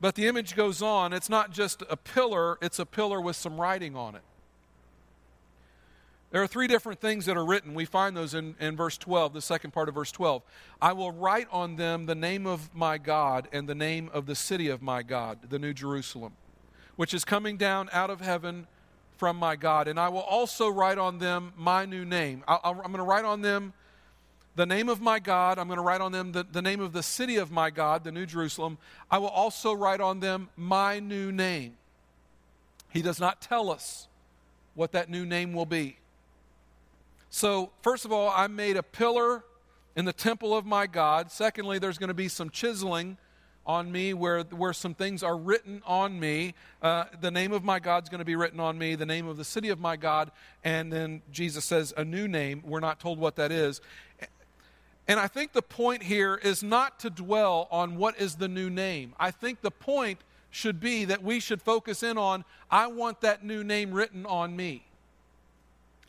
But 0.00 0.14
the 0.14 0.26
image 0.26 0.56
goes 0.56 0.82
on. 0.82 1.12
It's 1.12 1.28
not 1.28 1.52
just 1.52 1.82
a 1.90 1.96
pillar, 1.96 2.58
it's 2.62 2.78
a 2.78 2.86
pillar 2.86 3.20
with 3.20 3.36
some 3.36 3.60
writing 3.60 3.94
on 3.94 4.14
it. 4.14 4.22
There 6.30 6.42
are 6.42 6.46
three 6.46 6.68
different 6.68 7.00
things 7.00 7.26
that 7.26 7.36
are 7.36 7.44
written. 7.44 7.74
We 7.74 7.84
find 7.84 8.16
those 8.16 8.34
in, 8.34 8.54
in 8.60 8.76
verse 8.76 8.96
12, 8.96 9.32
the 9.32 9.42
second 9.42 9.72
part 9.72 9.88
of 9.88 9.96
verse 9.96 10.12
12. 10.12 10.42
I 10.80 10.92
will 10.92 11.10
write 11.10 11.48
on 11.50 11.76
them 11.76 12.06
the 12.06 12.14
name 12.14 12.46
of 12.46 12.72
my 12.74 12.98
God 12.98 13.48
and 13.52 13.68
the 13.68 13.74
name 13.74 14.10
of 14.12 14.26
the 14.26 14.36
city 14.36 14.68
of 14.68 14.80
my 14.80 15.02
God, 15.02 15.38
the 15.48 15.58
New 15.58 15.72
Jerusalem 15.72 16.32
which 17.00 17.14
is 17.14 17.24
coming 17.24 17.56
down 17.56 17.88
out 17.94 18.10
of 18.10 18.20
heaven 18.20 18.66
from 19.16 19.34
my 19.34 19.56
God. 19.56 19.88
And 19.88 19.98
I 19.98 20.10
will 20.10 20.20
also 20.20 20.68
write 20.68 20.98
on 20.98 21.18
them 21.18 21.54
my 21.56 21.86
new 21.86 22.04
name. 22.04 22.44
i 22.46 22.58
am 22.62 22.76
going 22.76 22.98
to 22.98 23.02
write 23.02 23.24
on 23.24 23.40
them 23.40 23.72
the 24.54 24.66
name 24.66 24.90
of 24.90 25.00
my 25.00 25.18
God. 25.18 25.58
I'm 25.58 25.66
going 25.66 25.78
to 25.78 25.82
write 25.82 26.02
on 26.02 26.12
them 26.12 26.32
the, 26.32 26.44
the 26.44 26.60
name 26.60 26.78
of 26.82 26.92
the 26.92 27.02
city 27.02 27.36
of 27.36 27.50
my 27.50 27.70
God, 27.70 28.04
the 28.04 28.12
New 28.12 28.26
Jerusalem. 28.26 28.76
I 29.10 29.16
will 29.16 29.28
also 29.28 29.72
write 29.72 30.02
on 30.02 30.20
them 30.20 30.50
my 30.58 30.98
new 30.98 31.32
name. 31.32 31.78
He 32.90 33.00
does 33.00 33.18
not 33.18 33.40
tell 33.40 33.70
us 33.70 34.06
what 34.74 34.92
that 34.92 35.08
new 35.08 35.24
name 35.24 35.54
will 35.54 35.64
be. 35.64 35.96
So, 37.32 37.70
first 37.82 38.04
of 38.04 38.10
all, 38.10 38.28
I 38.28 38.48
made 38.48 38.76
a 38.76 38.82
pillar 38.82 39.44
in 39.94 40.04
the 40.04 40.12
temple 40.12 40.54
of 40.54 40.66
my 40.66 40.88
God. 40.88 41.30
Secondly, 41.30 41.78
there's 41.78 41.96
going 41.96 42.08
to 42.08 42.14
be 42.14 42.26
some 42.26 42.50
chiseling 42.50 43.18
on 43.64 43.92
me, 43.92 44.12
where, 44.14 44.42
where 44.42 44.72
some 44.72 44.94
things 44.94 45.22
are 45.22 45.36
written 45.36 45.80
on 45.86 46.18
me. 46.18 46.54
Uh, 46.82 47.04
the 47.20 47.30
name 47.30 47.52
of 47.52 47.62
my 47.62 47.78
God's 47.78 48.08
going 48.08 48.18
to 48.18 48.24
be 48.24 48.34
written 48.34 48.58
on 48.58 48.76
me, 48.76 48.96
the 48.96 49.06
name 49.06 49.28
of 49.28 49.36
the 49.36 49.44
city 49.44 49.68
of 49.68 49.78
my 49.78 49.94
God, 49.94 50.32
and 50.64 50.92
then 50.92 51.22
Jesus 51.30 51.64
says 51.64 51.94
a 51.96 52.04
new 52.04 52.26
name. 52.26 52.62
We're 52.66 52.80
not 52.80 52.98
told 52.98 53.20
what 53.20 53.36
that 53.36 53.52
is. 53.52 53.80
And 55.06 55.20
I 55.20 55.28
think 55.28 55.52
the 55.52 55.62
point 55.62 56.02
here 56.02 56.34
is 56.34 56.64
not 56.64 56.98
to 57.00 57.10
dwell 57.10 57.68
on 57.70 57.96
what 57.96 58.18
is 58.18 58.36
the 58.36 58.48
new 58.48 58.70
name. 58.70 59.14
I 59.20 59.30
think 59.30 59.60
the 59.60 59.70
point 59.70 60.18
should 60.50 60.80
be 60.80 61.04
that 61.04 61.22
we 61.22 61.38
should 61.38 61.62
focus 61.62 62.02
in 62.02 62.18
on, 62.18 62.44
I 62.72 62.88
want 62.88 63.20
that 63.20 63.44
new 63.44 63.62
name 63.62 63.92
written 63.92 64.26
on 64.26 64.56
me. 64.56 64.84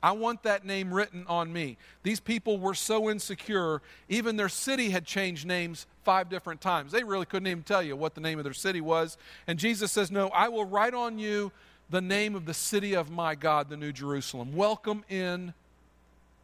I 0.03 0.13
want 0.13 0.43
that 0.43 0.65
name 0.65 0.93
written 0.93 1.25
on 1.27 1.53
me. 1.53 1.77
These 2.01 2.19
people 2.19 2.57
were 2.57 2.73
so 2.73 3.09
insecure, 3.09 3.81
even 4.09 4.35
their 4.35 4.49
city 4.49 4.89
had 4.89 5.05
changed 5.05 5.45
names 5.45 5.85
five 6.03 6.27
different 6.27 6.59
times. 6.59 6.91
They 6.91 7.03
really 7.03 7.27
couldn't 7.27 7.47
even 7.47 7.63
tell 7.63 7.83
you 7.83 7.95
what 7.95 8.15
the 8.15 8.21
name 8.21 8.39
of 8.39 8.43
their 8.43 8.53
city 8.53 8.81
was. 8.81 9.17
And 9.45 9.59
Jesus 9.59 9.91
says, 9.91 10.09
No, 10.09 10.29
I 10.29 10.47
will 10.49 10.65
write 10.65 10.95
on 10.95 11.19
you 11.19 11.51
the 11.91 12.01
name 12.01 12.35
of 12.35 12.45
the 12.45 12.53
city 12.53 12.95
of 12.95 13.11
my 13.11 13.35
God, 13.35 13.69
the 13.69 13.77
New 13.77 13.91
Jerusalem. 13.91 14.55
Welcome 14.55 15.03
in, 15.07 15.53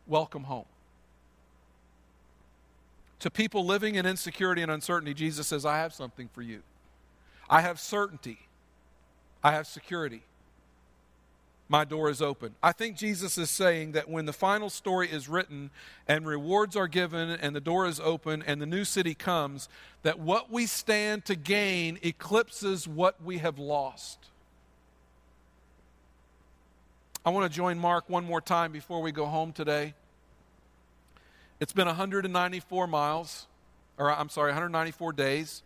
welcome 0.06 0.44
home. 0.44 0.66
To 3.22 3.32
people 3.32 3.66
living 3.66 3.96
in 3.96 4.06
insecurity 4.06 4.62
and 4.62 4.72
uncertainty, 4.72 5.16
Jesus 5.16 5.48
says, 5.48 5.66
I 5.66 5.78
have 5.78 5.94
something 5.94 6.30
for 6.32 6.44
you. 6.44 6.62
I 7.50 7.62
have 7.62 7.80
certainty. 7.80 8.38
I 9.44 9.54
have 9.54 9.66
security 9.66 10.22
my 11.70 11.84
door 11.84 12.10
is 12.10 12.22
open. 12.22 12.56
I 12.64 12.72
think 12.72 12.96
Jesus 12.96 13.38
is 13.38 13.50
saying 13.50 13.92
that 13.92 14.10
when 14.10 14.26
the 14.26 14.34
final 14.34 14.70
story 14.70 15.10
is 15.10 15.28
written 15.28 15.70
and 16.08 16.26
rewards 16.26 16.76
are 16.76 16.88
given 16.88 17.30
and 17.30 17.56
the 17.56 17.62
door 17.62 17.88
is 17.88 18.00
open 18.00 18.42
and 18.42 18.62
the 18.62 18.66
new 18.66 18.86
city 18.86 19.14
comes, 19.14 19.68
that 20.04 20.20
what 20.20 20.52
we 20.52 20.66
stand 20.66 21.26
to 21.26 21.36
gain 21.36 22.00
eclipses 22.02 22.88
what 22.88 23.22
we 23.24 23.40
have 23.40 23.60
lost. 23.60 24.20
I 27.26 27.30
want 27.32 27.52
to 27.52 27.56
join 27.56 27.78
Mark 27.78 28.10
one 28.10 28.24
more 28.24 28.40
time 28.40 28.72
before 28.72 29.02
we 29.02 29.12
go 29.12 29.26
home 29.26 29.52
today. 29.52 29.94
It's 31.60 31.74
been 31.74 31.88
194 31.88 32.88
miles, 32.88 33.48
or 33.98 34.10
I'm 34.10 34.30
sorry, 34.30 34.52
194 34.52 35.12
days. 35.12 35.64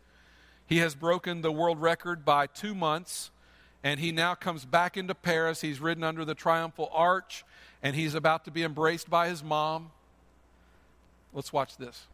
He 0.65 0.77
has 0.77 0.95
broken 0.95 1.41
the 1.41 1.51
world 1.51 1.79
record 1.79 2.25
by 2.25 2.47
two 2.47 2.73
months 2.73 3.29
and 3.83 3.99
he 3.99 4.11
now 4.11 4.35
comes 4.35 4.65
back 4.65 4.97
into 4.97 5.15
Paris. 5.15 5.61
He's 5.61 5.79
ridden 5.79 6.03
under 6.03 6.25
the 6.25 6.35
triumphal 6.35 6.89
arch, 6.93 7.43
and 7.81 7.95
he's 7.95 8.15
about 8.15 8.45
to 8.45 8.51
be 8.51 8.63
embraced 8.63 9.09
by 9.09 9.29
his 9.29 9.43
mom. 9.43 9.91
Let's 11.33 11.51
watch 11.53 11.77
this. 11.77 12.07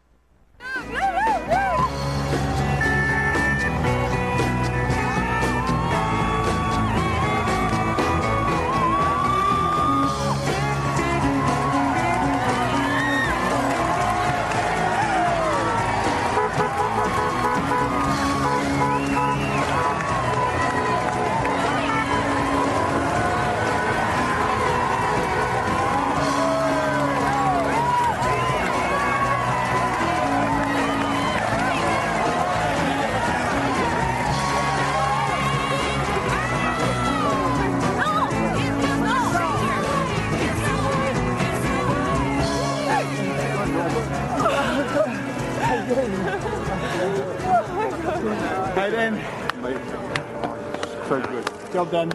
Job 51.88 52.10
done. 52.10 52.12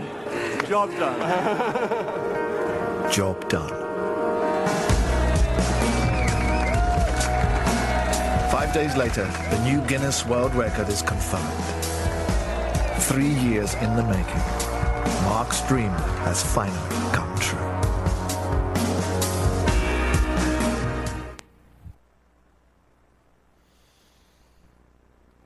Job 0.68 0.90
done. 0.98 1.18
Job 3.10 3.48
done. 3.48 3.70
Five 8.50 8.74
days 8.74 8.96
later, 8.96 9.24
the 9.24 9.64
new 9.64 9.80
Guinness 9.86 10.26
World 10.26 10.54
Record 10.54 10.90
is 10.90 11.00
confirmed. 11.00 11.42
Three 13.00 13.30
years 13.30 13.72
in 13.76 13.96
the 13.96 14.02
making, 14.02 14.42
Mark's 15.24 15.66
dream 15.66 15.90
has 16.26 16.42
finally 16.42 17.10
come 17.14 17.34
true. 17.38 17.58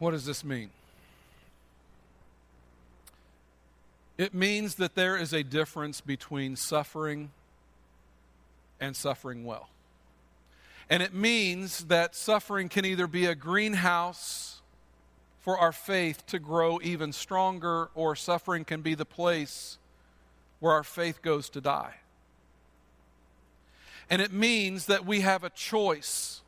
What 0.01 0.11
does 0.11 0.25
this 0.27 0.43
mean? 0.43 0.71
It 4.19 4.33
means 4.33 4.77
that 4.77 4.95
there 4.95 5.17
is 5.17 5.33
a 5.33 5.43
difference 5.43 6.01
between 6.01 6.57
suffering 6.57 7.31
and 8.81 8.97
suffering 8.97 9.45
well. 9.45 9.69
And 10.89 11.03
it 11.03 11.13
means 11.13 11.85
that 11.87 12.15
suffering 12.15 12.69
can 12.69 12.85
either 12.85 13.07
be 13.07 13.27
a 13.27 13.35
greenhouse 13.35 14.63
for 15.41 15.59
our 15.59 15.73
faith 15.73 16.27
to 16.27 16.39
grow 16.39 16.81
even 16.83 17.13
stronger, 17.13 17.91
or 17.95 18.17
suffering 18.17 18.65
can 18.65 18.81
be 18.81 18.95
the 18.95 19.05
place 19.05 19.79
where 20.61 20.73
our 20.73 20.85
faith 20.85 21.23
goes 21.23 21.49
to 21.51 21.61
die. 21.61 21.95
And 24.09 24.23
it 24.23 24.33
means 24.33 24.87
that 24.87 25.05
we 25.05 25.21
have 25.21 25.45
a 25.45 25.51
choice 25.51 26.41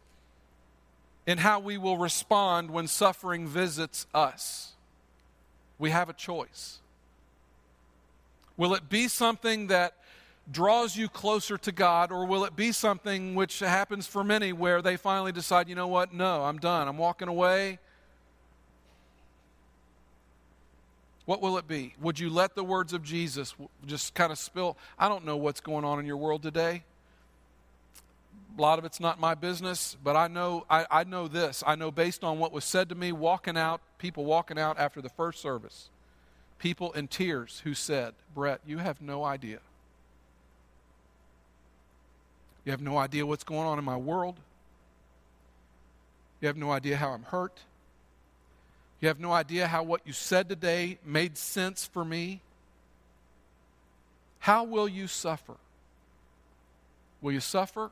in 1.26 1.38
how 1.38 1.60
we 1.60 1.76
will 1.76 1.98
respond 1.98 2.70
when 2.70 2.86
suffering 2.86 3.46
visits 3.46 4.06
us. 4.14 4.72
We 5.78 5.90
have 5.90 6.08
a 6.08 6.14
choice. 6.14 6.78
Will 8.58 8.74
it 8.74 8.88
be 8.88 9.06
something 9.06 9.68
that 9.68 9.94
draws 10.50 10.96
you 10.96 11.08
closer 11.08 11.56
to 11.56 11.70
God, 11.70 12.10
or 12.10 12.26
will 12.26 12.44
it 12.44 12.56
be 12.56 12.72
something 12.72 13.34
which 13.36 13.60
happens 13.60 14.06
for 14.06 14.24
many 14.24 14.52
where 14.52 14.82
they 14.82 14.96
finally 14.96 15.30
decide, 15.30 15.68
you 15.68 15.76
know 15.76 15.86
what, 15.86 16.12
no, 16.12 16.42
I'm 16.42 16.58
done, 16.58 16.88
I'm 16.88 16.98
walking 16.98 17.28
away? 17.28 17.78
What 21.24 21.40
will 21.40 21.56
it 21.56 21.68
be? 21.68 21.94
Would 22.00 22.18
you 22.18 22.30
let 22.30 22.56
the 22.56 22.64
words 22.64 22.92
of 22.92 23.04
Jesus 23.04 23.54
just 23.86 24.14
kind 24.14 24.32
of 24.32 24.38
spill? 24.38 24.76
I 24.98 25.08
don't 25.08 25.24
know 25.24 25.36
what's 25.36 25.60
going 25.60 25.84
on 25.84 26.00
in 26.00 26.06
your 26.06 26.16
world 26.16 26.42
today. 26.42 26.82
A 28.56 28.60
lot 28.60 28.80
of 28.80 28.84
it's 28.84 28.98
not 28.98 29.20
my 29.20 29.36
business, 29.36 29.96
but 30.02 30.16
I 30.16 30.26
know 30.26 30.64
I, 30.68 30.86
I 30.90 31.04
know 31.04 31.28
this. 31.28 31.62
I 31.64 31.76
know 31.76 31.92
based 31.92 32.24
on 32.24 32.40
what 32.40 32.50
was 32.50 32.64
said 32.64 32.88
to 32.88 32.96
me 32.96 33.12
walking 33.12 33.56
out, 33.56 33.82
people 33.98 34.24
walking 34.24 34.58
out 34.58 34.78
after 34.80 35.00
the 35.00 35.10
first 35.10 35.40
service 35.40 35.90
people 36.58 36.92
in 36.92 37.08
tears 37.08 37.62
who 37.64 37.74
said, 37.74 38.14
Brett, 38.34 38.60
you 38.66 38.78
have 38.78 39.00
no 39.00 39.24
idea. 39.24 39.60
You 42.64 42.72
have 42.72 42.82
no 42.82 42.98
idea 42.98 43.24
what's 43.24 43.44
going 43.44 43.66
on 43.66 43.78
in 43.78 43.84
my 43.84 43.96
world. 43.96 44.36
You 46.40 46.48
have 46.48 46.56
no 46.56 46.70
idea 46.70 46.96
how 46.96 47.10
I'm 47.10 47.22
hurt. 47.22 47.60
You 49.00 49.08
have 49.08 49.20
no 49.20 49.32
idea 49.32 49.66
how 49.66 49.82
what 49.82 50.02
you 50.04 50.12
said 50.12 50.48
today 50.48 50.98
made 51.04 51.38
sense 51.38 51.86
for 51.86 52.04
me. 52.04 52.40
How 54.40 54.64
will 54.64 54.88
you 54.88 55.06
suffer? 55.06 55.54
Will 57.20 57.32
you 57.32 57.40
suffer? 57.40 57.90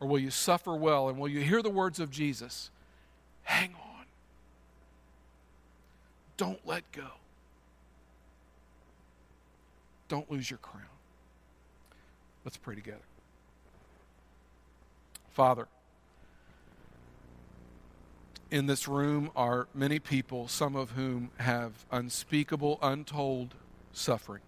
Or 0.00 0.08
will 0.08 0.18
you 0.18 0.30
suffer 0.30 0.74
well? 0.74 1.08
And 1.08 1.18
will 1.18 1.28
you 1.28 1.40
hear 1.40 1.62
the 1.62 1.70
words 1.70 2.00
of 2.00 2.10
Jesus? 2.10 2.70
Hang 3.42 3.74
on. 3.74 3.87
Don't 6.38 6.64
let 6.64 6.90
go. 6.92 7.08
Don't 10.08 10.30
lose 10.30 10.48
your 10.50 10.58
crown. 10.58 10.84
Let's 12.44 12.56
pray 12.56 12.74
together. 12.74 13.02
Father, 15.34 15.68
in 18.50 18.66
this 18.66 18.88
room 18.88 19.30
are 19.36 19.68
many 19.74 19.98
people, 19.98 20.48
some 20.48 20.74
of 20.74 20.92
whom 20.92 21.30
have 21.38 21.72
unspeakable, 21.92 22.78
untold 22.80 23.54
suffering. 23.92 24.40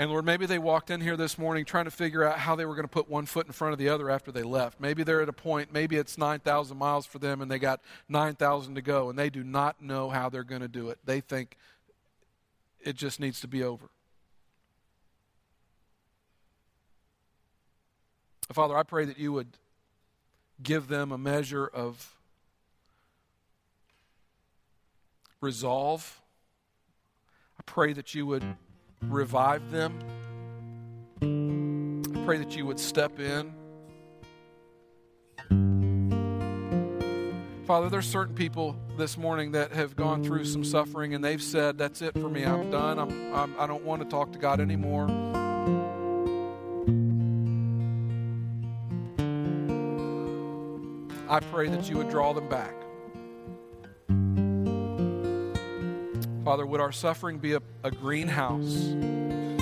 And 0.00 0.10
Lord, 0.10 0.24
maybe 0.24 0.46
they 0.46 0.60
walked 0.60 0.90
in 0.90 1.00
here 1.00 1.16
this 1.16 1.36
morning 1.36 1.64
trying 1.64 1.86
to 1.86 1.90
figure 1.90 2.22
out 2.22 2.38
how 2.38 2.54
they 2.54 2.64
were 2.64 2.76
going 2.76 2.84
to 2.84 2.88
put 2.90 3.10
one 3.10 3.26
foot 3.26 3.46
in 3.46 3.52
front 3.52 3.72
of 3.72 3.80
the 3.80 3.88
other 3.88 4.08
after 4.08 4.30
they 4.30 4.44
left. 4.44 4.80
Maybe 4.80 5.02
they're 5.02 5.20
at 5.20 5.28
a 5.28 5.32
point, 5.32 5.72
maybe 5.72 5.96
it's 5.96 6.16
9,000 6.16 6.76
miles 6.76 7.04
for 7.04 7.18
them 7.18 7.40
and 7.40 7.50
they 7.50 7.58
got 7.58 7.80
9,000 8.08 8.76
to 8.76 8.82
go 8.82 9.10
and 9.10 9.18
they 9.18 9.28
do 9.28 9.42
not 9.42 9.82
know 9.82 10.08
how 10.08 10.28
they're 10.28 10.44
going 10.44 10.60
to 10.60 10.68
do 10.68 10.88
it. 10.90 11.00
They 11.04 11.20
think 11.20 11.56
it 12.80 12.94
just 12.94 13.18
needs 13.18 13.40
to 13.40 13.48
be 13.48 13.64
over. 13.64 13.90
Father, 18.52 18.76
I 18.76 18.84
pray 18.84 19.04
that 19.04 19.18
you 19.18 19.32
would 19.32 19.48
give 20.62 20.86
them 20.86 21.10
a 21.10 21.18
measure 21.18 21.66
of 21.66 22.14
resolve. 25.40 26.20
I 27.58 27.62
pray 27.66 27.92
that 27.92 28.14
you 28.14 28.26
would 28.26 28.44
revive 29.02 29.70
them. 29.70 29.98
I 31.22 32.24
pray 32.24 32.38
that 32.38 32.56
you 32.56 32.66
would 32.66 32.80
step 32.80 33.18
in. 33.18 33.52
Father, 37.66 37.90
there's 37.90 38.06
certain 38.06 38.34
people 38.34 38.76
this 38.96 39.18
morning 39.18 39.52
that 39.52 39.72
have 39.72 39.94
gone 39.94 40.24
through 40.24 40.46
some 40.46 40.64
suffering 40.64 41.14
and 41.14 41.22
they've 41.22 41.42
said, 41.42 41.76
That's 41.76 42.00
it 42.00 42.14
for 42.14 42.30
me. 42.30 42.42
I'm 42.44 42.70
done. 42.70 42.98
I'm, 42.98 43.34
I'm, 43.34 43.54
I 43.60 43.66
don't 43.66 43.84
want 43.84 44.00
to 44.00 44.08
talk 44.08 44.32
to 44.32 44.38
God 44.38 44.58
anymore. 44.58 45.06
I 51.28 51.40
pray 51.40 51.68
that 51.68 51.90
you 51.90 51.98
would 51.98 52.08
draw 52.08 52.32
them 52.32 52.48
back. 52.48 52.77
Father, 56.48 56.64
would 56.64 56.80
our 56.80 56.92
suffering 56.92 57.36
be 57.36 57.52
a, 57.52 57.60
a 57.84 57.90
greenhouse 57.90 58.94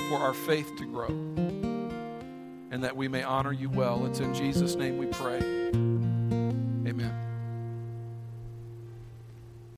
for 0.08 0.18
our 0.18 0.32
faith 0.32 0.70
to 0.78 0.84
grow 0.84 1.08
and 2.70 2.84
that 2.84 2.96
we 2.96 3.08
may 3.08 3.24
honor 3.24 3.50
you 3.50 3.68
well? 3.68 4.06
It's 4.06 4.20
in 4.20 4.32
Jesus' 4.32 4.76
name 4.76 4.96
we 4.96 5.06
pray. 5.06 5.40